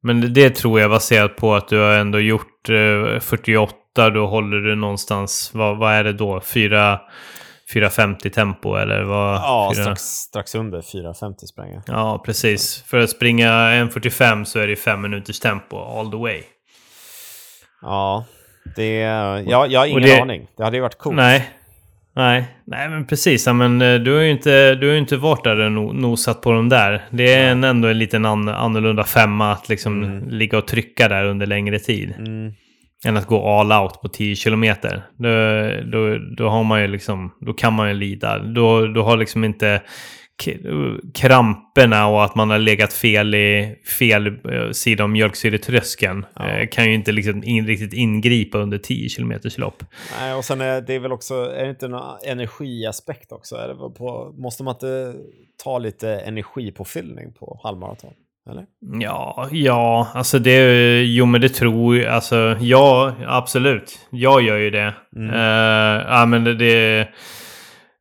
men 0.02 0.32
det, 0.34 0.50
tror 0.50 0.80
jag 0.80 0.90
baserat 0.90 1.36
på 1.36 1.54
att 1.54 1.68
du 1.68 1.78
har 1.78 1.92
ändå 1.94 2.20
gjort 2.20 2.68
eh, 2.68 3.20
48. 3.20 4.10
Då 4.10 4.26
håller 4.26 4.56
du 4.56 4.74
någonstans, 4.74 5.50
vad, 5.54 5.78
vad 5.78 5.92
är 5.92 6.04
det 6.04 6.12
då? 6.12 6.40
4, 6.40 7.00
4.50 7.74 8.30
tempo 8.30 8.76
eller 8.76 9.02
vad? 9.02 9.34
Ja, 9.34 9.72
Fyra- 9.74 9.82
strax, 9.82 10.02
strax 10.02 10.54
under 10.54 10.80
4.50 10.80 11.34
sprang 11.46 11.72
jag. 11.72 11.82
Ja, 11.86 12.22
precis. 12.26 12.82
För 12.86 12.98
att 12.98 13.10
springa 13.10 13.48
1.45 13.50 14.44
så 14.44 14.58
är 14.58 14.66
det 14.66 14.76
5 14.76 15.00
minuters 15.02 15.40
tempo 15.40 15.76
all 15.78 16.10
the 16.10 16.16
way. 16.16 16.42
Ja, 17.82 18.24
det, 18.76 18.98
ja, 19.46 19.66
jag 19.66 19.80
har 19.80 19.86
ingen 19.86 20.02
det- 20.02 20.20
aning. 20.22 20.46
Det 20.56 20.64
hade 20.64 20.76
ju 20.76 20.80
varit 20.82 20.98
coolt. 20.98 21.16
Nej. 21.16 21.50
Nej, 22.16 22.44
nej 22.66 22.88
men 22.88 23.06
precis. 23.06 23.46
Men 23.46 23.82
eh, 23.82 23.94
du 23.94 24.14
har 24.14 24.20
ju 24.22 24.30
inte, 24.30 24.74
du 24.74 24.88
har 24.88 24.96
inte 24.96 25.16
varit 25.16 25.44
där 25.44 25.58
och 25.60 25.70
no- 25.70 25.92
nosat 25.92 26.40
på 26.42 26.52
dem 26.52 26.68
där. 26.68 27.04
Det 27.10 27.34
är 27.34 27.50
en, 27.50 27.64
ändå 27.64 27.88
en 27.88 27.98
liten 27.98 28.24
an, 28.24 28.48
annorlunda 28.48 29.04
femma 29.04 29.52
att 29.52 29.68
liksom 29.68 30.22
ligga 30.28 30.58
och 30.58 30.66
trycka 30.66 31.08
där 31.08 31.24
under 31.24 31.46
längre 31.46 31.78
tid. 31.78 32.14
Mm. 32.18 32.52
Än 33.06 33.16
att 33.16 33.26
gå 33.26 33.48
all 33.48 33.72
out 33.82 34.00
på 34.02 34.08
10 34.08 34.36
kilometer. 34.36 35.06
Då, 35.16 35.28
då, 35.92 36.18
då 36.36 36.48
har 36.48 36.64
man 36.64 36.80
ju 36.80 36.88
liksom, 36.88 37.34
då 37.40 37.52
kan 37.52 37.72
man 37.72 37.88
ju 37.88 37.94
lida. 37.94 38.38
Då, 38.38 38.86
då 38.86 39.02
har 39.02 39.16
liksom 39.16 39.44
inte 39.44 39.82
kramperna 41.14 42.06
och 42.06 42.24
att 42.24 42.34
man 42.34 42.50
har 42.50 42.58
legat 42.58 42.92
fel 42.92 43.34
i 43.34 43.76
fel 43.98 44.26
eh, 44.26 44.70
sida 44.72 45.04
om 45.04 45.12
mjölksyretröskeln 45.12 46.26
Ja. 46.34 46.48
eh, 46.48 46.68
kan 46.68 46.84
ju 46.84 46.94
inte 46.94 47.12
liksom 47.12 47.44
in, 47.44 47.66
riktigt 47.66 47.92
ingripa 47.92 48.58
under 48.58 48.78
10 48.78 49.08
kilometers 49.08 49.58
lopp. 49.58 49.82
Nej, 50.20 50.34
och 50.34 50.44
sen 50.44 50.60
är 50.60 50.80
det 50.80 50.98
väl 50.98 51.12
också, 51.12 51.34
är 51.34 51.64
det 51.64 51.70
inte 51.70 51.88
någon 51.88 52.16
energiaspekt 52.26 53.32
också? 53.32 53.56
På, 53.98 54.34
måste 54.38 54.62
man 54.62 54.74
inte 54.74 55.14
ta 55.64 55.78
lite 55.78 56.10
energipåfyllning 56.10 57.32
på 57.32 57.60
halvmaraton? 57.62 58.12
Eller? 58.50 58.64
Ja, 59.00 59.48
ja, 59.52 60.08
alltså 60.14 60.38
det, 60.38 61.02
jo 61.02 61.26
men 61.26 61.40
det 61.40 61.48
tror 61.48 61.96
jag, 61.96 62.14
alltså 62.14 62.56
ja, 62.60 63.12
absolut. 63.26 63.98
Jag 64.10 64.42
gör 64.42 64.56
ju 64.56 64.70
det. 64.70 64.94
Mm. 65.16 65.34
Eh, 65.34 66.02
ja 66.08 66.26
men 66.26 66.44
det, 66.44 66.54
det, 66.54 67.00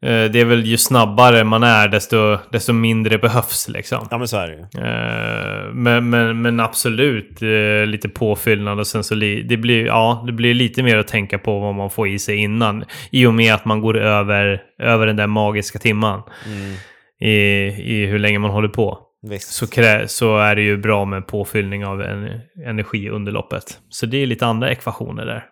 eh, 0.05 0.31
det 0.31 0.39
är 0.39 0.45
väl 0.45 0.65
ju 0.65 0.77
snabbare 0.77 1.43
man 1.43 1.63
är 1.63 1.87
desto, 1.87 2.37
desto 2.51 2.73
mindre 2.73 3.17
behövs 3.17 3.69
liksom. 3.69 4.07
Ja, 4.11 4.17
men 4.17 4.27
så 4.27 4.37
är 4.37 4.47
det 4.47 4.53
ju. 4.53 4.85
Eh, 4.87 5.73
men, 5.73 6.09
men, 6.09 6.41
men 6.41 6.59
absolut 6.59 7.41
lite 7.85 8.09
påfyllnad 8.09 8.79
och 8.79 8.87
sen 8.87 9.03
så 9.03 9.15
det 9.15 9.57
blir, 9.57 9.85
ja, 9.85 10.23
det 10.25 10.33
blir 10.33 10.53
lite 10.53 10.83
mer 10.83 10.97
att 10.97 11.07
tänka 11.07 11.39
på 11.39 11.59
vad 11.59 11.75
man 11.75 11.89
får 11.89 12.07
i 12.07 12.19
sig 12.19 12.35
innan. 12.37 12.85
I 13.11 13.25
och 13.25 13.33
med 13.33 13.53
att 13.53 13.65
man 13.65 13.81
går 13.81 13.97
över, 13.97 14.61
över 14.79 15.07
den 15.07 15.15
där 15.15 15.27
magiska 15.27 15.79
timman 15.79 16.21
Mm. 16.45 16.73
i, 17.21 17.35
i 17.83 18.05
hur 18.05 18.19
länge 18.19 18.39
man 18.39 18.51
håller 18.51 18.67
på 18.67 18.99
Visst. 19.23 19.53
så, 19.53 19.67
så 20.07 20.37
är 20.37 20.55
det 20.55 20.61
ju 20.61 20.77
bra 20.77 21.05
med 21.05 21.27
påfyllning 21.27 21.85
av 21.85 22.01
en, 22.01 22.41
energi 22.65 23.09
under 23.09 23.31
loppet. 23.31 23.79
Så 23.89 24.05
det 24.05 24.17
är 24.17 24.25
lite 24.25 24.45
andra 24.45 24.71
ekvationer 24.71 25.25
där. 25.25 25.45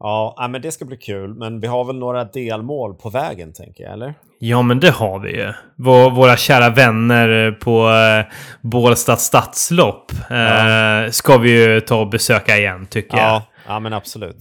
Ja, 0.00 0.34
ja, 0.36 0.48
men 0.48 0.62
det 0.62 0.72
ska 0.72 0.84
bli 0.84 0.96
kul. 0.96 1.34
Men 1.34 1.60
vi 1.60 1.66
har 1.66 1.84
väl 1.84 1.98
några 1.98 2.24
delmål 2.24 2.94
på 2.94 3.10
vägen, 3.10 3.52
tänker 3.52 3.84
jag, 3.84 3.92
eller? 3.92 4.14
Ja, 4.38 4.62
men 4.62 4.80
det 4.80 4.90
har 4.90 5.18
vi 5.18 5.36
ju. 5.36 5.52
Vår, 5.76 6.10
våra 6.10 6.36
kära 6.36 6.70
vänner 6.70 7.52
på 7.52 7.90
eh, 7.90 8.34
Bålsta 8.60 9.16
stadslopp 9.16 10.12
eh, 10.30 11.10
ska 11.10 11.38
vi 11.38 11.64
ju 11.64 11.80
ta 11.80 12.00
och 12.00 12.08
besöka 12.08 12.56
igen, 12.56 12.86
tycker 12.86 13.16
jag. 13.16 13.26
Ja, 13.26 13.42
ja 13.66 13.80
men 13.80 13.92
absolut. 13.92 14.36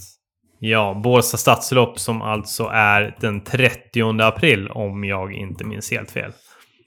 Ja, 0.60 1.02
Bålsta 1.04 1.38
stadslopp 1.38 2.00
som 2.00 2.22
alltså 2.22 2.64
är 2.74 3.16
den 3.20 3.44
30 3.44 4.22
april, 4.22 4.70
om 4.70 5.04
jag 5.04 5.34
inte 5.34 5.64
minns 5.64 5.92
helt 5.92 6.12
fel. 6.12 6.32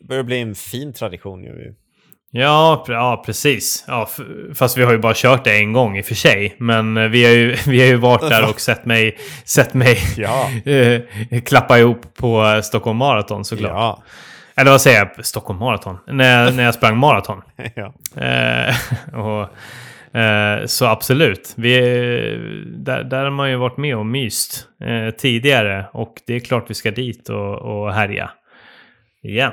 Börjar 0.09 0.23
bli 0.23 0.41
en 0.41 0.55
fin 0.55 0.93
tradition 0.93 1.45
ju. 1.45 1.75
Ja, 2.35 2.85
ja 2.89 3.23
precis. 3.27 3.85
Ja, 3.89 4.09
fast 4.55 4.79
vi 4.79 4.83
har 4.85 4.93
ju 4.93 4.99
bara 4.99 5.13
kört 5.17 5.45
det 5.45 5.57
en 5.57 5.73
gång 5.73 5.99
i 5.99 6.01
och 6.01 6.05
för 6.07 6.15
sig. 6.15 6.57
Men 6.59 6.97
eh, 6.97 7.09
vi 7.09 7.25
har 7.25 7.33
ju, 7.33 7.57
vi 7.67 7.81
har 7.81 7.87
ju 7.87 7.97
varit 7.97 8.21
där 8.31 8.49
och 8.51 8.61
sett 8.61 8.85
mig, 8.85 9.17
sett 9.45 9.75
mig 9.75 9.99
Ja. 10.17 10.51
eh, 10.73 11.01
klappa 11.45 11.79
ihop 11.79 12.15
på 12.15 12.45
eh, 12.45 12.61
Stockholm 12.61 12.97
Marathon 12.99 13.45
såklart. 13.45 13.71
Ja. 13.73 14.03
Eller 14.57 14.71
vad 14.71 14.81
säger 14.81 14.99
jag? 15.17 15.27
Stockholm 15.27 15.59
Marathon? 15.59 15.99
När, 16.07 16.45
jag- 16.45 16.55
när 16.55 16.65
jag 16.65 16.75
sprang 16.75 16.97
maraton. 16.97 17.43
ja. 17.75 17.95
Eh, 18.23 18.75
och, 19.21 19.49
eh, 20.21 20.67
så 20.67 20.87
absolut. 20.87 21.53
Vi, 21.57 21.81
där, 22.77 23.05
där 23.05 23.25
har 23.25 23.31
man 23.31 23.51
ju 23.51 23.57
varit 23.57 23.77
med 23.77 23.97
och 23.97 24.07
myst 24.07 24.67
eh, 24.85 25.15
tidigare. 25.15 25.85
Och 25.93 26.15
det 26.27 26.35
är 26.35 26.41
klart 26.41 26.65
vi 26.71 26.75
ska 26.75 26.91
dit 26.91 27.29
och, 27.29 27.55
och 27.59 27.95
härja. 27.95 28.31
Igen. 29.23 29.53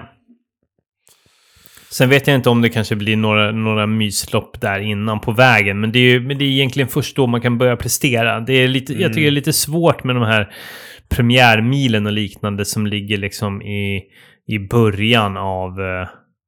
Sen 1.92 2.10
vet 2.10 2.28
jag 2.28 2.36
inte 2.36 2.50
om 2.50 2.62
det 2.62 2.70
kanske 2.70 2.96
blir 2.96 3.18
några, 3.18 3.52
några 3.52 3.88
myslopp 3.88 4.62
där 4.62 4.80
innan 4.80 5.20
på 5.20 5.32
vägen. 5.32 5.80
Men 5.80 5.92
det, 5.92 6.00
är 6.00 6.12
ju, 6.12 6.20
men 6.20 6.38
det 6.38 6.46
är 6.46 6.50
egentligen 6.50 6.90
först 6.90 7.16
då 7.16 7.28
man 7.28 7.42
kan 7.42 7.58
börja 7.58 7.78
prestera. 7.78 8.40
Det 8.40 8.54
är 8.54 8.68
lite, 8.68 8.94
Jag 8.94 9.14
tycker 9.14 9.22
det 9.22 9.28
är 9.28 9.32
lite 9.32 9.54
svårt 9.54 10.04
med 10.04 10.16
de 10.16 10.24
här 10.24 10.54
premiärmilen 11.10 12.06
och 12.06 12.12
liknande 12.12 12.66
som 12.66 12.88
ligger 12.88 13.18
liksom 13.18 13.62
i, 13.62 14.04
i 14.48 14.60
början 14.60 15.38
av, 15.38 15.82
eh, 15.82 16.08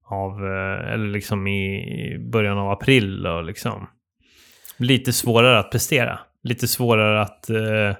av 0.10 0.46
eh, 0.46 0.94
eller 0.94 1.08
liksom 1.12 1.48
i 1.48 2.18
början 2.32 2.58
av 2.58 2.72
april 2.72 3.28
och 3.28 3.44
liksom. 3.44 3.88
Lite 4.78 5.14
svårare 5.14 5.60
att 5.60 5.72
prestera. 5.72 6.20
Lite 6.44 6.68
svårare 6.68 7.22
att, 7.22 7.50
eh, 7.50 7.96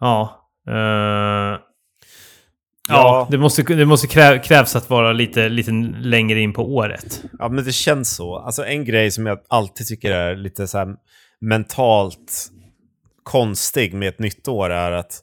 ja. 0.00 0.48
eh, 0.68 1.60
Ja, 2.88 3.28
det 3.30 3.38
måste, 3.38 3.62
det 3.62 3.86
måste 3.86 4.06
krä, 4.06 4.38
krävs 4.38 4.76
att 4.76 4.90
vara 4.90 5.12
lite, 5.12 5.48
lite 5.48 5.70
längre 6.02 6.40
in 6.40 6.52
på 6.52 6.74
året. 6.74 7.22
ja, 7.38 7.48
men 7.48 7.64
det 7.64 7.72
känns 7.72 8.16
så. 8.16 8.36
Alltså 8.38 8.64
en 8.66 8.84
grej 8.84 9.10
som 9.10 9.26
jag 9.26 9.38
alltid 9.48 9.86
tycker 9.86 10.12
är 10.12 10.36
lite 10.36 10.66
så 10.68 10.78
här 10.78 10.88
mentalt 11.40 12.48
konstig 13.22 13.94
med 13.94 14.08
ett 14.08 14.18
nytt 14.18 14.48
år 14.48 14.70
är 14.70 14.92
att 14.92 15.22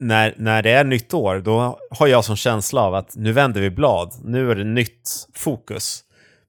när, 0.00 0.34
när 0.36 0.62
det 0.62 0.70
är 0.70 0.84
nytt 0.84 1.14
år, 1.14 1.38
då 1.38 1.78
har 1.90 2.06
jag 2.06 2.24
som 2.24 2.36
känsla 2.36 2.80
av 2.80 2.94
att 2.94 3.16
nu 3.16 3.32
vänder 3.32 3.60
vi 3.60 3.70
blad. 3.70 4.12
Nu 4.24 4.50
är 4.50 4.54
det 4.54 4.64
nytt 4.64 5.10
fokus 5.34 6.00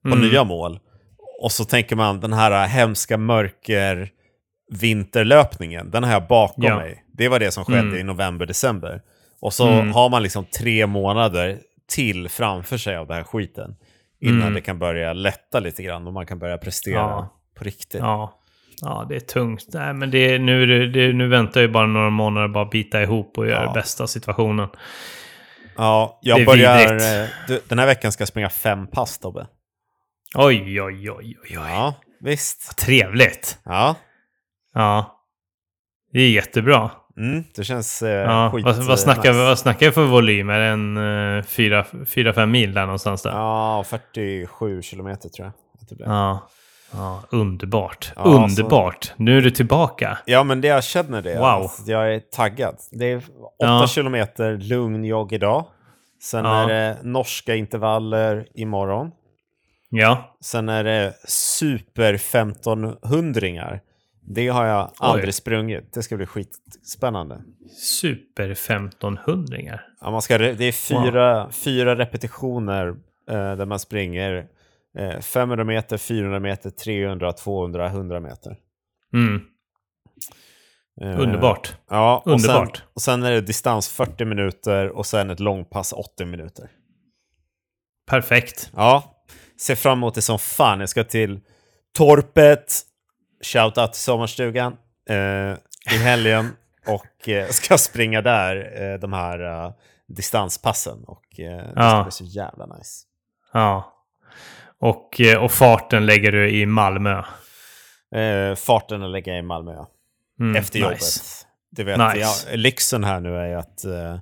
på 0.02 0.08
Mm. 0.14 0.28
nya 0.28 0.44
mål. 0.44 0.78
Och 1.42 1.52
så 1.52 1.64
tänker 1.64 1.96
man 1.96 2.20
den 2.20 2.32
här 2.32 2.66
hemska 2.66 3.18
mörker 3.18 4.10
vinterlöpningen, 4.90 5.90
den 5.90 6.04
har 6.04 6.12
jag 6.12 6.26
bakom 6.26 6.64
Ja. 6.64 6.76
mig. 6.76 7.04
Det 7.12 7.28
var 7.28 7.38
det 7.38 7.50
som 7.50 7.64
skedde 7.64 7.78
Mm. 7.80 7.96
i 7.98 8.02
november, 8.02 8.46
december. 8.46 9.00
Och 9.40 9.52
så 9.54 9.68
Mm. 9.68 9.92
har 9.92 10.08
man 10.10 10.22
liksom 10.22 10.44
tre 10.44 10.86
månader 10.86 11.58
till 11.88 12.28
framför 12.28 12.76
sig 12.78 12.96
av 12.96 13.06
den 13.06 13.16
här 13.16 13.24
skiten. 13.24 13.76
Innan 14.20 14.40
Mm. 14.42 14.54
det 14.54 14.60
kan 14.60 14.78
börja 14.78 15.12
lätta 15.12 15.60
lite 15.60 15.82
grann 15.82 16.06
och 16.06 16.12
man 16.12 16.26
kan 16.26 16.38
börja 16.38 16.58
prestera 16.58 16.94
Ja. 16.94 17.28
på 17.54 17.64
riktigt. 17.64 18.00
Ja, 18.00 18.40
ja 18.80 19.06
det 19.08 19.16
är 19.16 19.20
tungt. 19.20 19.66
Nej, 19.72 19.94
men 19.94 20.10
det, 20.10 20.38
nu, 20.38 20.66
det, 20.66 20.88
det, 20.90 21.12
nu 21.12 21.28
väntar 21.28 21.60
ju 21.60 21.68
bara 21.68 21.86
några 21.86 22.10
månader 22.10 22.48
bara 22.48 22.64
bita 22.64 23.02
ihop 23.02 23.38
och 23.38 23.46
göra 23.46 23.62
Ja. 23.62 23.68
det 23.68 23.80
bästa 23.80 24.02
av 24.02 24.06
situationen. 24.06 24.68
Ja, 25.76 26.18
jag 26.22 26.46
börjar... 26.46 26.88
Du, 27.48 27.60
den 27.68 27.78
här 27.78 27.86
veckan 27.86 28.12
ska 28.12 28.20
jag 28.22 28.28
springa 28.28 28.50
fem 28.50 28.86
pass, 28.86 29.18
Tobbe. 29.18 29.46
Oj, 30.34 30.82
oj, 30.82 30.82
oj, 30.82 31.10
oj, 31.10 31.36
oj. 31.42 31.50
Ja, 31.54 31.94
visst. 32.20 32.78
Trevligt. 32.78 33.58
Ja, 33.64 33.94
Ja. 34.74 35.12
Det 36.12 36.20
är 36.20 36.30
jättebra. 36.30 36.90
Mm, 37.18 37.44
det 37.56 37.64
känns 37.64 38.02
eh, 38.02 38.10
Ja. 38.10 38.50
skit... 38.52 38.64
Vad, 38.64 38.76
vad, 38.76 38.90
eh, 38.90 38.96
snackar, 38.96 39.30
nice. 39.32 39.44
vad 39.44 39.58
snackar 39.58 39.86
jag 39.86 39.94
för 39.94 40.04
volym? 40.04 40.50
Är 40.50 40.58
det 40.58 40.66
en 40.66 40.98
4-5 40.98 42.46
mil 42.46 42.74
där 42.74 42.82
någonstans? 42.82 43.22
Där? 43.22 43.30
Ja, 43.30 43.84
47 43.86 44.82
kilometer 44.82 45.28
tror 45.28 45.46
jag. 45.46 45.52
att 45.82 45.88
det 45.88 45.94
blir. 45.94 46.06
Ja. 46.06 46.48
ja. 46.92 47.22
Underbart. 47.30 48.12
Ja, 48.16 48.22
Underbart. 48.22 49.12
Nu 49.16 49.36
är 49.38 49.42
du 49.42 49.50
tillbaka. 49.50 50.18
Ja, 50.26 50.44
men 50.44 50.60
det 50.60 50.68
jag 50.68 50.84
känner 50.84 51.22
det. 51.22 51.38
Wow. 51.38 51.62
Att 51.64 51.82
jag 51.86 52.14
är 52.14 52.20
taggad. 52.20 52.76
Det 52.92 53.04
är 53.12 53.16
8 53.16 53.24
Ja. 53.58 53.86
kilometer 53.88 54.56
lugn 54.56 55.04
jogg 55.04 55.32
idag. 55.32 55.64
Sen 56.22 56.44
Ja. 56.44 56.62
är 56.62 56.68
det 56.68 56.96
norska 57.02 57.54
intervaller 57.54 58.46
imorgon. 58.54 59.10
Ja. 59.90 60.36
Sen 60.40 60.68
är 60.68 60.84
det 60.84 61.14
super 61.28 62.14
1500 62.14 63.78
Det 64.28 64.48
har 64.48 64.64
jag 64.64 64.90
aldrig 64.98 65.34
sprungit. 65.34 65.92
Det 65.92 66.02
ska 66.02 66.16
bli 66.16 66.26
skitspännande. 66.26 67.42
Super 67.78 68.50
1500 68.50 69.56
Ja, 70.00 70.10
man 70.10 70.22
ska, 70.22 70.38
det 70.38 70.64
är 70.64 70.72
fyra, 70.72 71.50
fyra 71.50 71.96
repetitioner 71.96 72.88
eh, 73.30 73.56
där 73.56 73.66
man 73.66 73.78
springer 73.78 74.48
eh, 74.98 75.20
500 75.20 75.64
meter, 75.64 75.96
400 75.96 76.40
meter, 76.40 76.70
300, 76.70 77.32
200, 77.32 77.86
100 77.86 78.20
meter. 78.20 78.56
Mm. 79.14 79.40
Eh, 81.00 81.20
Underbart. 81.20 81.74
Ja, 81.90 82.22
och 82.24 82.32
Underbart. 82.32 82.76
Sen, 82.76 82.86
och 82.94 83.02
sen 83.02 83.22
är 83.22 83.30
det 83.30 83.40
distans 83.40 83.88
40 83.88 84.24
minuter 84.24 84.88
och 84.88 85.06
sen 85.06 85.30
ett 85.30 85.40
långpass 85.40 85.92
80 85.92 86.24
minuter. 86.24 86.70
Perfekt. 88.10 88.70
Ja, 88.76 89.24
ser 89.60 89.74
fram 89.74 89.98
emot 89.98 90.14
det 90.14 90.22
som 90.22 90.38
fan. 90.38 90.80
Jag 90.80 90.88
ska 90.88 91.04
till 91.04 91.40
Torpet, 91.96 92.80
shoutout 93.44 93.92
till 93.92 94.02
sommarstugan, 94.02 94.76
eh, 95.08 95.56
i 95.94 95.98
helgen 96.02 96.56
och 96.86 97.28
eh, 97.28 97.48
ska 97.48 97.78
springa 97.78 98.22
där, 98.22 98.82
eh, 98.82 98.98
de 98.98 99.12
här 99.12 99.64
eh, 99.64 99.72
distanspassen. 100.08 101.04
Och 101.06 101.40
eh, 101.40 101.56
det 101.56 101.70
ska 101.72 101.80
Ja. 101.82 102.02
bli 102.02 102.12
så 102.12 102.24
jävla 102.24 102.66
nice. 102.66 103.04
Ja. 103.52 103.92
Och, 104.80 105.20
eh, 105.20 105.42
och 105.44 105.52
farten 105.52 106.06
lägger 106.06 106.32
du 106.32 106.50
i 106.50 106.66
Malmö. 106.66 107.22
Farten 108.56 109.12
lägger 109.12 109.32
jag 109.32 109.38
i 109.38 109.42
Malmö, 109.42 109.72
ja. 109.74 109.88
Mm, 110.40 110.56
Efter 110.56 110.78
jobbet. 110.78 110.94
nice. 110.96 111.46
Du 111.70 111.84
vet, 111.84 111.98
Nice. 111.98 112.18
ja, 112.50 112.56
lyxen 112.56 113.04
här 113.04 113.20
nu 113.20 113.36
är 113.36 113.46
ju 113.48 113.54
att 113.54 113.84
eh, 113.84 114.18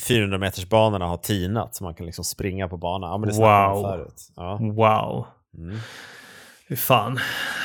400 0.00 0.38
meters 0.38 0.68
banorna 0.68 1.06
har 1.06 1.16
tinat 1.16 1.74
så 1.74 1.84
man 1.84 1.94
kan 1.94 2.06
liksom 2.06 2.24
springa 2.24 2.68
på 2.68 2.76
banan. 2.76 3.10
Ja, 3.10 3.18
men 3.18 3.28
det 3.28 3.34
Wow. 3.34 3.82
förut. 3.82 4.28
Ja. 4.36 4.58
Wow. 4.62 5.26
Mm. 5.54 5.78
Fy 6.68 6.76
fan. 6.76 7.20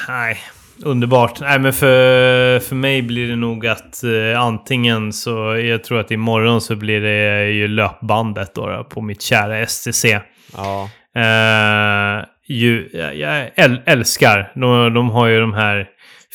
Nej. 0.08 0.38
Underbart. 0.84 1.40
Nej, 1.40 1.60
men 1.60 1.74
för, 1.74 2.60
för 2.60 2.76
mig 2.76 3.02
blir 3.02 3.28
det 3.28 3.36
nog 3.36 3.68
att 3.68 4.04
eh, 4.04 4.42
antingen 4.42 5.14
så, 5.14 5.58
jag 5.58 5.84
tror 5.84 6.00
att 6.00 6.12
imorgon 6.12 6.62
så 6.62 6.76
blir 6.76 7.02
det 7.02 7.50
ju 7.50 7.68
löpbandet 7.68 8.56
då, 8.56 8.68
då 8.68 8.84
på 8.84 9.02
mitt 9.02 9.22
kära 9.22 9.66
STC. 9.66 10.20
Ja. 10.56 10.90
Eh, 11.16 12.26
ju, 12.48 12.90
jag, 12.94 13.16
jag 13.16 13.50
äl, 13.56 13.82
älskar, 13.86 14.52
de, 14.56 14.94
de 14.94 15.10
har 15.10 15.28
ju 15.28 15.40
de 15.40 15.54
här 15.54 15.88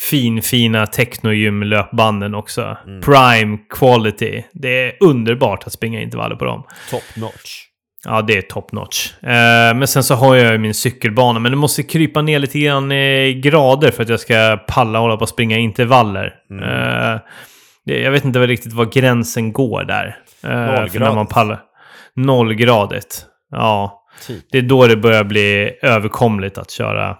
finfina 0.09 0.85
technogym-löpbanden 0.85 2.35
också. 2.35 2.77
Mm. 2.87 3.01
Prime 3.01 3.57
quality. 3.69 4.43
Det 4.53 4.87
är 4.87 4.93
underbart 4.99 5.67
att 5.67 5.73
springa 5.73 6.01
intervaller 6.01 6.35
på 6.35 6.45
dem. 6.45 6.63
Top 6.89 7.15
notch. 7.15 7.72
Ja, 8.05 8.21
det 8.21 8.37
är 8.37 8.41
top 8.41 8.71
notch. 8.71 9.13
Eh, 9.23 9.75
men 9.75 9.87
sen 9.87 10.03
så 10.03 10.15
har 10.15 10.35
jag 10.35 10.51
ju 10.51 10.57
min 10.57 10.73
cykelbana, 10.73 11.39
men 11.39 11.51
det 11.51 11.57
måste 11.57 11.83
krypa 11.83 12.21
ner 12.21 12.39
lite 12.39 12.59
grann 12.59 12.91
i 12.91 13.33
grader 13.43 13.91
för 13.91 14.03
att 14.03 14.09
jag 14.09 14.19
ska 14.19 14.59
palla 14.67 14.99
hålla 14.99 15.17
på 15.17 15.21
och 15.21 15.29
springa 15.29 15.57
intervaller. 15.57 16.33
Mm. 16.51 16.63
Eh, 16.63 17.19
jag 17.85 18.11
vet 18.11 18.25
inte 18.25 18.39
riktigt 18.47 18.73
var 18.73 18.85
gränsen 18.85 19.53
går 19.53 19.83
där. 19.83 20.05
Eh, 20.43 20.49
för 20.49 20.49
när 20.49 20.75
man 20.75 20.87
Nollgradigt. 21.15 21.33
pallar. 21.33 21.61
Nollgradigt. 22.15 23.25
Ja. 23.51 23.99
Typ. 24.27 24.43
Det 24.51 24.57
är 24.57 24.61
då 24.61 24.87
det 24.87 24.97
börjar 24.97 25.23
bli 25.23 25.71
överkomligt 25.81 26.57
att 26.57 26.71
köra 26.71 27.17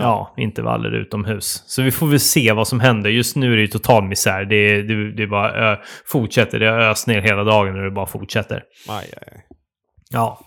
ja, 0.00 0.34
intervaller 0.36 0.90
utomhus. 0.94 1.62
Så 1.66 1.82
vi 1.82 1.90
får 1.90 2.06
väl 2.06 2.20
se 2.20 2.52
vad 2.52 2.68
som 2.68 2.80
händer. 2.80 3.10
Just 3.10 3.36
nu 3.36 3.52
är 3.52 3.56
det 3.56 3.62
ju 3.62 3.68
total 3.68 4.04
misär. 4.04 4.44
Det, 4.44 4.56
är- 4.56 4.82
det, 4.82 5.12
det 5.16 5.26
bara 5.26 5.72
ö, 5.72 5.76
fortsätter. 6.06 6.58
Det 6.58 6.66
har 6.70 6.78
öst 6.78 7.06
ner 7.06 7.20
hela 7.20 7.44
dagen 7.44 7.76
och 7.78 7.84
det 7.84 7.90
bara 7.90 8.06
fortsätter. 8.06 8.62
Aj, 8.88 9.12
aj. 9.16 9.42
Ja, 10.10 10.40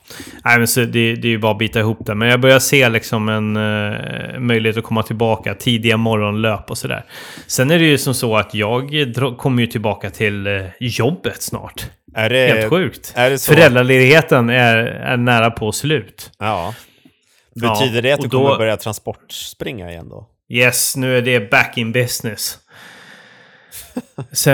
Nej, 0.46 0.58
men 0.58 0.68
så 0.68 0.80
det, 0.80 1.16
det 1.16 1.28
är 1.28 1.30
ju 1.30 1.38
bara 1.38 1.52
att 1.52 1.58
bita 1.58 1.80
ihop 1.80 2.06
det. 2.06 2.16
Men 2.16 2.28
jag 2.28 2.40
börjar 2.40 2.60
se 2.60 2.90
liksom 2.90 3.30
en 3.30 3.56
eh, 3.56 4.40
möjlighet 4.40 4.78
att 4.78 4.84
komma 4.84 5.04
tillbaka. 5.04 5.54
Tidiga 5.54 5.98
morgonlöp 5.98 6.70
och 6.72 6.78
sådär. 6.78 7.06
Sen 7.48 7.72
är 7.72 7.80
det 7.80 7.86
ju 7.86 7.98
som 7.98 8.14
så 8.14 8.38
att 8.38 8.54
jag 8.54 8.92
kommer 9.38 9.62
ju 9.62 9.68
tillbaka 9.68 10.10
till 10.10 10.48
eh, 10.48 10.66
jobbet 10.80 11.42
snart. 11.42 11.86
Är 12.16 12.30
det... 12.30 12.48
Helt 12.48 12.70
sjukt. 12.70 13.14
Är 13.16 13.30
det 13.30 13.38
så? 13.38 13.54
Föräldraledigheten 13.54 14.50
är, 14.50 14.78
är 14.86 15.18
nära 15.18 15.52
på 15.52 15.72
slut. 15.72 16.32
Ja. 16.40 16.74
Betyder 17.56 18.02
det 18.02 18.12
att 18.12 18.22
du 18.22 18.28
då- 18.28 18.44
kommer 18.44 18.58
börja 18.58 18.78
transportspringa 18.78 19.92
igen 19.92 20.10
då? 20.10 20.28
Yes, 20.50 20.96
nu 20.96 21.18
är 21.18 21.22
det 21.22 21.52
back 21.52 21.78
in 21.78 21.92
business. 21.92 22.58
Så, 24.32 24.50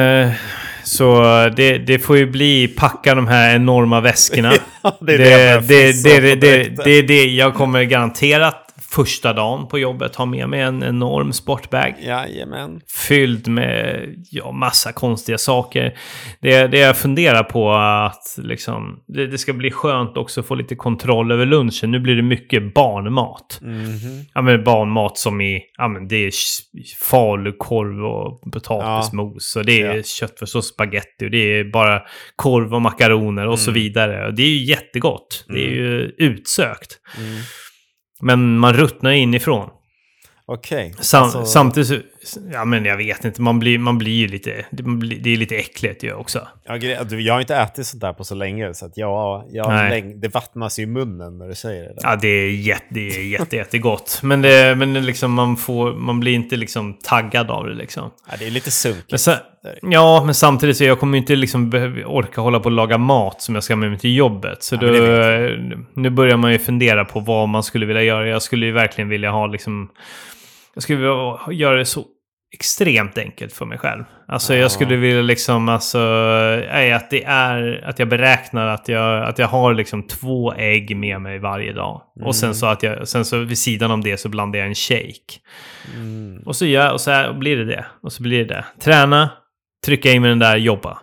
så 0.85 1.21
det, 1.55 1.77
det 1.77 1.99
får 1.99 2.17
ju 2.17 2.25
bli 2.25 2.67
packa 2.67 3.15
de 3.15 3.27
här 3.27 3.55
enorma 3.55 4.01
väskorna. 4.01 4.53
Ja, 4.81 4.97
det 5.01 5.13
är 5.13 5.17
det, 5.17 5.67
det 5.67 6.03
det, 6.03 6.19
det, 6.19 6.35
det, 6.35 6.63
det, 6.63 6.83
det 6.83 6.91
är 6.91 7.03
det 7.03 7.25
jag 7.25 7.53
kommer 7.53 7.83
garanterat 7.83 8.64
första 8.95 9.33
dagen 9.33 9.67
på 9.67 9.79
jobbet 9.79 10.15
ha 10.15 10.25
med 10.25 10.49
mig 10.49 10.61
en 10.61 10.83
enorm 10.83 11.33
sportbag. 11.33 11.95
Jajamän. 12.01 12.81
Fylld 13.07 13.47
med 13.47 14.05
ja, 14.31 14.51
massa 14.51 14.91
konstiga 14.91 15.37
saker. 15.37 15.97
Det, 16.41 16.67
det 16.67 16.77
jag 16.79 16.97
funderar 16.97 17.43
på 17.43 17.73
att 17.73 18.35
liksom, 18.37 18.99
det, 19.07 19.27
det 19.27 19.37
ska 19.37 19.53
bli 19.53 19.71
skönt 19.71 20.17
också 20.17 20.39
att 20.39 20.45
få 20.47 20.55
lite 20.55 20.75
kontroll 20.75 21.31
över 21.31 21.45
lunchen. 21.45 21.91
Nu 21.91 21.99
blir 21.99 22.15
det 22.15 22.21
mycket 22.21 22.73
barnmat. 22.73 23.59
Mhm. 23.61 24.25
Ja 24.33 24.41
men 24.41 24.63
barnmat 24.63 25.17
som 25.17 25.41
i, 25.41 25.61
ja 25.77 25.87
men 25.87 26.07
det 26.07 26.15
är 26.15 26.31
falukorv 27.09 28.05
och 28.05 28.51
potatismos 28.53 29.55
och 29.55 29.65
det 29.65 29.81
är 29.81 29.95
Ja. 29.95 30.03
köttfärssås 30.03 30.55
och 30.55 30.63
spagetti 30.63 31.25
och 31.25 31.31
det 31.31 31.59
är 31.59 31.63
bara 31.63 32.01
korv 32.35 32.73
och 32.73 32.81
makaroner 32.81 33.47
och 33.47 33.59
så 33.59 33.69
Mm. 33.71 33.81
vidare. 33.81 34.27
Och 34.27 34.33
det 34.33 34.43
är 34.43 34.47
ju 34.49 34.63
jättegott. 34.63 35.45
Det 35.47 35.65
är 35.65 35.69
ju 35.71 36.11
utsökt. 36.17 36.99
Mm. 37.17 37.35
Men 38.25 38.57
man 38.59 38.73
ruttnar 38.73 39.11
inifrån. 39.11 39.69
Okej. 40.45 40.93
Sam, 40.99 41.23
Alltså- 41.23 41.45
Samtidigt 41.45 42.05
ja 42.53 42.65
men 42.65 42.85
jag 42.85 42.97
vet 42.97 43.25
inte, 43.25 43.41
man 43.41 43.59
blir, 43.59 43.79
man 43.79 43.97
blir 43.97 44.11
ju 44.13 44.27
lite, 44.27 44.65
det, 44.71 45.33
är 45.33 45.37
lite 45.37 45.55
äckligt 45.55 46.03
ju 46.03 46.13
också. 46.13 46.47
Ja, 46.65 46.77
jag 47.17 47.33
har 47.33 47.41
inte 47.41 47.55
ätit 47.55 47.87
sånt 47.87 48.01
där 48.01 48.13
på 48.13 48.23
så 48.23 48.35
länge, 48.35 48.73
så 48.73 48.85
att 48.85 48.97
jag, 48.97 49.45
jag 49.49 49.71
läng- 49.71 50.19
det 50.19 50.27
vattnas 50.27 50.79
i 50.79 50.85
munnen 50.85 51.37
när 51.37 51.47
du 51.47 51.55
säger 51.55 51.83
det. 51.83 51.89
Där. 51.89 51.99
Ja, 52.03 52.15
det 52.15 52.27
är, 52.27 52.51
jätte, 52.51 52.85
det 52.89 53.07
är 53.07 53.27
jätte, 53.27 53.55
jättegott. 53.55 54.19
Men, 54.23 54.41
det, 54.41 54.75
men 54.75 54.93
det 54.93 55.01
liksom, 55.01 55.33
man, 55.33 55.57
får, 55.57 55.93
man 55.93 56.19
blir 56.19 56.33
inte 56.33 56.55
liksom 56.55 56.93
taggad 57.03 57.51
av 57.51 57.67
det 57.67 57.73
liksom. 57.73 58.11
Ja, 58.29 58.35
det 58.39 58.47
är 58.47 58.51
lite 58.51 58.71
sunkigt. 58.71 59.27
Ja, 59.81 60.23
men 60.25 60.35
samtidigt 60.35 60.77
så 60.77 60.83
jag 60.83 60.99
kommer 60.99 61.17
ju 61.17 61.21
inte 61.21 61.35
liksom 61.35 61.71
orka 62.05 62.41
hålla 62.41 62.59
på 62.59 62.65
och 62.65 62.71
laga 62.71 62.97
mat 62.97 63.41
som 63.41 63.55
jag 63.55 63.63
ska 63.63 63.75
med 63.75 63.89
mig 63.89 63.99
till 63.99 64.15
jobbet. 64.15 64.63
Så 64.63 64.75
Ja, 64.75 64.81
då, 64.81 64.87
nu 65.93 66.09
börjar 66.09 66.37
man 66.37 66.51
ju 66.51 66.59
fundera 66.59 67.05
på 67.05 67.19
vad 67.19 67.49
man 67.49 67.63
skulle 67.63 67.85
vilja 67.85 68.03
göra. 68.03 68.27
Jag 68.27 68.41
skulle 68.41 68.65
ju 68.65 68.71
verkligen 68.71 69.09
vilja 69.09 69.31
ha 69.31 69.47
liksom... 69.47 69.89
Jag 70.73 70.83
skulle 70.83 70.99
vilja 70.99 71.39
göra 71.51 71.77
det 71.77 71.85
så 71.85 72.05
extremt 72.55 73.17
enkelt 73.17 73.53
för 73.53 73.65
mig 73.65 73.77
själv. 73.77 74.03
Alltså 74.27 74.53
Ja. 74.53 74.59
jag 74.61 74.71
skulle 74.71 74.95
vilja 74.95 75.21
liksom, 75.21 75.69
alltså, 75.69 75.97
nej, 76.71 76.91
att 76.93 77.09
det 77.09 77.23
är, 77.23 77.83
att 77.85 77.99
jag 77.99 78.09
beräknar 78.09 78.67
att 78.67 78.87
jag, 78.87 79.23
att 79.23 79.39
jag 79.39 79.47
har 79.47 79.73
liksom 79.73 80.03
två 80.07 80.53
ägg 80.53 80.97
med 80.97 81.21
mig 81.21 81.39
varje 81.39 81.73
dag. 81.73 82.01
Och 82.25 82.35
sen 82.35 82.47
Mm. 82.47 82.55
så 82.55 82.65
att 82.65 82.83
jag, 82.83 83.07
sen 83.07 83.25
så 83.25 83.37
vid 83.37 83.57
sidan 83.57 83.91
om 83.91 84.01
det 84.03 84.17
så 84.17 84.29
blandar 84.29 84.59
jag 84.59 84.67
en 84.67 84.75
shake. 84.75 85.39
Mm. 85.95 86.43
Och 86.45 86.55
så, 86.55 86.65
gör, 86.65 86.93
och 86.93 87.01
så 87.01 87.11
här, 87.11 87.33
blir 87.33 87.57
det 87.57 87.65
det. 87.65 87.85
Och 88.03 88.11
så 88.13 88.23
blir 88.23 88.37
det 88.45 88.53
det. 88.53 88.65
Träna, 88.81 89.29
trycka 89.85 90.11
in 90.11 90.21
med 90.21 90.31
den 90.31 90.39
där 90.39 90.57
jobba. 90.57 90.97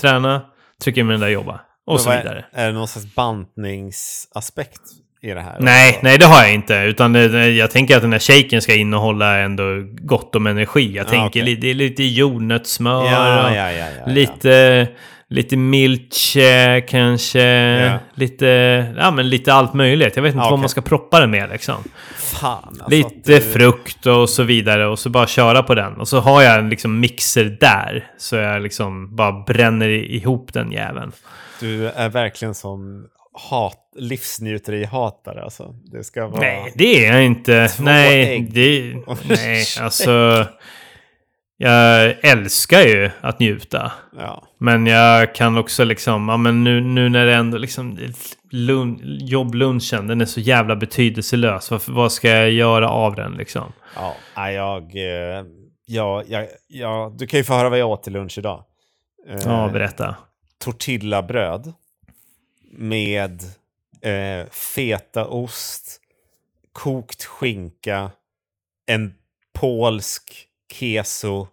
Träna, 0.00 0.42
trycka 0.84 1.00
in 1.00 1.06
med 1.06 1.14
den 1.14 1.20
där 1.20 1.28
jobba. 1.28 1.60
Och 1.86 1.92
Men 1.92 1.98
så 1.98 2.08
vad 2.08 2.18
är- 2.18 2.22
vidare. 2.22 2.44
Är 2.52 2.66
det 2.66 2.72
någon 2.72 2.88
slags 2.88 3.14
bantningsaspekt 3.14 4.80
i 5.26 5.34
det 5.34 5.40
här? 5.40 5.56
Nej, 5.60 5.98
nej 6.02 6.18
det 6.18 6.26
har 6.26 6.42
jag 6.42 6.54
inte. 6.54 6.74
Utan 6.74 7.12
det, 7.12 7.48
jag 7.50 7.70
tänker 7.70 7.96
att 7.96 8.02
den 8.02 8.12
här 8.12 8.18
shaken 8.18 8.62
ska 8.62 8.74
innehålla 8.74 9.38
ändå 9.38 9.64
gott 10.00 10.34
om 10.36 10.46
energi. 10.46 10.92
Jag 10.96 11.06
Ja, 11.06 11.10
tänker 11.10 11.42
li- 11.42 11.54
det 11.56 11.70
är 11.70 11.74
lite 11.74 12.02
jordnötssmör 12.04 13.04
Ja, 13.06 13.54
ja, 13.54 13.70
ja, 13.72 13.86
lite, 14.06 14.88
lite 15.28 15.56
milche 15.56 16.80
kanske. 16.88 17.42
Ja. 17.42 17.98
Lite, 18.14 18.46
ja, 18.98 19.10
men 19.10 19.28
lite 19.28 19.52
allt 19.52 19.74
möjligt. 19.74 20.16
Jag 20.16 20.22
vet 20.22 20.34
inte 20.34 20.44
Ja, 20.44 20.50
vad 20.50 20.58
man 20.58 20.68
ska 20.68 20.80
proppa 20.80 21.20
det 21.20 21.26
med 21.26 21.48
liksom. 21.50 21.74
Fan, 22.16 22.62
alltså 22.68 22.90
Lite 22.90 23.10
du- 23.24 23.40
frukt 23.40 24.06
och 24.06 24.30
så 24.30 24.42
vidare 24.42 24.86
och 24.86 24.98
så 24.98 25.10
bara 25.10 25.26
köra 25.26 25.62
på 25.62 25.74
den. 25.74 25.92
Och 25.94 26.08
så 26.08 26.20
har 26.20 26.42
jag 26.42 26.58
en 26.58 26.68
liksom 26.68 27.00
mixer 27.00 27.56
där. 27.60 28.04
Så 28.18 28.36
jag 28.36 28.62
liksom 28.62 29.16
bara 29.16 29.32
bränner 29.32 29.88
ihop 29.88 30.52
den 30.52 30.72
jäveln. 30.72 31.12
Du 31.60 31.88
är 31.88 32.08
verkligen 32.08 32.54
som 32.54 33.06
hat, 33.50 33.92
livsnjuteri-hatare 33.96 35.42
alltså. 35.42 35.74
Det 35.84 36.04
ska 36.04 36.26
vara... 36.26 36.40
Nej, 36.40 36.72
det 36.74 37.06
är 37.06 37.12
jag 37.12 37.24
inte. 37.24 37.68
Nej, 37.80 38.40
det, 38.40 38.94
nej, 39.28 39.64
alltså. 39.80 40.46
Jag 41.58 42.14
älskar 42.24 42.80
ju 42.80 43.10
att 43.20 43.40
njuta. 43.40 43.92
Ja. 44.18 44.42
Men 44.58 44.86
jag 44.86 45.34
kan 45.34 45.58
också 45.58 45.84
liksom, 45.84 46.28
ja 46.28 46.36
men 46.36 46.64
nu, 46.64 46.80
nu 46.80 47.08
när 47.08 47.26
det 47.26 47.34
ändå 47.34 47.58
liksom, 47.58 47.98
lun, 48.50 48.98
jobblunchen, 49.20 50.06
den 50.06 50.20
är 50.20 50.24
så 50.24 50.40
jävla 50.40 50.76
betydelselös. 50.76 51.70
Vad, 51.70 51.80
vad 51.88 52.12
ska 52.12 52.28
jag 52.28 52.50
göra 52.50 52.88
av 52.90 53.14
den 53.14 53.32
liksom? 53.32 53.72
Ja, 54.34 54.50
jag, 54.50 54.82
eh, 54.96 55.44
ja, 55.86 56.22
jag, 56.26 56.46
ja, 56.68 57.14
du 57.18 57.26
kan 57.26 57.40
ju 57.40 57.44
få 57.44 57.54
höra 57.54 57.68
vad 57.68 57.78
jag 57.78 57.88
åt 57.90 58.02
till 58.02 58.12
lunch 58.12 58.38
idag. 58.38 58.64
Eh, 59.28 59.40
Ja, 59.44 59.68
berätta. 59.72 60.16
tortillabröd 60.64 61.72
med 62.78 63.42
eh, 64.02 64.46
fetaost, 64.50 66.00
kokt 66.72 67.24
skinka, 67.24 68.10
en 68.86 69.14
polsk 69.58 70.46
keso 70.72 71.46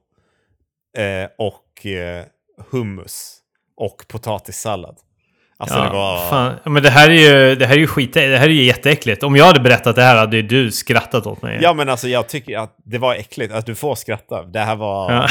eh, 0.97 1.29
och 1.37 1.85
eh, 1.85 2.25
hummus 2.69 3.37
och 3.77 4.05
potatissallad. 4.07 4.97
Alltså 5.57 5.77
Ja, 5.77 5.83
det 5.83 5.89
var... 5.89 6.29
fan. 6.29 6.73
Men 6.73 6.83
det 6.83 6.89
här 6.89 7.09
är 7.09 7.13
ju, 7.13 7.55
det 7.55 7.65
här 7.65 7.75
är 7.75 7.79
ju 7.79 7.87
skit, 7.87 8.13
det 8.13 8.37
här 8.37 8.45
är 8.45 8.49
ju 8.53 8.63
jätteäckligt. 8.63 9.23
Om 9.23 9.35
jag 9.35 9.45
hade 9.45 9.59
berättat 9.59 9.95
det 9.95 10.01
här 10.03 10.15
hade 10.15 10.41
du 10.41 10.71
skrattat 10.71 11.25
åt 11.27 11.41
mig. 11.41 11.59
Ja 11.61 11.73
men 11.73 11.89
alltså 11.89 12.07
jag 12.07 12.27
tycker 12.29 12.57
att 12.57 12.75
det 12.85 12.97
var 12.97 13.15
äckligt, 13.15 13.53
att 13.53 13.65
du 13.65 13.75
får 13.75 13.95
skratta. 13.95 14.43
Det 14.43 14.59
här 14.59 14.75
var, 14.75 15.11
Ja. 15.11 15.27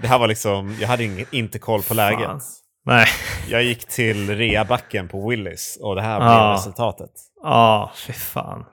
det 0.00 0.06
här 0.08 0.18
var 0.18 0.28
liksom, 0.28 0.76
jag 0.80 0.88
hade 0.88 1.04
ing, 1.04 1.24
inte 1.30 1.58
koll 1.58 1.82
på 1.82 1.94
läget. 2.04 2.42
Nej. 2.86 3.06
Jag 3.48 3.62
gick 3.62 3.88
till 3.88 4.36
reabacken 4.36 5.08
på 5.08 5.28
Willys 5.28 5.78
och 5.82 5.94
det 5.94 6.02
här 6.02 6.20
Ja. 6.20 6.26
blev 6.26 6.52
resultatet. 6.52 7.10
Ja, 7.42 7.92
fy 8.06 8.12
fan. 8.12 8.64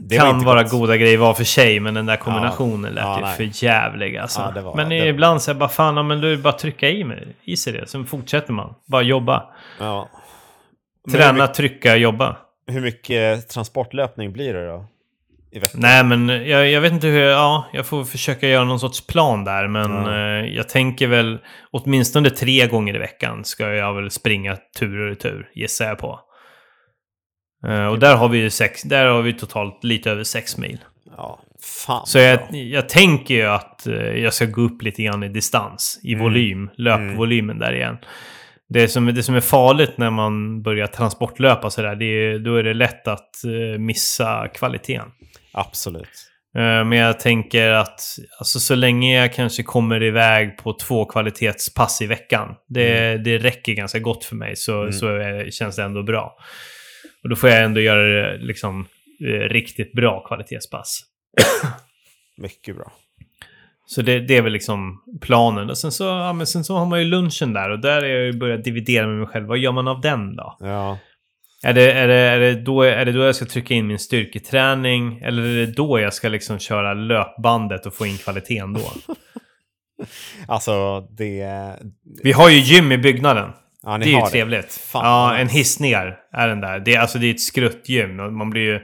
Det 0.00 0.16
kan 0.18 0.44
vara 0.44 0.62
gott. 0.62 0.72
goda 0.72 0.96
grejer 0.96 1.18
var 1.18 1.34
för 1.34 1.44
sig, 1.44 1.80
men 1.80 1.94
den 1.94 2.06
där 2.06 2.16
kombinationen 2.16 2.92
lät 2.92 3.04
Ja, 3.04 3.30
ju 3.30 3.50
för 3.50 3.64
jävlig 3.64 4.16
alltså. 4.16 4.52
Ja, 4.54 4.62
var- 4.62 4.74
men 4.74 4.92
ibland 4.92 5.42
så 5.42 5.50
är 5.50 5.54
bara 5.54 5.68
fan, 5.68 5.96
ja, 5.96 6.02
men 6.02 6.20
du 6.20 6.36
bara 6.36 6.52
trycka 6.52 6.88
i, 6.88 7.04
mig, 7.04 7.36
i 7.44 7.56
sig 7.56 7.72
det. 7.72 7.86
Sen 7.86 8.06
fortsätter 8.06 8.52
man. 8.52 8.74
Bara 8.86 9.02
jobba. 9.02 9.46
Ja. 9.80 10.08
Träna, 11.12 11.32
mycket- 11.32 11.54
trycka, 11.54 11.96
jobba. 11.96 12.36
hur 12.66 12.80
mycket 12.80 13.48
transportlöpning 13.48 14.32
blir 14.32 14.54
det 14.54 14.66
då? 14.66 14.84
Nej, 15.74 16.04
men 16.04 16.28
jag, 16.28 16.70
jag 16.70 16.80
vet 16.80 16.92
inte 16.92 17.06
hur... 17.06 17.20
Ja, 17.22 17.66
jag 17.72 17.86
får 17.86 18.04
försöka 18.04 18.48
göra 18.48 18.64
någon 18.64 18.80
sorts 18.80 19.06
plan 19.06 19.44
där. 19.44 19.68
Men 19.68 19.90
Ja. 19.92 20.14
eh, 20.40 20.46
jag 20.54 20.68
tänker 20.68 21.06
väl 21.06 21.38
åtminstone 21.70 22.30
tre 22.30 22.66
gånger 22.66 22.94
i 22.96 22.98
veckan 22.98 23.44
ska 23.44 23.68
jag 23.74 23.94
väl 23.94 24.10
springa 24.10 24.56
tur 24.78 25.00
och 25.00 25.08
retur, 25.08 25.48
gissar 25.54 25.86
jag 25.86 25.98
på. 25.98 26.20
Eh, 27.66 27.86
och 27.86 27.98
där 27.98 28.16
har 28.16 28.28
vi 28.28 28.38
ju 28.38 28.50
sex, 28.50 28.82
där 28.82 29.06
har 29.06 29.22
vi 29.22 29.32
totalt 29.32 29.84
lite 29.84 30.10
över 30.10 30.24
sex 30.24 30.58
mil. 30.58 30.78
Ja, 31.16 31.40
fan. 31.86 32.06
Så 32.06 32.18
jag, 32.18 32.38
jag 32.50 32.88
tänker 32.88 33.34
ju 33.34 33.44
att 33.46 33.86
eh, 33.86 33.94
jag 33.94 34.34
ska 34.34 34.44
gå 34.44 34.60
upp 34.60 34.82
lite 34.82 35.02
grann 35.02 35.22
i 35.22 35.28
distans, 35.28 36.00
i 36.04 36.12
Mm. 36.12 36.24
volym, 36.24 36.70
löpvolymen 36.76 37.58
där 37.58 37.72
igen. 37.72 37.96
Det 38.68 38.88
som, 38.88 39.06
det 39.14 39.22
som 39.22 39.34
är 39.34 39.40
farligt 39.40 39.98
när 39.98 40.10
man 40.10 40.62
börjar 40.62 40.86
transportlöpa 40.86 41.70
sådär, 41.70 41.96
det 41.96 42.04
är, 42.04 42.38
då 42.38 42.56
är 42.56 42.62
det 42.62 42.74
lätt 42.74 43.08
att 43.08 43.44
eh, 43.44 43.78
missa 43.78 44.48
kvaliteten. 44.48 45.08
Absolut. 45.52 46.08
Eh, 46.56 46.84
Men 46.84 46.92
jag 46.92 47.20
tänker 47.20 47.70
att 47.70 48.00
alltså, 48.38 48.60
så 48.60 48.74
länge 48.74 49.20
jag 49.20 49.34
kanske 49.34 49.62
kommer 49.62 50.02
iväg 50.02 50.58
på 50.58 50.72
två 50.72 51.04
kvalitetspass 51.04 52.02
i 52.02 52.06
veckan, 52.06 52.54
det, 52.68 53.16
det 53.24 53.38
räcker 53.38 53.72
ganska 53.72 53.98
gott 53.98 54.24
för 54.24 54.36
mig, 54.36 54.56
så, 54.56 54.80
Mm. 54.80 54.92
så 54.92 55.44
känns 55.50 55.76
det 55.76 55.82
ändå 55.82 56.02
bra. 56.02 56.36
Och 57.22 57.28
då 57.28 57.36
får 57.36 57.50
jag 57.50 57.62
ändå 57.64 57.80
göra 57.80 58.02
det 58.02 58.38
liksom 58.38 58.86
eh, 59.28 59.48
riktigt 59.48 59.92
bra 59.92 60.20
kvalitetspass. 60.26 61.00
Mycket 62.36 62.76
bra. 62.76 62.92
Så 63.90 64.02
det, 64.02 64.20
det 64.20 64.36
är 64.36 64.42
väl 64.42 64.52
liksom 64.52 65.02
planen. 65.20 65.70
Och 65.70 65.78
sen 65.78 65.92
så, 65.92 66.04
ja, 66.04 66.32
men 66.32 66.46
sen 66.46 66.64
så 66.64 66.76
har 66.76 66.86
man 66.86 66.98
ju 66.98 67.04
lunchen 67.04 67.52
där 67.52 67.70
och 67.70 67.78
där 67.78 68.02
är 68.02 68.08
jag 68.08 68.24
ju 68.24 68.32
börjat 68.32 68.64
dividera 68.64 69.06
med 69.06 69.16
mig 69.16 69.26
själv. 69.26 69.46
Vad 69.46 69.58
gör 69.58 69.72
man 69.72 69.88
av 69.88 70.00
den 70.00 70.36
då? 70.36 70.56
Ja. 70.60 70.98
Är 71.62 71.72
det, 71.72 71.92
är, 71.92 72.08
det, 72.08 72.14
är, 72.14 72.38
det 72.38 72.54
då, 72.54 72.82
är 72.82 73.04
det 73.04 73.12
då 73.12 73.20
jag 73.20 73.36
ska 73.36 73.44
trycka 73.44 73.74
in 73.74 73.86
min 73.86 73.98
styrketräning? 73.98 75.18
Eller 75.18 75.42
är 75.42 75.66
det 75.66 75.72
då 75.72 76.00
jag 76.00 76.14
ska 76.14 76.28
liksom 76.28 76.58
köra 76.58 76.94
löpbandet 76.94 77.86
och 77.86 77.94
få 77.94 78.06
in 78.06 78.18
kvaliteten 78.18 78.72
då? 78.72 79.14
Alltså, 80.48 81.00
det... 81.00 81.46
Vi 82.22 82.32
har 82.32 82.50
ju 82.50 82.58
gym 82.58 82.92
i 82.92 82.98
byggnaden. 82.98 83.50
Ja, 83.82 83.96
ni 83.96 84.04
det 84.04 84.10
är 84.10 84.12
ju 84.12 84.20
har 84.20 84.26
trevligt. 84.26 84.72
Fan, 84.72 85.04
ja, 85.04 85.36
en 85.38 85.48
hiss 85.48 85.80
ner 85.80 86.16
är 86.32 86.48
den 86.48 86.60
där. 86.60 86.80
Det 86.80 86.94
är, 86.94 87.00
alltså, 87.00 87.18
det 87.18 87.26
är 87.26 87.30
ett 87.30 87.40
skruttgym. 87.40 88.16
Man 88.16 88.50
blir 88.50 88.62
ju 88.62 88.80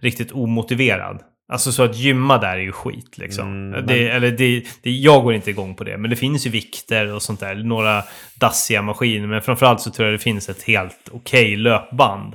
riktigt 0.00 0.32
omotiverad. 0.32 1.22
Alltså 1.48 1.72
så 1.72 1.82
att 1.82 1.96
gymma 1.96 2.38
där 2.38 2.56
är 2.56 2.60
ju 2.60 2.72
skit 2.72 3.18
liksom. 3.18 3.72
Mm, 3.72 3.86
det, 3.86 4.08
eller 4.08 4.30
det, 4.30 4.64
det, 4.82 4.90
jag 4.90 5.22
går 5.22 5.34
inte 5.34 5.50
igång 5.50 5.74
på 5.74 5.84
det. 5.84 5.98
Men 5.98 6.10
det 6.10 6.16
finns 6.16 6.46
ju 6.46 6.50
vikter 6.50 7.12
och 7.12 7.22
sånt 7.22 7.40
där. 7.40 7.54
Några 7.54 8.02
dassiga 8.40 8.82
maskiner. 8.82 9.26
Men 9.26 9.42
framförallt 9.42 9.80
så 9.80 9.90
tror 9.90 10.08
jag 10.08 10.14
det 10.14 10.22
finns 10.22 10.48
ett 10.48 10.62
helt 10.62 11.08
okej 11.12 11.56
löpband. 11.56 12.34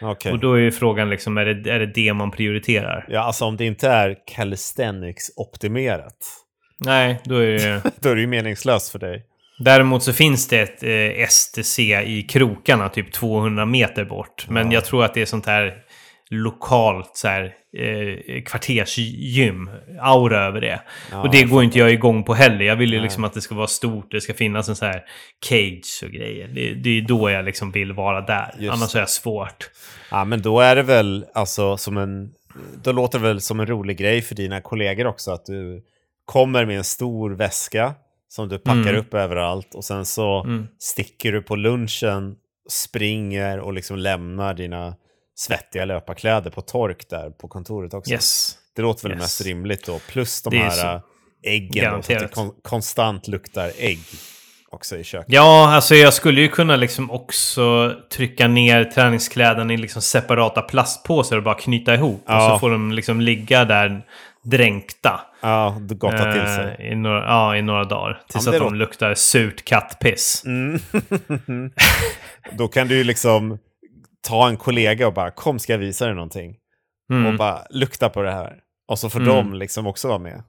Okej. 0.00 0.32
Och 0.32 0.38
då 0.38 0.54
är 0.54 0.58
ju 0.58 0.72
frågan 0.72 1.10
liksom, 1.10 1.38
är 1.38 1.44
det, 1.44 1.70
är 1.70 1.78
det 1.78 1.86
det 1.86 2.12
man 2.12 2.30
prioriterar? 2.30 3.06
Ja, 3.08 3.20
alltså 3.20 3.44
om 3.44 3.56
det 3.56 3.64
inte 3.64 3.88
är 3.88 4.16
calisthenics-optimerat, 4.36 6.38
Nej, 6.84 7.20
då 7.24 7.36
är 7.36 7.46
det 7.46 7.62
ju... 7.62 7.80
då 8.00 8.08
är 8.08 8.14
det 8.14 8.20
ju 8.20 8.26
meningslöst 8.26 8.92
för 8.92 8.98
dig. 8.98 9.22
Däremot 9.58 10.02
så 10.02 10.12
finns 10.12 10.48
det 10.48 10.60
ett 10.60 10.82
eh, 10.82 11.26
STC 11.28 11.78
i 12.02 12.22
krokarna, 12.22 12.88
typ 12.88 13.12
200 13.12 13.66
meter 13.66 14.04
bort. 14.04 14.46
Men 14.48 14.66
Ja. 14.66 14.72
jag 14.74 14.84
tror 14.84 15.04
att 15.04 15.14
det 15.14 15.22
är 15.22 15.26
sånt 15.26 15.46
här 15.46 15.74
lokalt 16.32 17.10
så 17.16 17.28
här, 17.28 17.54
eh, 17.76 18.42
kvartersgym, 18.42 19.70
aura 20.00 20.44
över 20.44 20.60
det. 20.60 20.80
Ja, 21.10 21.20
och 21.22 21.30
det 21.30 21.42
går 21.42 21.64
inte 21.64 21.78
jag 21.78 21.92
igång 21.92 22.24
på 22.24 22.34
heller. 22.34 22.64
Jag 22.64 22.76
vill 22.76 22.92
ju 22.92 23.00
liksom 23.00 23.24
att 23.24 23.32
det 23.34 23.40
ska 23.40 23.54
vara 23.54 23.66
stort, 23.66 24.10
det 24.10 24.20
ska 24.20 24.34
finnas 24.34 24.68
en 24.68 24.76
så 24.76 24.84
här 24.84 25.02
cage 25.48 26.00
och 26.04 26.10
grejer. 26.10 26.48
Det, 26.48 26.74
det 26.74 26.98
är 26.98 27.02
då 27.02 27.30
jag 27.30 27.44
liksom 27.44 27.70
vill 27.70 27.92
vara 27.92 28.20
där. 28.20 28.54
Just 28.58 28.72
Annars 28.76 28.94
är 28.94 28.98
jag 28.98 29.10
svårt. 29.10 29.70
Ja, 30.10 30.24
men 30.24 30.42
då 30.42 30.60
är 30.60 30.76
det 30.76 30.82
väl 30.82 31.24
alltså 31.34 31.76
som 31.76 31.96
en... 31.96 32.30
Då 32.82 32.92
låter 32.92 33.18
det 33.18 33.24
väl 33.24 33.40
som 33.40 33.60
en 33.60 33.66
rolig 33.66 33.98
grej 33.98 34.22
för 34.22 34.34
dina 34.34 34.60
kollegor 34.60 35.06
också 35.06 35.30
att 35.30 35.46
du 35.46 35.82
kommer 36.24 36.64
med 36.66 36.76
en 36.78 36.84
stor 36.84 37.30
väska 37.30 37.94
som 38.28 38.48
du 38.48 38.58
packar 38.58 38.80
Mm. 38.80 38.96
upp 38.96 39.14
överallt 39.14 39.74
och 39.74 39.84
sen 39.84 40.04
så 40.04 40.42
Mm. 40.44 40.66
sticker 40.78 41.32
du 41.32 41.42
på 41.42 41.56
lunchen, 41.56 42.34
springer 42.70 43.58
och 43.60 43.72
liksom 43.72 43.98
lämnar 43.98 44.54
dina 44.54 44.94
svettiga 45.34 45.84
löparkläder 45.84 46.50
på 46.50 46.60
tork 46.60 47.08
där 47.10 47.30
på 47.30 47.48
kontoret 47.48 47.94
också. 47.94 48.12
Yes. 48.12 48.54
Det 48.76 48.82
låter 48.82 49.02
väl 49.02 49.12
Yes. 49.12 49.20
mest 49.22 49.40
rimligt 49.40 49.86
då. 49.86 49.98
Plus 49.98 50.42
de 50.42 50.50
Det 50.50 50.56
är 50.56 50.70
här 50.70 50.94
äh, 50.94 51.00
äggen 51.52 51.84
då, 51.84 51.90
så 51.90 51.96
att 51.96 52.06
det 52.06 52.14
Garanterat. 52.14 52.34
kon- 52.34 52.54
konstant 52.62 53.28
luktar 53.28 53.72
ägg 53.78 54.00
också 54.70 54.96
i 54.96 55.04
köket. 55.04 55.26
Ja, 55.32 55.74
alltså 55.74 55.94
jag 55.94 56.14
skulle 56.14 56.40
ju 56.40 56.48
kunna 56.48 56.76
liksom 56.76 57.10
också 57.10 57.94
trycka 58.12 58.48
ner 58.48 58.84
träningskläderna 58.84 59.72
i 59.72 59.76
liksom 59.76 60.02
separata 60.02 60.62
plastpåsar 60.62 61.36
och 61.36 61.42
bara 61.42 61.54
knyta 61.54 61.94
ihop. 61.94 62.22
Och 62.26 62.32
Ja. 62.32 62.50
så 62.50 62.58
får 62.58 62.70
de 62.70 62.92
liksom 62.92 63.20
ligga 63.20 63.64
där 63.64 64.06
dränkta. 64.44 65.20
Ja, 65.40 65.76
det 65.80 65.94
gottar 65.94 66.32
till 66.32 66.54
sig. 66.54 66.86
eh, 66.86 66.92
i, 66.92 66.94
några, 66.94 67.18
ja, 67.24 67.56
i 67.56 67.62
några 67.62 67.84
dagar. 67.84 68.22
Tills 68.28 68.44
det 68.44 68.50
att 68.50 68.58
de 68.58 68.74
luktar 68.74 69.14
surt 69.14 69.64
kattpiss. 69.64 70.42
Mm. 70.46 70.80
Då 72.52 72.68
kan 72.68 72.88
du 72.88 72.96
ju 72.96 73.04
liksom 73.04 73.58
ta 74.28 74.48
en 74.48 74.56
kollega 74.56 75.06
och 75.06 75.14
bara 75.14 75.30
kom 75.30 75.58
ska 75.58 75.72
jag 75.72 75.78
visa 75.78 76.04
dig 76.06 76.14
någonting. 76.14 76.56
Mm. 77.12 77.26
Och 77.26 77.38
bara 77.38 77.62
lukta 77.70 78.08
på 78.08 78.22
det 78.22 78.32
här. 78.32 78.56
Och 78.88 78.98
så 78.98 79.10
får 79.10 79.20
Mm. 79.20 79.34
de 79.34 79.54
liksom 79.54 79.86
också 79.86 80.08
vara 80.08 80.18
med. 80.18 80.42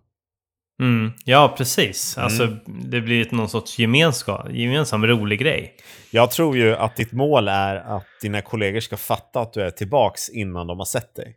Mm. 0.82 1.12
Ja, 1.26 1.54
precis. 1.58 2.18
Mm. 2.18 2.26
Alltså, 2.26 2.48
det 2.66 3.02
blir 3.02 3.22
ett 3.22 3.32
någon 3.32 3.50
sorts 3.50 3.80
gemenskap, 3.80 4.48
gemensam 4.52 5.06
rolig 5.08 5.40
grej. 5.40 5.76
Jag 6.12 6.32
tror 6.32 6.58
ju 6.58 6.76
att 6.76 6.96
ditt 6.96 7.12
mål 7.12 7.48
är 7.48 7.76
att 7.76 8.06
dina 8.22 8.42
kollegor 8.42 8.80
ska 8.80 8.98
fatta 8.98 9.40
att 9.42 9.54
du 9.54 9.62
är 9.62 9.72
tillbaks 9.72 10.30
innan 10.30 10.68
de 10.68 10.78
har 10.78 10.86
sett 10.86 11.16
dig. 11.16 11.36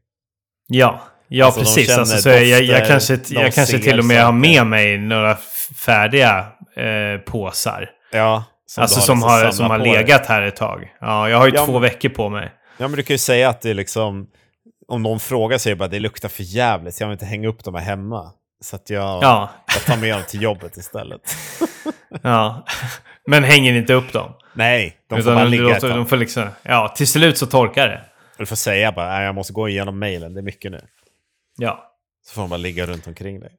Ja, 0.68 1.00
ja 1.28 1.44
Alltså, 1.46 1.60
precis. 1.60 1.98
Alltså, 1.98 2.16
så 2.18 2.28
jag, 2.28 2.44
jag, 2.44 2.62
jag 2.62 2.80
dofter, 2.80 2.86
kanske, 2.88 3.34
jag 3.34 3.54
kanske 3.54 3.78
till 3.78 3.98
och 3.98 4.04
med 4.04 4.24
har 4.24 4.32
med 4.32 4.66
mig 4.66 4.98
några 4.98 5.36
färdiga 5.86 6.46
eh, 6.76 7.20
påsar. 7.20 7.90
Ja, 8.12 8.44
som 8.66 8.82
alltså 8.82 9.00
du 9.00 9.02
som 9.06 9.16
liksom 9.18 9.30
har, 9.30 9.50
som 9.52 9.70
har 9.70 9.78
legat 9.78 10.26
här 10.26 10.42
ett 10.42 10.56
tag. 10.56 10.92
Ja, 11.00 11.28
jag 11.28 11.38
har 11.38 11.46
ju 11.46 11.52
Ja, 11.54 11.64
två 11.64 11.72
men- 11.72 11.82
veckor 11.82 12.08
på 12.08 12.28
mig. 12.28 12.52
Ja, 12.78 12.88
men 12.88 12.96
du 12.96 13.02
kan 13.02 13.14
ju 13.14 13.18
säga 13.18 13.48
att 13.48 13.60
det 13.60 13.70
är 13.70 13.74
liksom... 13.74 14.26
Om 14.88 15.02
någon 15.02 15.20
frågar 15.20 15.58
sig 15.58 15.74
bara 15.74 15.88
det 15.88 15.98
luktar 16.00 16.28
för 16.28 16.42
jävligt 16.42 16.94
så 16.94 17.02
jag 17.02 17.08
vill 17.08 17.12
inte 17.14 17.24
hänga 17.26 17.48
upp 17.48 17.64
dem 17.64 17.74
här 17.74 17.82
hemma. 17.82 18.32
Så 18.60 18.76
att 18.76 18.90
jag, 18.90 19.22
Ja, 19.22 19.50
jag 19.74 19.84
tar 19.84 19.96
med 19.96 20.14
dem 20.14 20.22
till 20.28 20.42
jobbet 20.42 20.76
istället. 20.76 21.20
ja. 22.22 22.64
Men 23.26 23.44
hänger 23.44 23.72
inte 23.72 23.94
upp 23.94 24.12
dem. 24.12 24.32
Nej, 24.52 24.96
de 25.08 25.22
får 25.22 25.34
bara 25.34 25.44
ligga 25.44 25.62
låter, 25.62 25.88
de 25.88 26.06
får 26.06 26.16
liksom, 26.16 26.44
ja, 26.62 26.88
till 26.96 27.06
slut 27.08 27.38
så 27.38 27.46
torkar 27.46 27.88
det. 27.88 28.00
Du 28.38 28.46
får 28.46 28.56
säga 28.56 28.92
bara, 28.92 29.22
jag 29.22 29.34
måste 29.34 29.52
gå 29.52 29.68
igenom 29.68 29.98
mejlen, 29.98 30.34
det 30.34 30.40
är 30.40 30.42
mycket 30.42 30.72
nu. 30.72 30.80
Ja. 31.56 31.92
Så 32.26 32.34
får 32.34 32.42
de 32.42 32.50
bara 32.50 32.56
ligga 32.56 32.86
runt 32.86 33.06
omkring 33.06 33.40
dig. 33.40 33.50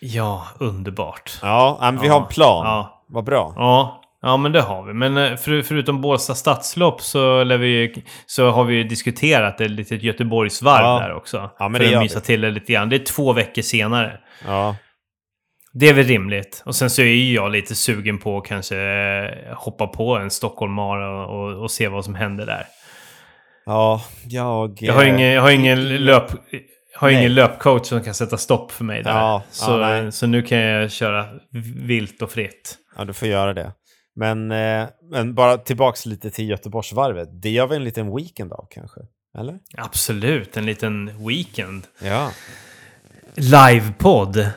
Ja, 0.00 0.46
underbart. 0.58 1.38
Ja, 1.42 1.78
men 1.80 1.98
vi 2.00 2.06
Ja, 2.06 2.12
har 2.12 2.20
en 2.20 2.26
plan. 2.28 2.66
ja. 2.66 3.04
Vad 3.08 3.24
bra. 3.24 3.52
Ja, 3.56 4.02
ja 4.26 4.36
men 4.36 4.52
det 4.52 4.60
har 4.60 4.82
vi. 4.86 4.92
Men 4.94 5.16
eh, 5.16 5.36
för, 5.36 5.62
förutom 5.62 6.00
Bålsta 6.00 6.34
stadslopp 6.34 7.00
så, 7.00 7.44
vi, 7.44 8.04
så 8.26 8.50
har 8.50 8.64
vi 8.64 8.74
ju 8.74 8.84
diskuterat 8.84 9.60
ett 9.60 9.70
litet 9.70 10.02
Göteborgsvarv 10.02 10.82
Ja. 10.84 10.98
där 11.00 11.14
också. 11.14 11.50
Ja, 11.58 11.68
men 11.68 11.80
för 11.80 11.88
det 11.88 11.94
att 11.96 12.02
mysa 12.02 12.20
till 12.20 12.40
det 12.40 12.50
lite 12.50 12.72
grann. 12.72 12.88
Det 12.88 12.96
är 12.96 13.04
två 13.04 13.32
veckor 13.32 13.62
senare. 13.62 14.18
Ja, 14.46 14.76
Det 15.72 15.88
är 15.88 15.94
väl 15.94 16.04
rimligt. 16.06 16.62
Och 16.66 16.74
sen 16.76 16.90
så 16.90 17.02
är 17.02 17.06
ju 17.06 17.34
jag 17.34 17.50
lite 17.52 17.74
sugen 17.74 18.18
på 18.18 18.38
att 18.38 18.44
kanske 18.46 18.76
eh, 18.78 19.56
hoppa 19.56 19.86
på 19.86 20.16
en 20.16 20.30
Stockholmare 20.30 21.08
och, 21.08 21.40
och, 21.40 21.62
och 21.62 21.70
se 21.70 21.88
vad 21.88 22.04
som 22.04 22.14
händer 22.14 22.46
där. 22.46 22.64
ja 23.66 24.02
jag... 24.28 24.78
Jag 24.80 24.94
har 24.94 25.02
eh, 25.02 25.08
ingen, 25.08 25.32
jag 25.32 25.42
har 25.42 25.50
ingen 25.50 25.88
löp... 26.04 26.30
Har 26.98 27.08
Nej. 27.10 27.18
ingen 27.18 27.34
löpcoach 27.34 27.86
som 27.86 28.02
kan 28.04 28.14
sätta 28.14 28.36
stopp 28.36 28.72
för 28.72 28.84
mig 28.84 29.02
där. 29.02 29.10
Ja, 29.10 29.42
så, 29.50 29.70
ja, 29.70 30.10
så 30.10 30.26
nu 30.26 30.42
kan 30.42 30.58
jag 30.58 30.90
köra 30.90 31.26
vilt 31.76 32.22
och 32.22 32.30
fritt. 32.30 32.76
Ja, 32.98 33.04
du 33.04 33.12
får 33.12 33.28
göra 33.28 33.54
det. 33.54 33.72
Men, 34.16 34.50
eh, 34.50 34.86
men 35.10 35.34
bara 35.34 35.56
tillbaks 35.58 36.06
lite 36.06 36.30
till 36.30 36.48
Göteborgsvarvet. 36.48 37.28
Det 37.42 37.50
gör 37.50 37.66
vi 37.66 37.76
en 37.76 37.84
liten 37.84 38.16
weekend 38.16 38.52
av 38.52 38.66
kanske? 38.70 39.00
Eller? 39.38 39.58
Absolut, 39.76 40.56
en 40.56 40.66
liten 40.66 41.26
weekend. 41.28 41.86
Ja. 42.02 42.30
Livepodd? 43.34 44.36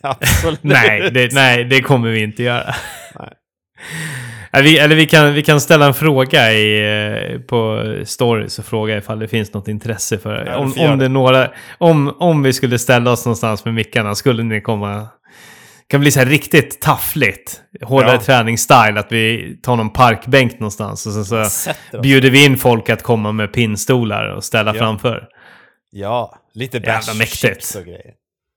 Absolut. 0.00 0.58
nej, 0.62 1.10
det, 1.10 1.32
nej, 1.32 1.64
det 1.64 1.80
kommer 1.80 2.10
vi 2.10 2.22
inte 2.22 2.42
göra. 2.42 2.74
Nej. 3.20 3.32
Vi, 4.62 4.78
eller 4.78 4.96
vi 4.96 5.06
kan, 5.06 5.34
vi 5.34 5.42
kan 5.42 5.60
ställa 5.60 5.86
en 5.86 5.94
fråga 5.94 6.52
i, 6.52 6.80
eh, 7.34 7.40
på 7.40 7.84
stories 8.04 8.58
och 8.58 8.64
fråga 8.64 8.96
ifall 8.96 9.18
det 9.18 9.28
finns 9.28 9.52
något 9.52 9.68
intresse 9.68 10.18
för 10.18 10.46
Ja, 10.46 10.56
om, 10.56 10.64
om 10.64 10.98
det 10.98 11.04
det. 11.04 11.08
några, 11.08 11.50
om, 11.78 12.16
om 12.18 12.42
vi 12.42 12.52
skulle 12.52 12.78
ställa 12.78 13.10
oss 13.10 13.24
någonstans 13.24 13.64
med 13.64 13.74
mickarna, 13.74 14.14
skulle 14.14 14.42
ni 14.42 14.60
komma... 14.60 15.08
Kan 15.90 16.00
bli 16.00 16.10
så 16.10 16.18
här 16.18 16.26
riktigt 16.26 16.80
taffligt. 16.80 17.62
Hårdare 17.82 18.12
Ja. 18.12 18.20
träningsstyle, 18.20 19.00
att 19.00 19.12
vi 19.12 19.56
tar 19.62 19.76
någon 19.76 19.90
parkbänk 19.90 20.52
någonstans 20.52 21.06
och 21.06 21.12
sen 21.12 21.24
så 21.24 21.44
Sätter 21.44 22.00
bjuder 22.00 22.30
vi 22.30 22.44
in 22.44 22.56
folk 22.58 22.88
att 22.90 23.02
komma 23.02 23.32
med 23.32 23.52
pinnstolar 23.52 24.28
och 24.28 24.44
ställa 24.44 24.74
Ja. 24.74 24.78
framför. 24.78 25.28
Ja, 25.90 26.38
lite 26.54 26.80
bärs, 26.80 27.30
chips 27.38 27.74
och 27.76 27.84
grejer. 27.84 28.12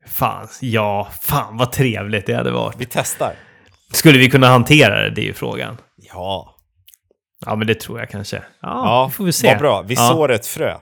Fan, 0.08 0.48
ja, 0.62 1.08
fan 1.22 1.58
vad 1.58 1.72
trevligt 1.72 2.26
det 2.26 2.34
hade 2.34 2.52
varit. 2.52 2.76
Vi 2.80 2.86
testar. 2.86 3.34
Skulle 3.92 4.18
vi 4.20 4.30
kunna 4.30 4.48
hantera 4.48 5.02
det? 5.02 5.10
Det 5.10 5.22
är 5.22 5.26
ju 5.26 5.34
frågan. 5.34 5.78
Ja, 6.14 6.56
Ja, 7.46 7.56
men 7.56 7.68
det 7.68 7.80
tror 7.80 8.00
jag 8.00 8.10
kanske. 8.10 8.36
Ja, 8.38 8.44
ja 8.62 9.10
får 9.10 9.24
vi 9.26 9.32
se. 9.32 9.48
vad 9.48 9.58
bra. 9.58 9.82
Vi 9.82 9.94
ja. 9.96 10.10
sår 10.10 10.32
ett 10.32 10.48
frö. 10.48 10.76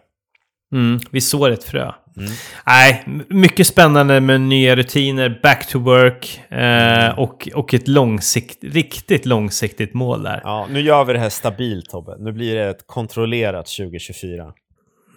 Mm, 0.74 1.00
vi 1.12 1.22
sår 1.22 1.50
ett 1.52 1.64
frö. 1.64 1.92
Mm. 2.20 2.32
Nej, 2.66 3.04
mycket 3.30 3.68
spännande 3.68 4.22
med 4.22 4.42
nya 4.42 4.76
rutiner, 4.76 5.40
back 5.44 5.68
to 5.68 5.80
work 5.80 6.42
eh, 6.52 7.20
och, 7.20 7.50
och 7.56 7.74
ett 7.74 7.88
långsikt, 7.88 8.64
riktigt 8.64 9.26
långsiktigt 9.26 9.94
mål 9.94 10.24
där. 10.24 10.42
Ja, 10.44 10.68
nu 10.72 10.82
gör 10.82 11.04
vi 11.04 11.14
det 11.14 11.20
här 11.20 11.30
stabilt 11.30 11.90
Tobbe. 11.90 12.16
Nu 12.20 12.32
blir 12.32 12.56
det 12.56 12.70
ett 12.70 12.88
kontrollerat 12.88 13.66
2024. 13.78 14.54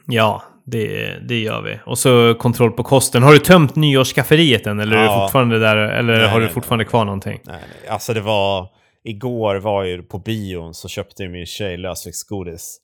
Ja, 0.06 0.42
det, 0.66 1.14
det 1.28 1.38
gör 1.38 1.62
vi. 1.62 1.78
Och 1.86 1.98
så 1.98 2.34
kontroll 2.34 2.70
på 2.72 2.82
kosten. 2.82 3.22
Har 3.22 3.32
du 3.32 3.38
tömt 3.38 3.76
nyårsskafferiet 3.76 4.66
än? 4.66 4.80
Eller 4.80 4.96
är 4.96 5.04
Ja. 5.04 5.14
du 5.14 5.20
fortfarande 5.20 5.58
där? 5.58 5.76
Eller 5.76 6.18
Nej, 6.18 6.28
har 6.28 6.38
du 6.40 6.44
nej, 6.44 6.54
fortfarande 6.54 6.84
kvar 6.84 7.04
någonting? 7.04 7.40
Nej, 7.44 7.56
nej. 7.80 7.90
Alltså 7.90 8.14
det 8.14 8.20
var... 8.20 8.68
Igår 9.04 9.56
var 9.56 9.84
ju 9.84 10.02
på 10.02 10.18
bion 10.18 10.74
så 10.74 10.88
köpte 10.88 11.28
min 11.28 11.46
tjej 11.46 11.76
lösviktsgodis. 11.76 12.78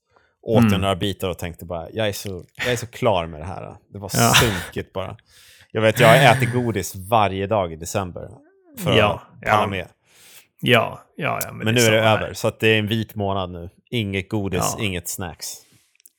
Åt 0.49 0.59
Mm. 0.65 0.81
några 0.81 0.97
bitar 0.97 1.29
och 1.29 1.39
tänkte 1.39 1.65
bara, 1.65 1.91
jag 1.93 2.09
är, 2.09 2.13
så, 2.13 2.45
jag 2.57 2.73
är 2.73 2.77
så 2.77 2.87
klar 2.87 3.27
med 3.27 3.41
det 3.41 3.45
här. 3.47 3.75
Det 3.93 3.99
var 3.99 4.11
Ja. 4.15 4.33
sunkigt 4.35 4.93
bara. 4.93 5.17
Jag 5.71 5.83
vet, 5.83 6.01
jag 6.01 6.09
har 6.09 6.17
ätit 6.37 6.53
godis 6.53 6.95
varje 6.97 7.47
dag 7.47 7.73
i 7.73 7.77
december. 7.77 8.29
För 8.79 8.97
Ja, 8.99 9.23
att 9.35 9.41
palla 9.51 9.63
ja. 9.63 9.67
med. 9.67 9.87
Ja, 10.61 11.01
ja, 11.17 11.41
ja. 11.43 11.53
Men, 11.53 11.65
Men 11.65 11.75
nu 11.75 11.81
är 11.81 11.91
det 11.93 12.01
här. 12.01 12.17
över, 12.19 12.35
så 12.35 12.53
det 12.61 12.69
är 12.69 12.79
en 12.79 12.87
vit 12.87 13.15
månad 13.15 13.51
nu. 13.51 13.71
Inget 13.91 14.29
godis, 14.29 14.75
Ja. 14.79 14.85
inget 14.85 15.09
snacks. 15.09 15.49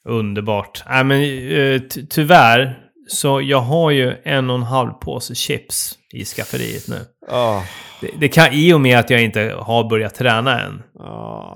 Underbart. 0.06 0.84
Nej, 0.90 1.04
men 1.04 1.22
eh, 1.22 1.82
ty- 1.82 2.06
tyvärr 2.10 2.80
så 3.10 3.42
jag 3.42 3.60
har 3.62 3.92
ju 3.92 4.16
en 4.24 4.50
och 4.50 4.56
en 4.56 4.64
halv 4.64 4.92
påse 4.92 5.36
chips 5.36 5.98
i 6.14 6.26
skafferiet 6.26 6.88
nu. 6.88 7.00
Åh, 7.32 7.64
Det, 8.02 8.12
det 8.20 8.28
kan, 8.28 8.54
I 8.54 8.74
och 8.74 8.82
med 8.82 9.00
att 9.00 9.10
jag 9.10 9.22
inte 9.22 9.56
har 9.60 9.90
börjat 9.90 10.16
träna 10.16 10.62
än 10.62 10.84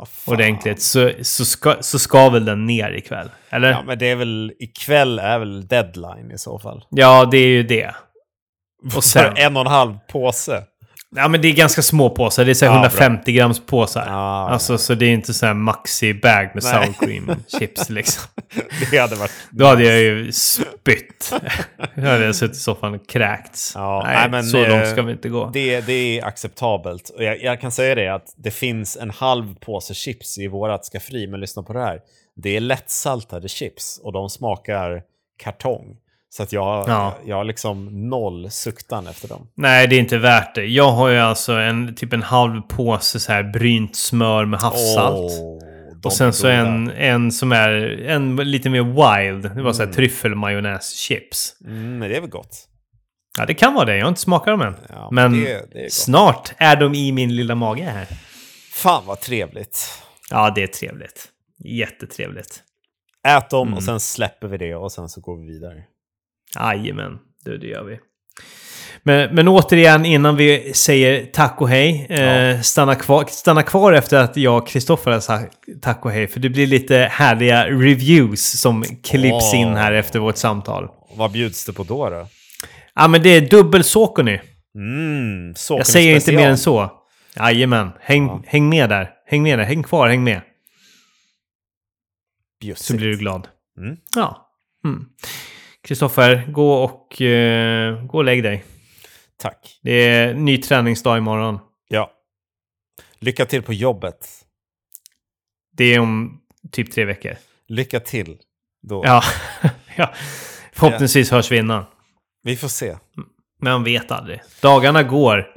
fan. 0.05 0.33
ordentligt 0.33 0.81
så, 0.81 1.11
så, 1.21 1.45
ska, 1.45 1.75
så 1.81 1.99
ska 1.99 2.29
väl 2.29 2.45
den 2.45 2.65
ner 2.65 2.91
ikväll? 2.91 3.29
Eller? 3.49 3.69
Ja, 3.71 3.77
Ja, 3.77 3.83
men 3.87 3.99
det 3.99 4.05
är 4.11 4.15
väl, 4.15 4.53
ikväll 4.59 5.19
är 5.19 5.39
väl 5.39 5.67
deadline 5.67 6.31
i 6.31 6.37
så 6.37 6.59
fall. 6.59 6.85
det 7.31 7.37
är 7.37 7.47
ju 7.47 7.63
det. 7.63 7.95
Och 8.95 9.03
sen, 9.03 9.33
en 9.35 9.55
och 9.57 9.61
en 9.61 9.67
halv 9.71 9.97
påse. 10.11 10.63
Ja 11.16 11.28
men 11.28 11.41
det 11.41 11.47
är 11.47 11.53
ganska 11.53 11.82
små 11.82 12.09
påsar. 12.09 12.45
Det 12.45 12.51
är 12.51 12.53
så 12.53 12.66
Ja, 12.66 12.74
150 12.74 13.32
grams 13.32 13.66
påsar. 13.66 14.05
Ja, 14.07 14.49
Alltså 14.49 14.78
så 14.78 14.93
det 14.93 15.05
är 15.05 15.09
inte 15.09 15.34
så 15.34 15.45
här 15.45 15.53
maxi-bag 15.53 16.51
med 16.53 16.64
Nej. 16.64 16.93
sour 16.93 17.05
cream 17.07 17.32
chips 17.59 17.89
liksom. 17.89 18.24
det 18.91 18.97
hade 18.97 19.16
varit... 19.16 19.32
Då 19.49 19.66
hade 19.66 19.84
jag 19.84 19.99
ju 19.99 20.32
spytt. 20.32 21.34
Då 21.95 22.01
hade 22.01 22.26
jag 22.26 22.36
suttit 22.36 22.55
i 22.55 22.59
soffan 22.59 22.93
och 22.93 23.09
kräkts. 23.09 23.72
Ja, 23.76 24.03
nej, 24.05 24.16
nej, 24.16 24.30
men, 24.30 24.43
så 24.43 24.64
eh, 24.64 24.70
långt 24.70 24.88
ska 24.88 25.01
vi 25.01 25.11
inte 25.11 25.30
gå. 25.30 25.49
Det, 25.53 25.82
det 25.82 26.20
är 26.20 26.26
acceptabelt. 26.26 27.09
Och 27.09 27.24
jag, 27.24 27.41
jag 27.41 27.61
kan 27.61 27.72
säga 27.72 27.95
det 27.95 28.07
att 28.07 28.34
det 28.38 28.51
finns 28.51 28.97
en 28.97 29.09
halv 29.09 29.55
påse 29.55 29.93
chips 29.93 30.38
i 30.38 30.47
vårat 30.47 30.86
skafferi, 30.86 31.28
men 31.28 31.39
lyssna 31.39 31.64
på 31.64 31.74
det 31.74 31.82
här. 31.82 31.99
Det 32.36 32.55
är 32.55 32.59
lättsaltade 32.59 33.49
chips 33.49 33.99
och 34.03 34.14
de 34.14 34.30
smakar 34.30 35.01
kartong. 35.43 35.97
Så 36.38 36.43
att 36.43 36.53
jag, 36.53 36.89
Ja. 36.89 37.17
jag 37.25 37.36
har 37.36 37.43
liksom 37.43 38.09
noll 38.09 38.51
suktan 38.51 39.07
efter 39.07 39.27
dem. 39.27 39.47
Nej, 39.55 39.88
det 39.88 39.95
är 39.95 39.99
inte 39.99 40.17
värt 40.17 40.55
det. 40.55 40.65
Jag 40.65 40.91
har 40.91 41.09
ju 41.09 41.17
alltså 41.17 41.53
en, 41.53 41.95
typ 41.95 42.13
en 42.13 42.23
halv 42.23 42.61
påse 42.61 43.19
så 43.19 43.31
här 43.31 43.43
brynt 43.43 43.95
smör 43.95 44.45
med 44.45 44.59
havssalt. 44.59 45.31
De 46.01 46.07
och 46.07 46.13
sen 46.13 46.34
så 46.34 46.47
en, 46.47 46.91
en 46.91 47.31
som 47.31 47.51
är 47.51 47.69
en 48.07 48.36
lite 48.36 48.69
mer 48.69 48.84
wild. 48.84 49.55
Det 49.55 49.61
var 49.61 49.73
så 49.73 49.77
här 49.79 49.84
Mm. 49.86 49.95
tryffelmajonnäschips. 49.95 51.55
Mm, 51.65 51.97
men 51.99 52.09
det 52.09 52.15
är 52.17 52.21
väl 52.21 52.29
gott. 52.29 52.67
Ja, 53.38 53.45
det 53.45 53.53
kan 53.53 53.73
vara 53.73 53.86
det. 53.86 53.97
Jag 53.97 54.05
har 54.05 54.09
inte 54.09 54.21
smakat 54.21 54.45
dem 54.47 54.61
än. 54.61 54.75
Ja, 54.89 55.09
Men 55.11 55.31
det, 55.43 55.65
det 55.73 55.86
är 55.86 55.89
snart 55.89 56.53
är 56.57 56.75
de 56.75 56.93
i 56.95 57.11
min 57.11 57.36
lilla 57.36 57.55
mage 57.55 57.84
här. 57.84 58.07
Fan 58.71 59.03
vad 59.05 59.19
trevligt. 59.21 60.01
Ja, 60.29 60.51
det 60.55 60.63
är 60.63 60.67
trevligt. 60.67 61.27
Jättetrevligt. 61.65 62.63
Ät 63.27 63.49
dem 63.49 63.67
Mm. 63.67 63.77
och 63.77 63.84
sen 63.84 63.99
släpper 63.99 64.47
vi 64.47 64.57
det 64.57 64.75
och 64.75 64.91
sen 64.91 65.09
så 65.09 65.21
går 65.21 65.38
vi 65.38 65.53
vidare. 65.53 65.84
Jajamän, 66.55 67.17
det, 67.45 67.57
det 67.57 67.67
gör 67.67 67.83
vi. 67.83 67.99
Men, 69.05 69.35
men 69.35 69.47
återigen, 69.47 70.05
innan 70.05 70.35
vi 70.35 70.73
säger 70.73 71.25
tack 71.25 71.61
och 71.61 71.69
hej. 71.69 72.07
Eh, 72.09 72.61
stanna, 72.61 72.95
kvar, 72.95 73.25
stanna 73.29 73.63
kvar 73.63 73.93
efter 73.93 74.17
att 74.17 74.37
jag 74.37 74.57
och 74.57 74.67
Kristoffer 74.67 75.11
har 75.11 75.19
sagt 75.19 75.57
tack 75.81 76.05
och 76.05 76.11
hej. 76.11 76.27
För 76.27 76.39
det 76.39 76.49
blir 76.49 76.67
lite 76.67 76.97
härliga 77.11 77.67
reviews 77.69 78.59
som 78.59 78.83
klipps 79.03 79.53
Åh. 79.53 79.59
in 79.59 79.75
här 79.75 79.91
efter 79.91 80.19
vårt 80.19 80.37
samtal. 80.37 80.87
Vad 81.15 81.31
bjuds 81.31 81.65
det 81.65 81.73
på 81.73 81.83
då? 81.83 82.09
då? 82.09 82.27
Ja, 82.95 83.07
men 83.07 83.23
det 83.23 83.29
är 83.29 83.41
dubbel 83.41 83.83
Sokony. 83.83 84.39
Mm, 84.75 85.55
så 85.55 85.77
Jag 85.77 85.87
säger 85.87 86.15
inte 86.15 86.31
mer 86.31 86.49
än 86.49 86.57
så. 86.57 86.91
Jajamän, 87.35 87.89
häng, 88.01 88.27
Ja. 88.27 88.43
häng 88.47 88.69
med 88.69 88.89
där. 88.89 89.09
Häng 89.27 89.43
med 89.43 89.59
där, 89.59 89.65
häng 89.65 89.83
kvar, 89.83 90.07
häng 90.07 90.23
med. 90.23 90.41
Så 90.41 90.45
Bjussigt. 92.65 92.97
blir 92.97 93.07
du 93.07 93.17
glad. 93.17 93.47
Mm. 93.77 93.97
Ja. 94.15 94.49
Mm. 94.85 95.05
Kristoffer, 95.88 96.45
gå 96.51 96.73
och, 96.73 97.21
eh, 97.21 98.05
gå 98.05 98.17
och 98.17 98.23
lägg 98.23 98.43
dig. 98.43 98.63
Tack. 99.38 99.79
Det 99.81 99.91
är 99.91 100.34
ny 100.34 100.57
träningsdag 100.57 101.17
imorgon. 101.17 101.59
Ja. 101.88 102.11
Lycka 103.19 103.45
till 103.45 103.61
på 103.61 103.73
jobbet. 103.73 104.27
Det 105.77 105.93
är 105.93 105.99
om 105.99 106.41
typ 106.71 106.91
tre 106.91 107.05
veckor. 107.05 107.36
Lycka 107.67 107.99
till 107.99 108.38
då. 108.88 109.01
Ja, 109.05 109.23
ja. 109.95 110.13
förhoppningsvis 110.73 111.31
hörs 111.31 111.51
vi 111.51 111.57
innan. 111.57 111.86
Vi 112.43 112.57
får 112.57 112.67
se. 112.67 112.95
Men 113.61 113.73
man 113.73 113.84
vet 113.84 114.11
aldrig. 114.11 114.41
Dagarna 114.61 115.03
går. 115.03 115.47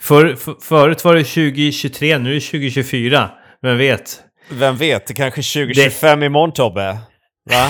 För, 0.00 0.34
för, 0.34 0.54
förut 0.60 1.04
var 1.04 1.14
det 1.14 1.24
2023, 1.24 2.18
nu 2.18 2.30
är 2.30 2.34
det 2.34 2.40
2024. 2.40 3.30
Vem 3.62 3.78
vet? 3.78 4.22
Vem 4.50 4.76
vet, 4.76 5.06
det 5.06 5.14
kanske 5.14 5.40
är 5.40 5.66
2025 5.66 6.22
imorgon 6.22 6.52
Tobbe. 6.52 6.98
Va? 7.50 7.68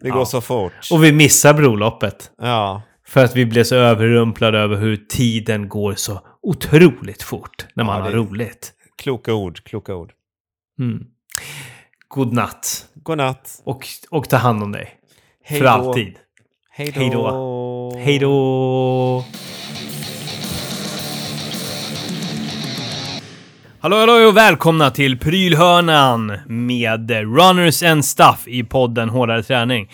Det 0.00 0.10
går 0.10 0.20
Ja. 0.20 0.24
så 0.26 0.40
fort. 0.40 0.72
Och 0.92 1.04
vi 1.04 1.12
missar 1.12 1.54
broloppet. 1.54 2.30
Ja. 2.42 2.82
För 3.06 3.24
att 3.24 3.36
vi 3.36 3.46
blev 3.46 3.64
så 3.64 3.74
överrumplade 3.74 4.58
över 4.58 4.76
hur 4.76 4.96
tiden 4.96 5.68
går 5.68 5.94
så 5.94 6.20
otroligt 6.42 7.22
fort 7.22 7.66
när 7.74 7.84
man 7.84 7.98
Ja, 7.98 8.04
har 8.04 8.10
roligt. 8.10 8.72
Kloka 8.98 9.34
ord, 9.34 9.64
kloka 9.64 9.94
ord. 9.94 10.12
Mm. 10.78 11.04
God 12.08 12.32
natt. 12.32 12.86
God 12.94 13.16
natt. 13.18 13.60
Och, 13.64 13.86
och 14.10 14.28
ta 14.28 14.36
hand 14.36 14.62
om 14.62 14.72
dig. 14.72 14.90
Hej 15.44 15.58
För 15.58 15.64
då. 15.66 15.70
alltid. 15.72 16.14
Hej 16.70 17.10
då. 17.12 17.92
Hej 17.98 18.18
då! 18.18 19.24
Hallå, 23.82 23.96
hallå 23.96 24.28
och 24.28 24.36
välkomna 24.36 24.90
till 24.90 25.18
Prylhörnan 25.18 26.38
med 26.46 27.10
Runners 27.10 27.82
and 27.82 28.04
Stuff 28.04 28.48
i 28.48 28.64
podden 28.64 29.08
Hårdare 29.08 29.42
Träning. 29.42 29.90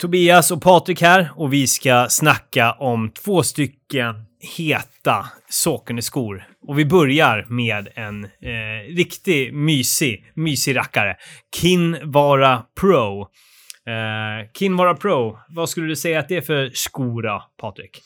Tobias 0.00 0.50
och 0.50 0.62
Patrik 0.62 1.02
här 1.02 1.30
och 1.36 1.52
vi 1.52 1.66
ska 1.66 2.06
snacka 2.10 2.72
om 2.72 3.10
två 3.24 3.42
stycken 3.42 4.14
heta 4.56 5.26
Saucony-skor. 5.48 6.44
Och 6.68 6.78
vi 6.78 6.84
börjar 6.84 7.46
med 7.48 7.88
en 7.94 8.24
eh, 8.24 8.94
riktig 8.96 9.54
mysig, 9.54 10.24
mysig 10.34 10.76
rackare. 10.76 11.16
Kinvara 11.60 12.62
Pro. 12.80 13.20
Eh, 13.20 14.50
Kinvara 14.58 14.94
Pro, 14.94 15.38
vad 15.48 15.68
skulle 15.68 15.86
du 15.86 15.96
säga 15.96 16.18
att 16.18 16.28
det 16.28 16.36
är 16.36 16.40
för 16.40 16.70
skor 16.74 17.42
Patrik? 17.60 18.00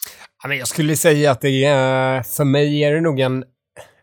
Jag 0.48 0.68
skulle 0.68 0.96
säga 0.96 1.30
att 1.30 1.40
det 1.40 1.64
är, 1.64 2.22
för 2.22 2.44
mig 2.44 2.84
är 2.84 2.94
det 2.94 3.00
nog 3.00 3.20
en 3.20 3.44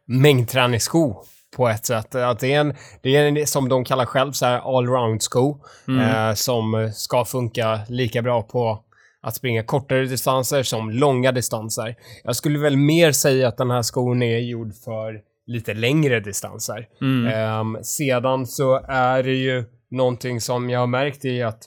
mängdträningssko 0.05 1.23
på 1.55 1.69
ett 1.69 1.85
sätt. 1.85 2.15
Att 2.15 2.39
det 2.39 2.53
är 2.53 2.59
en, 2.59 2.73
det 3.01 3.15
är 3.15 3.27
en 3.27 3.47
som 3.47 3.69
de 3.69 3.85
kallar 3.85 4.05
själv 4.05 4.31
så 4.31 4.45
här 4.45 4.59
allround-sko 4.59 5.59
eh, 5.87 6.33
som 6.33 6.91
ska 6.93 7.25
funka 7.25 7.79
lika 7.89 8.21
bra 8.21 8.41
på 8.41 8.83
att 9.21 9.35
springa 9.35 9.63
kortare 9.63 10.05
distanser 10.05 10.63
som 10.63 10.91
långa 10.91 11.31
distanser. 11.31 11.95
Jag 12.23 12.35
skulle 12.35 12.59
väl 12.59 12.77
mer 12.77 13.11
säga 13.11 13.47
att 13.47 13.57
den 13.57 13.71
här 13.71 13.81
skon 13.81 14.21
är 14.21 14.37
gjord 14.37 14.75
för 14.75 15.21
lite 15.47 15.73
längre 15.73 16.19
distanser. 16.19 16.87
Mm. 17.01 17.33
Ehm, 17.33 17.83
sedan 17.83 18.47
så 18.47 18.81
är 18.87 19.23
det 19.23 19.35
ju 19.35 19.63
någonting 19.91 20.41
som 20.41 20.69
jag 20.69 20.79
har 20.79 20.87
märkt 20.87 21.25
i 21.25 21.43
att 21.43 21.63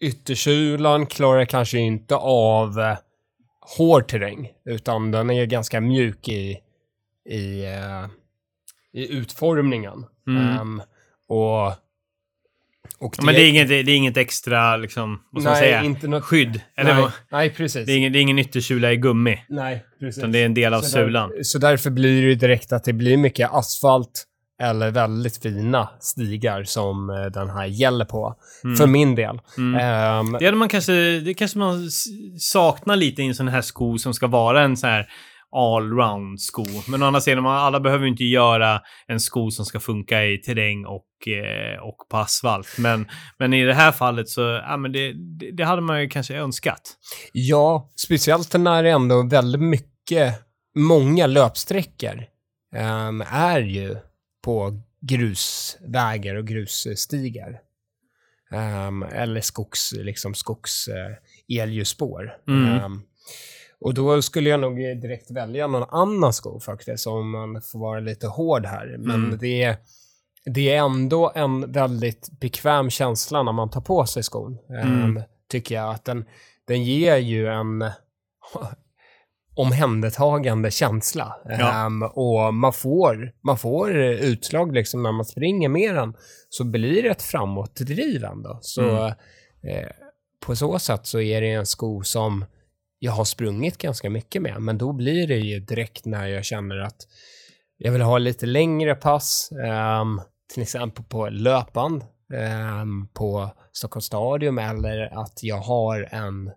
yttersulan 0.00 1.06
klarar 1.06 1.44
kanske 1.44 1.78
inte 1.78 2.16
av 2.16 2.80
eh, 2.80 2.98
hård 3.78 4.08
terräng, 4.08 4.48
utan 4.64 5.10
den 5.10 5.30
är 5.30 5.46
ganska 5.46 5.80
mjuk 5.80 6.28
i, 6.28 6.58
i, 7.28 7.64
eh, 7.64 8.06
i 8.92 9.12
utformningen. 9.12 10.06
Mm. 10.26 10.48
Ehm, 10.48 10.82
och, 11.28 11.66
och 12.98 13.14
Ja, 13.18 13.24
Men 13.24 13.34
det 13.34 13.42
är 13.42 13.48
inget, 13.48 13.68
det 13.68 13.74
är 13.74 13.88
inget 13.88 14.16
extra, 14.16 14.76
liksom, 14.76 15.22
vad 15.30 15.42
ska 15.42 15.50
man 15.50 15.60
nej, 15.60 15.68
säga, 15.68 15.82
inte 15.82 16.08
något, 16.08 16.24
skydd? 16.24 16.60
Eller 16.76 16.94
nej, 16.94 17.10
nej, 17.30 17.50
precis. 17.50 17.86
Det 17.86 17.92
är 17.92 17.96
ingen, 17.96 18.12
det 18.12 18.18
är 18.18 18.20
ingen 18.20 18.38
yttersula 18.38 18.92
i 18.92 18.96
gummi, 18.96 19.44
nej, 19.48 19.84
precis. 20.00 20.18
utan 20.18 20.32
det 20.32 20.38
är 20.38 20.46
en 20.46 20.54
del 20.54 20.74
av 20.74 20.80
så, 20.80 20.98
där, 20.98 21.04
sulan. 21.04 21.32
så 21.42 21.58
därför 21.58 21.90
blir 21.90 22.26
det 22.26 22.34
direkt 22.34 22.72
att 22.72 22.84
det 22.84 22.92
blir 22.92 23.16
mycket 23.16 23.50
asfalt 23.52 24.26
eller 24.60 24.90
väldigt 24.90 25.42
fina 25.42 25.88
stigar 26.00 26.64
som 26.64 27.10
eh, 27.10 27.26
den 27.26 27.50
här 27.50 27.66
gäller 27.66 28.04
på. 28.04 28.34
Mm. 28.64 28.76
För 28.76 28.86
min 28.86 29.14
del. 29.14 29.40
Mm. 29.58 29.80
Ehm, 29.80 30.36
Det, 30.38 30.44
hade 30.44 30.56
man 30.56 30.68
kanske, 30.68 31.20
det 31.20 31.34
kanske 31.34 31.58
man 31.58 31.90
saknar 32.38 32.96
lite 32.96 33.22
i 33.22 33.26
en 33.26 33.34
sån 33.34 33.48
här 33.48 33.62
sko 33.62 33.98
som 33.98 34.14
ska 34.14 34.26
vara 34.26 34.62
en 34.62 34.76
sån 34.76 34.90
här 34.90 35.08
allround 35.52 36.40
sko. 36.40 36.64
Men 36.88 37.02
å 37.02 37.06
andra 37.06 37.20
sidan, 37.20 37.46
alla 37.46 37.80
behöver 37.80 38.04
ju 38.04 38.10
inte 38.10 38.24
göra 38.24 38.80
en 39.06 39.20
sko 39.20 39.50
som 39.50 39.64
ska 39.66 39.80
funka 39.80 40.24
i 40.24 40.38
terräng 40.38 40.86
och, 40.86 41.28
eh, 41.28 41.80
och 41.80 41.96
på 42.10 42.16
asfalt. 42.16 42.78
Men, 42.78 43.08
men 43.38 43.52
i 43.54 43.64
det 43.64 43.74
här 43.74 43.92
fallet 43.92 44.28
så, 44.28 44.40
ja 44.40 44.76
men 44.76 44.92
det, 44.92 45.14
det, 45.52 45.64
hade 45.64 45.82
man 45.82 46.00
ju 46.00 46.08
kanske 46.08 46.34
önskat. 46.34 46.96
Ja, 47.32 47.90
speciellt 47.96 48.54
när 48.54 48.82
det 48.82 48.90
ändå 48.90 49.22
väldigt 49.22 49.62
mycket, 49.62 50.34
många 50.76 51.26
löpsträckor 51.26 52.24
ehm, 52.76 53.24
är 53.30 53.60
ju 53.60 53.96
på 54.44 54.80
grusvägar 55.00 56.34
och 56.34 56.46
grusstigar. 56.46 57.60
Ehm, 58.52 59.02
eller 59.02 59.40
skogs, 59.40 59.92
liksom 59.92 60.34
skogs 60.34 60.88
uh, 60.88 61.58
elljusspår. 61.60 62.36
Mm. 62.48 62.68
Ehm, 62.68 63.02
och 63.80 63.94
då 63.94 64.22
skulle 64.22 64.50
jag 64.50 64.60
nog 64.60 64.76
direkt 64.76 65.30
välja 65.30 65.66
någon 65.66 65.88
annan 65.90 66.32
sko 66.32 66.60
faktiskt, 66.60 67.06
om 67.06 67.30
man 67.30 67.62
får 67.62 67.78
vara 67.78 68.00
lite 68.00 68.26
hård 68.26 68.66
här. 68.66 68.96
Men 68.98 69.24
Mm. 69.24 69.38
det, 69.38 69.62
är, 69.62 69.76
det 70.44 70.70
är 70.72 70.78
ändå 70.78 71.32
en 71.34 71.72
väldigt 71.72 72.28
bekväm 72.40 72.90
känsla 72.90 73.42
när 73.42 73.52
man 73.52 73.70
tar 73.70 73.80
på 73.80 74.06
sig 74.06 74.22
skon. 74.22 74.58
Mm. 74.68 75.16
Ehm, 75.16 75.22
tycker 75.50 75.74
jag 75.74 75.90
att 75.94 76.04
den, 76.04 76.24
den 76.66 76.84
ger 76.84 77.16
ju 77.16 77.46
en 77.48 77.84
omhändertagande 79.54 80.70
känsla. 80.70 81.36
Ja. 81.44 81.86
Ehm, 81.86 82.02
och 82.02 82.54
man 82.54 82.72
får, 82.72 83.32
man 83.42 83.58
får 83.58 83.90
utslag 84.00 84.74
liksom 84.74 85.02
när 85.02 85.12
man 85.12 85.24
springer 85.24 85.68
med 85.68 85.94
den 85.94 86.14
så 86.48 86.64
blir 86.64 87.02
det 87.02 87.08
ett 87.08 87.22
framåtdriv 87.22 88.24
ändå. 88.24 88.58
Så 88.62 88.82
Mm. 88.82 89.04
eh, 89.62 89.88
på 90.46 90.56
så 90.56 90.78
sätt 90.78 91.06
så 91.06 91.20
är 91.20 91.40
det 91.40 91.50
en 91.50 91.66
sko 91.66 92.02
som 92.02 92.44
jag 93.02 93.12
har 93.12 93.24
sprungit 93.24 93.78
ganska 93.78 94.10
mycket 94.10 94.42
med, 94.42 94.62
men 94.62 94.78
då 94.78 94.92
blir 94.92 95.26
det 95.26 95.36
ju 95.36 95.60
direkt 95.60 96.04
när 96.04 96.26
jag 96.26 96.44
känner 96.44 96.78
att 96.78 96.96
jag 97.76 97.92
vill 97.92 98.02
ha 98.02 98.18
lite 98.18 98.46
längre 98.46 98.94
pass, 98.94 99.48
um, 100.00 100.22
till 100.52 100.62
exempel 100.62 101.04
på 101.04 101.28
löpband 101.28 102.04
um, 102.82 103.08
på 103.08 103.50
Stockholms 103.72 104.04
stadion 104.04 104.58
eller 104.58 105.20
att 105.22 105.42
jag 105.42 105.56
har 105.56 106.08
en 106.10 106.50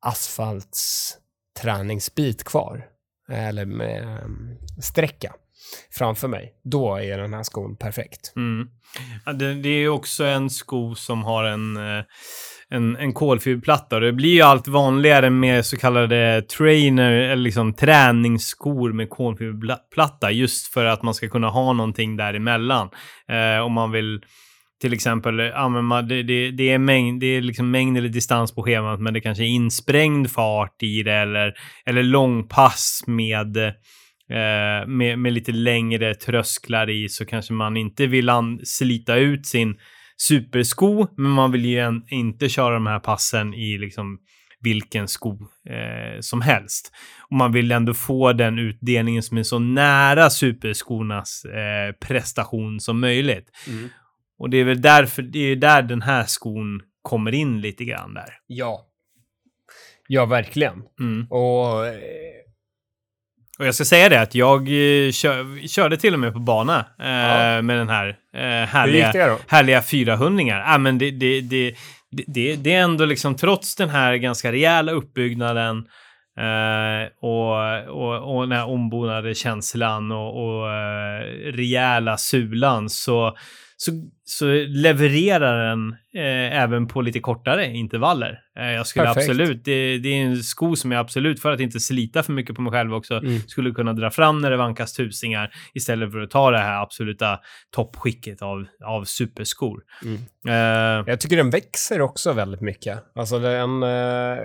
asfaltsträningsbit 0.00 2.44
kvar 2.44 2.86
eller 3.28 3.64
med 3.64 4.22
um, 4.24 4.58
sträcka 4.82 5.34
framför 5.90 6.28
mig. 6.28 6.54
Då 6.64 6.96
är 6.96 7.18
den 7.18 7.34
här 7.34 7.42
skon 7.42 7.76
perfekt. 7.76 8.32
Mm. 8.36 8.68
Ja, 9.24 9.32
det, 9.32 9.54
det, 9.54 9.68
är 9.68 9.88
också 9.88 10.24
en 10.24 10.50
sko 10.50 10.94
som 10.94 11.24
har 11.24 11.44
en, 11.44 11.76
eh, 11.76 12.04
en, 12.70 12.96
en 12.96 13.12
kolfiberplatta. 13.12 14.00
Det 14.00 14.12
blir 14.12 14.34
ju 14.34 14.42
allt 14.42 14.68
vanligare 14.68 15.30
med 15.30 15.66
så 15.66 15.76
kallade 15.76 16.42
trainer, 16.42 17.12
eller 17.12 17.42
liksom 17.42 17.74
träningsskor 17.74 18.92
med 18.92 19.10
kolfiberplatta. 19.10 20.30
Just 20.30 20.72
för 20.72 20.84
att 20.84 21.02
man 21.02 21.14
ska 21.14 21.28
kunna 21.28 21.48
ha 21.48 21.72
någonting 21.72 22.16
däremellan. 22.16 22.88
Eh, 23.28 23.64
om 23.64 23.72
man 23.72 23.90
vill 23.90 24.20
till 24.80 24.92
exempel, 24.92 25.38
ja, 25.38 25.68
men 25.68 26.08
det, 26.08 26.22
det, 26.22 26.50
det, 26.50 26.70
är 26.70 26.78
mängd, 26.78 27.20
det 27.20 27.26
är 27.26 27.40
liksom 27.40 27.70
mängd 27.70 27.98
eller 27.98 28.08
distans 28.08 28.54
på 28.54 28.62
schemat, 28.62 29.00
men 29.00 29.14
det 29.14 29.20
kanske 29.20 29.44
är 29.44 29.48
insprängd 29.48 30.30
fart 30.30 30.82
i 30.82 31.02
det 31.02 31.14
eller, 31.14 31.54
eller 31.86 32.02
långpass 32.02 33.04
med, 33.06 33.56
eh, 33.56 34.86
med, 34.86 35.18
med 35.18 35.32
lite 35.32 35.52
längre 35.52 36.14
trösklar 36.14 36.90
i 36.90 37.08
så 37.08 37.26
kanske 37.26 37.52
man 37.52 37.76
inte 37.76 38.06
vill 38.06 38.30
slita 38.64 39.16
ut 39.16 39.46
sin 39.46 39.76
supersko, 40.16 41.06
men 41.16 41.30
man 41.30 41.52
vill 41.52 41.64
ju 41.64 41.78
en, 41.78 42.04
inte 42.08 42.48
köra 42.48 42.74
de 42.74 42.86
här 42.86 43.00
passen 43.00 43.54
i 43.54 43.78
liksom 43.78 44.18
vilken 44.60 45.08
sko 45.08 45.38
eh, 45.68 46.20
som 46.20 46.40
helst. 46.40 46.92
Och 47.30 47.36
man 47.36 47.52
vill 47.52 47.72
ändå 47.72 47.94
få 47.94 48.32
den 48.32 48.58
utdelningen 48.58 49.22
som 49.22 49.38
är 49.38 49.42
så 49.42 49.58
nära 49.58 50.30
superskornas 50.30 51.44
eh, 51.44 51.92
prestation 51.92 52.80
som 52.80 53.00
möjligt. 53.00 53.50
Mm. 53.68 53.88
Och 54.38 54.50
det 54.50 54.56
är 54.56 54.64
väl 54.64 54.82
därför, 54.82 55.22
det 55.22 55.38
är 55.38 55.56
där 55.56 55.82
den 55.82 56.02
här 56.02 56.24
skon 56.24 56.80
kommer 57.02 57.34
in 57.34 57.60
lite 57.60 57.84
grann 57.84 58.14
där. 58.14 58.34
Ja. 58.46 58.86
Ja, 60.08 60.26
verkligen. 60.26 60.82
Mm. 61.00 61.26
Och... 61.30 61.86
Eh, 61.86 62.45
och 63.58 63.66
jag 63.66 63.74
ska 63.74 63.84
säga 63.84 64.08
det 64.08 64.20
att 64.20 64.34
jag 64.34 64.60
eh, 64.60 65.12
kör, 65.12 65.68
körde 65.68 65.96
till 65.96 66.14
och 66.14 66.20
med 66.20 66.32
på 66.32 66.38
bana 66.38 66.84
eh, 67.00 67.08
ja. 67.08 67.62
med 67.62 67.78
den 67.78 67.88
här 67.88 68.08
eh, 68.34 68.68
härliga, 68.68 69.12
det 69.12 69.38
härliga 69.48 69.82
400 69.82 70.62
ah, 70.66 70.78
men 70.78 70.98
det, 70.98 71.10
det, 71.10 71.40
det, 71.40 71.74
det, 72.26 72.56
det 72.56 72.74
är 72.74 72.82
ändå 72.82 73.04
liksom 73.04 73.36
trots 73.36 73.76
den 73.76 73.88
här 73.88 74.16
ganska 74.16 74.52
rejäla 74.52 74.92
uppbyggnaden 74.92 75.86
Uh, 76.40 77.08
och, 77.20 77.52
och, 77.88 78.36
och 78.36 78.48
den 78.48 78.58
här 78.58 78.68
ombonade 78.68 79.34
känslan 79.34 80.12
och, 80.12 80.28
och 80.28 80.66
uh, 80.66 81.52
rejäla 81.52 82.16
sulan 82.16 82.90
så, 82.90 83.36
så, 83.76 83.92
så 84.24 84.46
levererar 84.68 85.68
den 85.68 85.92
eh, 85.92 86.62
även 86.62 86.88
på 86.88 87.00
lite 87.00 87.20
kortare 87.20 87.66
intervaller. 87.66 88.40
Eh, 88.58 88.70
jag 88.70 88.86
skulle 88.86 89.04
Perfekt. 89.04 89.28
absolut, 89.30 89.64
det, 89.64 89.98
det, 89.98 90.08
är 90.08 90.22
en 90.22 90.36
sko 90.36 90.76
som 90.76 90.92
jag 90.92 91.00
absolut, 91.00 91.42
för 91.42 91.52
att 91.52 91.60
inte 91.60 91.80
slita 91.80 92.22
för 92.22 92.32
mycket 92.32 92.56
på 92.56 92.62
mig 92.62 92.72
själv 92.72 92.94
också, 92.94 93.14
mm. 93.14 93.40
skulle 93.40 93.70
kunna 93.70 93.92
dra 93.92 94.10
fram 94.10 94.38
när 94.38 94.50
det 94.50 94.56
vankas 94.56 94.92
tusingar 94.92 95.54
istället 95.74 96.12
för 96.12 96.20
att 96.20 96.30
ta 96.30 96.50
det 96.50 96.58
här 96.58 96.82
absoluta 96.82 97.38
toppskicket 97.70 98.42
av, 98.42 98.66
av 98.84 99.04
superskor. 99.04 99.82
Mm. 100.04 100.18
Eh, 100.48 101.04
jag 101.06 101.20
tycker 101.20 101.36
den 101.36 101.50
växer 101.50 102.00
också 102.00 102.32
väldigt 102.32 102.60
mycket. 102.60 102.98
Alltså 103.14 103.38
den... 103.38 103.82
Eh, 103.82 104.38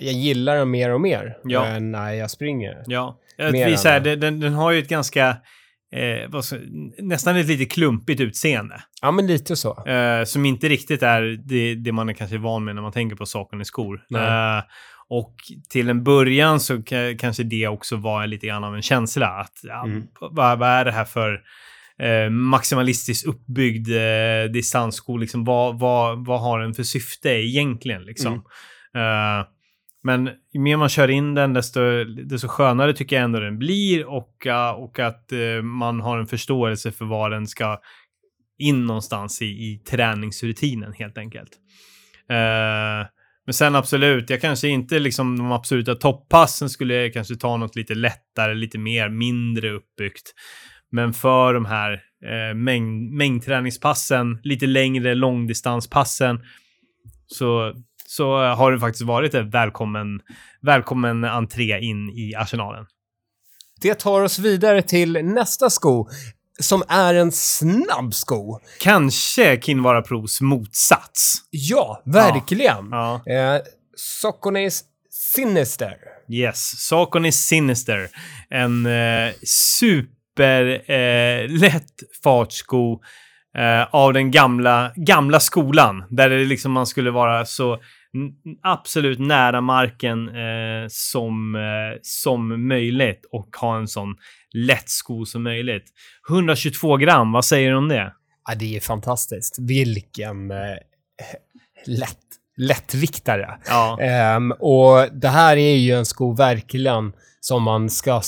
jag 0.00 0.12
gillar 0.12 0.56
den 0.56 0.70
mer 0.70 0.90
och 0.90 1.00
mer 1.00 1.38
ja. 1.44 1.68
Eh, 1.68 1.80
när 1.80 2.12
jag 2.12 2.30
springer. 2.30 2.82
Ja, 2.86 3.18
vi, 3.52 3.76
så 3.76 3.88
här, 3.88 4.00
den, 4.00 4.40
den 4.40 4.54
har 4.54 4.70
ju 4.70 4.78
ett 4.78 4.88
ganska 4.88 5.36
eh, 5.92 6.40
så, 6.40 6.56
nästan 6.98 7.36
ett 7.36 7.46
lite 7.46 7.64
klumpigt 7.64 8.20
utseende. 8.20 8.82
Ja, 9.02 9.10
men 9.10 9.26
lite 9.26 9.56
så. 9.56 9.86
Eh, 9.86 10.24
som 10.24 10.44
inte 10.44 10.68
riktigt 10.68 11.02
är 11.02 11.22
det, 11.22 11.74
det 11.74 11.92
man 11.92 12.08
är 12.08 12.12
kanske 12.12 12.38
van 12.38 12.64
med 12.64 12.74
när 12.74 12.82
man 12.82 12.92
tänker 12.92 13.16
på 13.16 13.26
saken 13.26 13.60
i 13.60 13.64
skor. 13.64 14.02
Eh, 14.14 14.62
och 15.08 15.34
till 15.68 15.88
en 15.88 16.04
början 16.04 16.60
så 16.60 16.82
kanske 17.18 17.42
det 17.42 17.68
också 17.68 17.96
var 17.96 18.26
lite 18.26 18.46
grann 18.46 18.64
av 18.64 18.74
en 18.74 18.82
känsla. 18.82 19.26
Att, 19.26 19.60
ja, 19.62 19.84
mm. 19.84 20.02
vad, 20.20 20.58
vad, 20.58 20.68
är 20.68 20.84
det 20.84 20.92
här 20.92 21.04
för 21.04 21.40
eh, 21.98 22.30
maximalistiskt 22.30 23.26
uppbyggd 23.26 23.88
eh, 23.88 24.52
distanssko? 24.52 25.16
Liksom, 25.16 25.44
vad, 25.44 25.78
vad, 25.78 26.26
vad 26.26 26.40
har 26.40 26.60
den 26.60 26.74
för 26.74 26.82
syfte 26.82 27.28
egentligen? 27.28 28.02
Liksom? 28.02 28.32
Mm. 28.94 29.38
Uh, 29.38 29.46
men 30.02 30.30
ju 30.52 30.60
mer 30.60 30.76
man 30.76 30.88
kör 30.88 31.08
in 31.08 31.34
den, 31.34 31.52
desto, 31.52 32.04
desto 32.04 32.48
skönare 32.48 32.92
tycker 32.92 33.16
jag 33.16 33.24
ändå 33.24 33.40
den 33.40 33.58
blir 33.58 34.06
och, 34.06 34.46
och 34.76 34.98
att 34.98 35.32
eh, 35.32 35.62
man 35.62 36.00
har 36.00 36.18
en 36.18 36.26
förståelse 36.26 36.92
för 36.92 37.04
var 37.04 37.30
den 37.30 37.46
ska 37.46 37.80
in 38.58 38.86
någonstans 38.86 39.42
i, 39.42 39.46
i 39.46 39.82
träningsrutinen 39.90 40.92
helt 40.92 41.18
enkelt. 41.18 41.50
Uh, 42.30 43.06
men 43.46 43.54
sen 43.54 43.74
absolut, 43.74 44.30
jag 44.30 44.40
kanske 44.40 44.68
inte 44.68 44.98
liksom 44.98 45.38
de 45.38 45.52
absoluta 45.52 45.94
toppassen 45.94 46.70
skulle 46.70 46.94
jag 46.94 47.12
kanske 47.12 47.36
ta 47.36 47.56
något 47.56 47.76
lite 47.76 47.94
lättare, 47.94 48.54
lite 48.54 48.78
mer, 48.78 49.08
mindre 49.08 49.70
uppbyggt. 49.70 50.32
Men 50.90 51.12
för 51.12 51.54
de 51.54 51.64
här 51.64 51.92
eh, 52.24 52.54
mängd, 52.54 53.12
mängdträningspassen, 53.12 54.38
lite 54.42 54.66
längre 54.66 55.14
långdistanspassen, 55.14 56.40
så 57.26 57.74
så 58.16 58.54
har 58.54 58.72
det 58.72 58.80
faktiskt 58.80 59.02
varit 59.02 59.34
en 59.34 59.50
välkommen, 59.50 60.20
välkommen 60.62 61.24
entré 61.24 61.80
in 61.80 62.10
i 62.10 62.34
arsenalen. 62.34 62.86
Det 63.80 63.94
tar 63.94 64.22
oss 64.22 64.38
vidare 64.38 64.82
till 64.82 65.12
nästa 65.12 65.70
sko 65.70 66.08
som 66.60 66.82
är 66.88 67.14
en 67.14 67.32
snabb 67.32 68.14
sko. 68.14 68.60
Kanske 68.80 69.60
Kinvara 69.60 70.02
Pros 70.02 70.40
motsats. 70.40 71.34
Ja, 71.50 72.02
verkligen. 72.04 72.88
Ja. 72.90 73.22
ja. 73.24 73.54
Eh, 73.54 73.60
Socones 73.96 74.84
Sinister. 75.10 75.94
Yes, 76.28 76.88
Socones 76.88 77.46
Sinister. 77.46 78.08
En 78.50 78.86
eh, 78.86 79.32
superlätt 79.42 80.86
eh, 82.02 82.06
fartsko 82.24 83.00
eh, 83.58 83.94
av 83.94 84.12
den 84.12 84.30
gamla, 84.30 84.92
gamla 84.96 85.40
skolan. 85.40 86.04
Där 86.10 86.30
det 86.30 86.44
liksom 86.44 86.72
man 86.72 86.86
skulle 86.86 87.10
vara 87.10 87.44
så 87.44 87.78
absolut 88.62 89.18
nära 89.18 89.60
marken 89.60 90.28
eh, 90.28 90.86
som, 90.88 91.54
eh, 91.54 91.98
som 92.02 92.68
möjligt 92.68 93.24
och 93.32 93.56
ha 93.60 93.78
en 93.78 93.88
sån 93.88 94.16
lätt 94.54 94.88
sko 94.88 95.24
som 95.24 95.42
möjligt. 95.42 95.84
122 96.30 96.96
gram, 96.96 97.32
vad 97.32 97.44
säger 97.44 97.70
du 97.70 97.76
om 97.76 97.88
det? 97.88 98.12
Ja, 98.48 98.54
det 98.54 98.76
är 98.76 98.80
fantastiskt. 98.80 99.58
Vilken 99.60 100.50
eh, 100.50 100.76
lätt, 101.86 102.18
lättviktare. 102.56 103.58
Ja. 103.66 103.98
Um, 104.36 104.52
och 104.52 105.12
det 105.12 105.28
här 105.28 105.56
är 105.56 105.76
ju 105.76 105.92
en 105.92 106.06
sko 106.06 106.32
verkligen 106.34 107.12
som 107.40 107.62
man 107.62 107.90
ska 107.90 108.22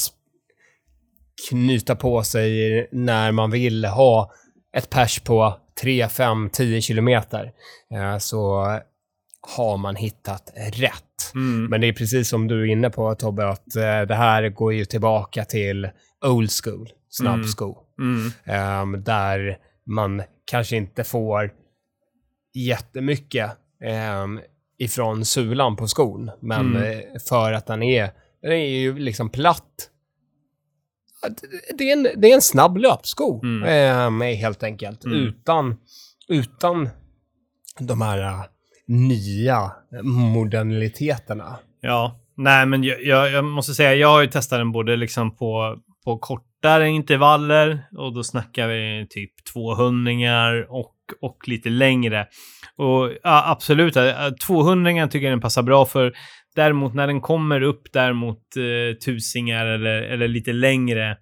knyta 1.51 1.97
på 1.97 2.23
sig 2.23 2.89
när 2.93 3.33
man 3.33 3.51
vill 3.51 3.85
ha 3.85 4.33
ett 4.77 4.91
pers 4.91 5.21
på 5.21 5.61
3, 5.83 6.09
5, 6.09 6.51
10 6.53 6.81
kilometer. 6.81 7.53
Uh, 7.95 8.19
så 8.19 8.67
har 9.47 9.77
man 9.77 9.97
hittat 9.97 10.53
rätt. 10.73 11.33
Mm. 11.35 11.65
Men 11.65 11.81
det 11.81 11.87
är 11.87 11.93
precis 11.93 12.29
som 12.29 12.49
du 12.49 12.63
är 12.63 12.73
inne 12.73 12.91
på 12.91 13.15
Tobbe, 13.15 13.49
att 13.49 13.77
eh, 13.77 14.03
det 14.03 14.15
här 14.15 14.49
går 14.49 14.75
ju 14.75 14.85
tillbaka 14.85 15.45
till 15.45 15.89
old 16.27 16.51
school, 16.65 16.89
snabbsko. 17.09 17.77
Mm. 18.01 18.31
Mm. 18.45 18.81
Um, 18.83 19.05
där 19.05 19.59
man 19.87 20.23
kanske 20.45 20.77
inte 20.77 21.05
får 21.05 21.53
jättemycket 22.55 23.51
um, 24.23 24.41
ifrån 24.79 25.25
sulan 25.25 25.77
på 25.77 25.89
skon, 25.89 26.31
men 26.41 26.77
mm. 26.77 26.83
Eh, 26.83 27.21
för 27.29 27.53
att 27.53 27.67
den 27.67 27.83
är, 27.83 28.11
den 28.43 28.53
är 28.53 28.69
ju 28.69 28.99
liksom 28.99 29.31
platt. 29.31 29.91
Det 31.79 31.91
är 31.91 31.93
en, 31.93 32.03
det 32.03 32.31
är 32.31 32.35
en 32.35 32.43
snabb 32.43 32.77
löpsko, 32.77 33.41
um, 33.45 34.21
helt 34.21 34.63
enkelt. 34.63 35.05
Mm. 35.05 35.19
Utan, 35.19 35.77
utan 36.29 36.89
de 37.79 38.01
här 38.01 38.49
nya 38.87 39.73
moderniteterna. 40.35 41.59
Ja, 41.81 42.21
nej 42.37 42.67
men 42.67 42.85
jag, 42.85 43.05
jag, 43.05 43.31
jag, 43.31 43.45
måste 43.45 43.75
säga, 43.75 43.95
jag 43.95 44.09
har 44.09 44.21
ju 44.21 44.27
testat 44.27 44.59
den 44.59 44.73
både 44.73 44.97
liksom 44.97 45.37
på, 45.37 45.79
på 46.05 46.19
kortare 46.19 46.89
intervaller 46.89 47.79
och 47.97 48.15
då 48.15 48.23
snackar 48.23 48.69
vi 48.69 49.07
typ 49.11 49.31
200 49.53 50.13
och, 50.69 50.95
och 51.21 51.49
lite 51.49 51.69
längre. 51.69 52.27
Och 52.77 53.11
ja, 53.23 53.45
absolut, 53.51 53.97
eh, 53.97 54.31
200 54.47 55.09
tycker 55.09 55.27
jag 55.27 55.33
den 55.33 55.41
passar 55.41 55.63
bra 55.63 55.87
för. 55.87 56.13
Däremot 56.55 56.95
när 56.95 57.07
den 57.07 57.21
kommer 57.21 57.61
upp 57.61 57.93
där 57.93 58.13
mot 58.13 58.57
eh, 58.57 58.99
tusingar 58.99 59.67
eller, 59.67 60.03
eller 60.03 60.29
lite 60.29 60.53
längre 60.53 61.17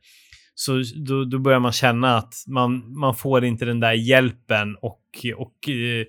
så 0.54 0.82
då, 1.06 1.24
då 1.24 1.38
börjar 1.38 1.60
man 1.60 1.72
känna 1.72 2.16
att 2.16 2.34
man, 2.48 2.98
man 2.98 3.14
får 3.14 3.44
inte 3.44 3.64
den 3.64 3.80
där 3.80 3.92
hjälpen 3.92 4.76
och, 4.82 5.02
och 5.36 5.68
eh, 5.68 6.04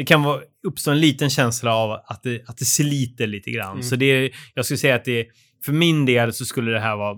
det 0.00 0.04
kan 0.06 0.22
vara, 0.22 0.40
uppstå 0.66 0.90
en 0.90 1.00
liten 1.00 1.30
känsla 1.30 1.74
av 1.74 1.90
att 1.90 2.22
det, 2.22 2.48
att 2.48 2.58
det 2.58 2.64
sliter 2.64 3.26
lite 3.26 3.50
grann. 3.50 3.70
Mm. 3.72 3.82
Så 3.82 3.96
det 3.96 4.04
är, 4.06 4.30
jag 4.54 4.64
skulle 4.64 4.78
säga 4.78 4.94
att 4.94 5.04
det, 5.04 5.26
för 5.64 5.72
min 5.72 6.06
del 6.06 6.32
så 6.32 6.44
skulle 6.44 6.70
det 6.70 6.80
här 6.80 6.96
vara, 6.96 7.16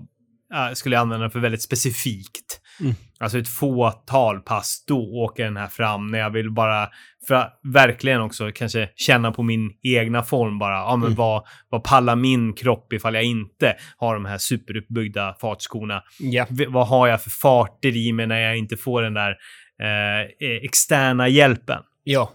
äh, 0.69 0.73
skulle 0.73 0.95
jag 0.95 1.01
använda 1.01 1.21
den 1.23 1.31
för 1.31 1.39
väldigt 1.39 1.61
specifikt. 1.61 2.59
Mm. 2.79 2.93
Alltså 3.19 3.37
ett 3.37 3.47
fåtal 3.47 4.39
pass, 4.39 4.83
då 4.87 4.99
åker 4.99 5.43
den 5.43 5.57
här 5.57 5.67
fram 5.67 6.07
när 6.07 6.19
jag 6.19 6.29
vill 6.29 6.51
bara, 6.51 6.89
för 7.27 7.35
att 7.35 7.59
verkligen 7.73 8.21
också 8.21 8.51
kanske 8.55 8.89
känna 8.95 9.31
på 9.31 9.43
min 9.43 9.71
egna 9.83 10.23
form 10.23 10.59
bara, 10.59 10.75
ja 10.75 10.95
men 10.95 11.05
Mm. 11.05 11.15
vad, 11.17 11.43
vad 11.69 11.83
pallar 11.83 12.15
min 12.15 12.53
kropp 12.53 12.93
ifall 12.93 13.13
jag 13.13 13.23
inte 13.23 13.75
har 13.97 14.13
de 14.13 14.25
här 14.25 14.37
superuppbyggda 14.37 15.35
fartskorna? 15.41 16.03
V- 16.49 16.65
vad 16.69 16.87
har 16.87 17.07
jag 17.07 17.21
för 17.23 17.29
farter 17.29 17.97
i 17.97 18.13
mig 18.13 18.27
när 18.27 18.39
jag 18.39 18.57
inte 18.57 18.77
får 18.77 19.01
den 19.01 19.13
där 19.13 19.35
eh, 19.81 20.21
eh, 20.49 20.57
externa 20.63 21.27
hjälpen? 21.27 21.79
Ja. 22.03 22.31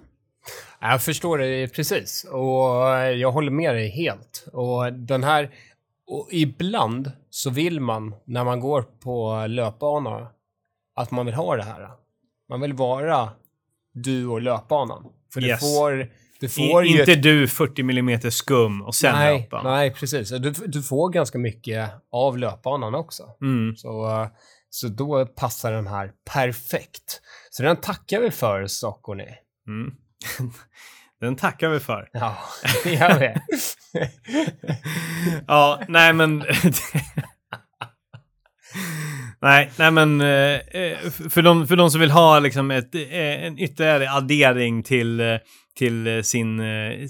Jag 0.81 1.03
förstår 1.03 1.39
det 1.39 1.69
precis. 1.69 2.25
Och 2.31 2.77
jag 3.17 3.33
håller 3.33 3.51
med 3.51 3.75
dig 3.75 3.89
helt. 3.91 4.49
Och 4.53 4.93
den 4.93 5.25
här... 5.25 5.51
Och 6.07 6.29
ibland 6.31 7.13
så 7.31 7.51
vill 7.51 7.81
man, 7.81 8.15
när 8.25 8.45
man 8.45 8.61
går 8.61 8.83
på 8.83 9.47
löpbana, 9.49 10.29
att 10.97 11.11
man 11.11 11.27
vill 11.27 11.35
ha 11.35 11.57
det 11.57 11.63
här. 11.63 11.89
Man 12.49 12.61
vill 12.61 12.73
vara 12.73 13.31
du 13.95 14.27
och 14.27 14.41
löpbanan. 14.43 15.05
För 15.35 15.45
Yes. 15.45 15.61
du 15.61 15.67
får... 15.67 16.11
Du 16.41 16.49
får 16.49 16.85
I, 16.85 16.89
ju 16.89 17.01
inte 17.01 17.15
du 17.15 17.49
40 17.49 17.81
mm 17.83 18.21
skum 18.31 18.83
och 18.83 18.95
sen 18.95 19.15
nej, 19.15 19.39
löpa. 19.41 19.63
nej, 19.63 19.95
precis. 19.95 20.31
Du, 20.31 20.51
du 20.51 20.83
får 20.83 21.11
ganska 21.11 21.39
mycket 21.39 21.91
av 22.13 22.39
löpbanan 22.39 22.95
också. 22.95 23.23
Mm. 23.43 23.77
Så, 23.77 24.27
så 24.71 24.89
då 24.89 25.27
passar 25.27 25.73
den 25.73 25.87
här 25.87 26.13
perfekt. 26.35 27.21
Så 27.51 27.63
den 27.63 27.77
tackar 27.77 28.21
vi 28.21 28.31
för, 28.31 28.67
Stockholm. 28.67 29.21
Mm. 29.67 29.95
Den 31.21 31.37
tackar 31.37 31.69
vi 31.69 31.81
för. 31.81 32.09
Ja, 32.13 32.37
det 32.85 32.93
gör 32.93 33.19
vi. 33.19 33.35
Ja, 35.47 35.81
nej 35.89 36.13
men... 36.13 36.45
nej, 39.41 39.71
nej 39.77 39.91
men 39.91 40.21
eh, 40.21 40.55
eh, 40.57 41.11
för 41.31 41.43
de, 41.43 41.67
för 41.67 41.77
de 41.77 41.91
som 41.91 42.01
vill 42.01 42.11
ha 42.11 42.39
liksom 42.39 42.71
ett, 42.71 42.95
eh, 42.95 43.45
en 43.45 43.59
ytterligare 43.59 44.11
addering 44.11 44.83
till, 44.83 45.39
till, 45.79 46.25
sin, 46.25 46.63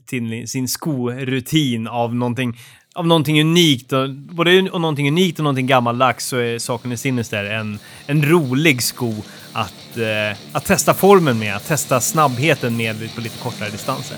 till 0.07 0.49
sin 0.49 0.69
skorutin 0.69 1.89
av 1.89 2.15
någonting, 2.15 2.59
av 2.95 3.07
någonting 3.07 3.41
unikt, 3.41 3.93
och, 3.93 4.11
både 4.15 4.71
och 4.71 4.81
någonting 4.81 5.09
unikt 5.09 5.39
och 5.39 5.45
någonting 5.45 5.67
gammaldags 5.67 6.27
så 6.27 6.37
är 6.37 6.59
saken 6.59 6.93
i 6.93 6.97
Sinister 6.97 7.45
en, 7.45 7.79
en 8.07 8.25
rolig 8.25 8.83
sko 8.83 9.15
att, 9.53 9.75
Eh, 9.99 10.37
att 10.53 10.65
testa 10.65 10.95
formen 10.95 11.39
med, 11.39 11.57
att 11.57 11.67
testa 11.67 12.01
snabbheten 12.01 12.77
med 12.77 13.15
på 13.15 13.21
lite 13.21 13.39
kortare 13.39 13.71
distanser. 13.71 14.17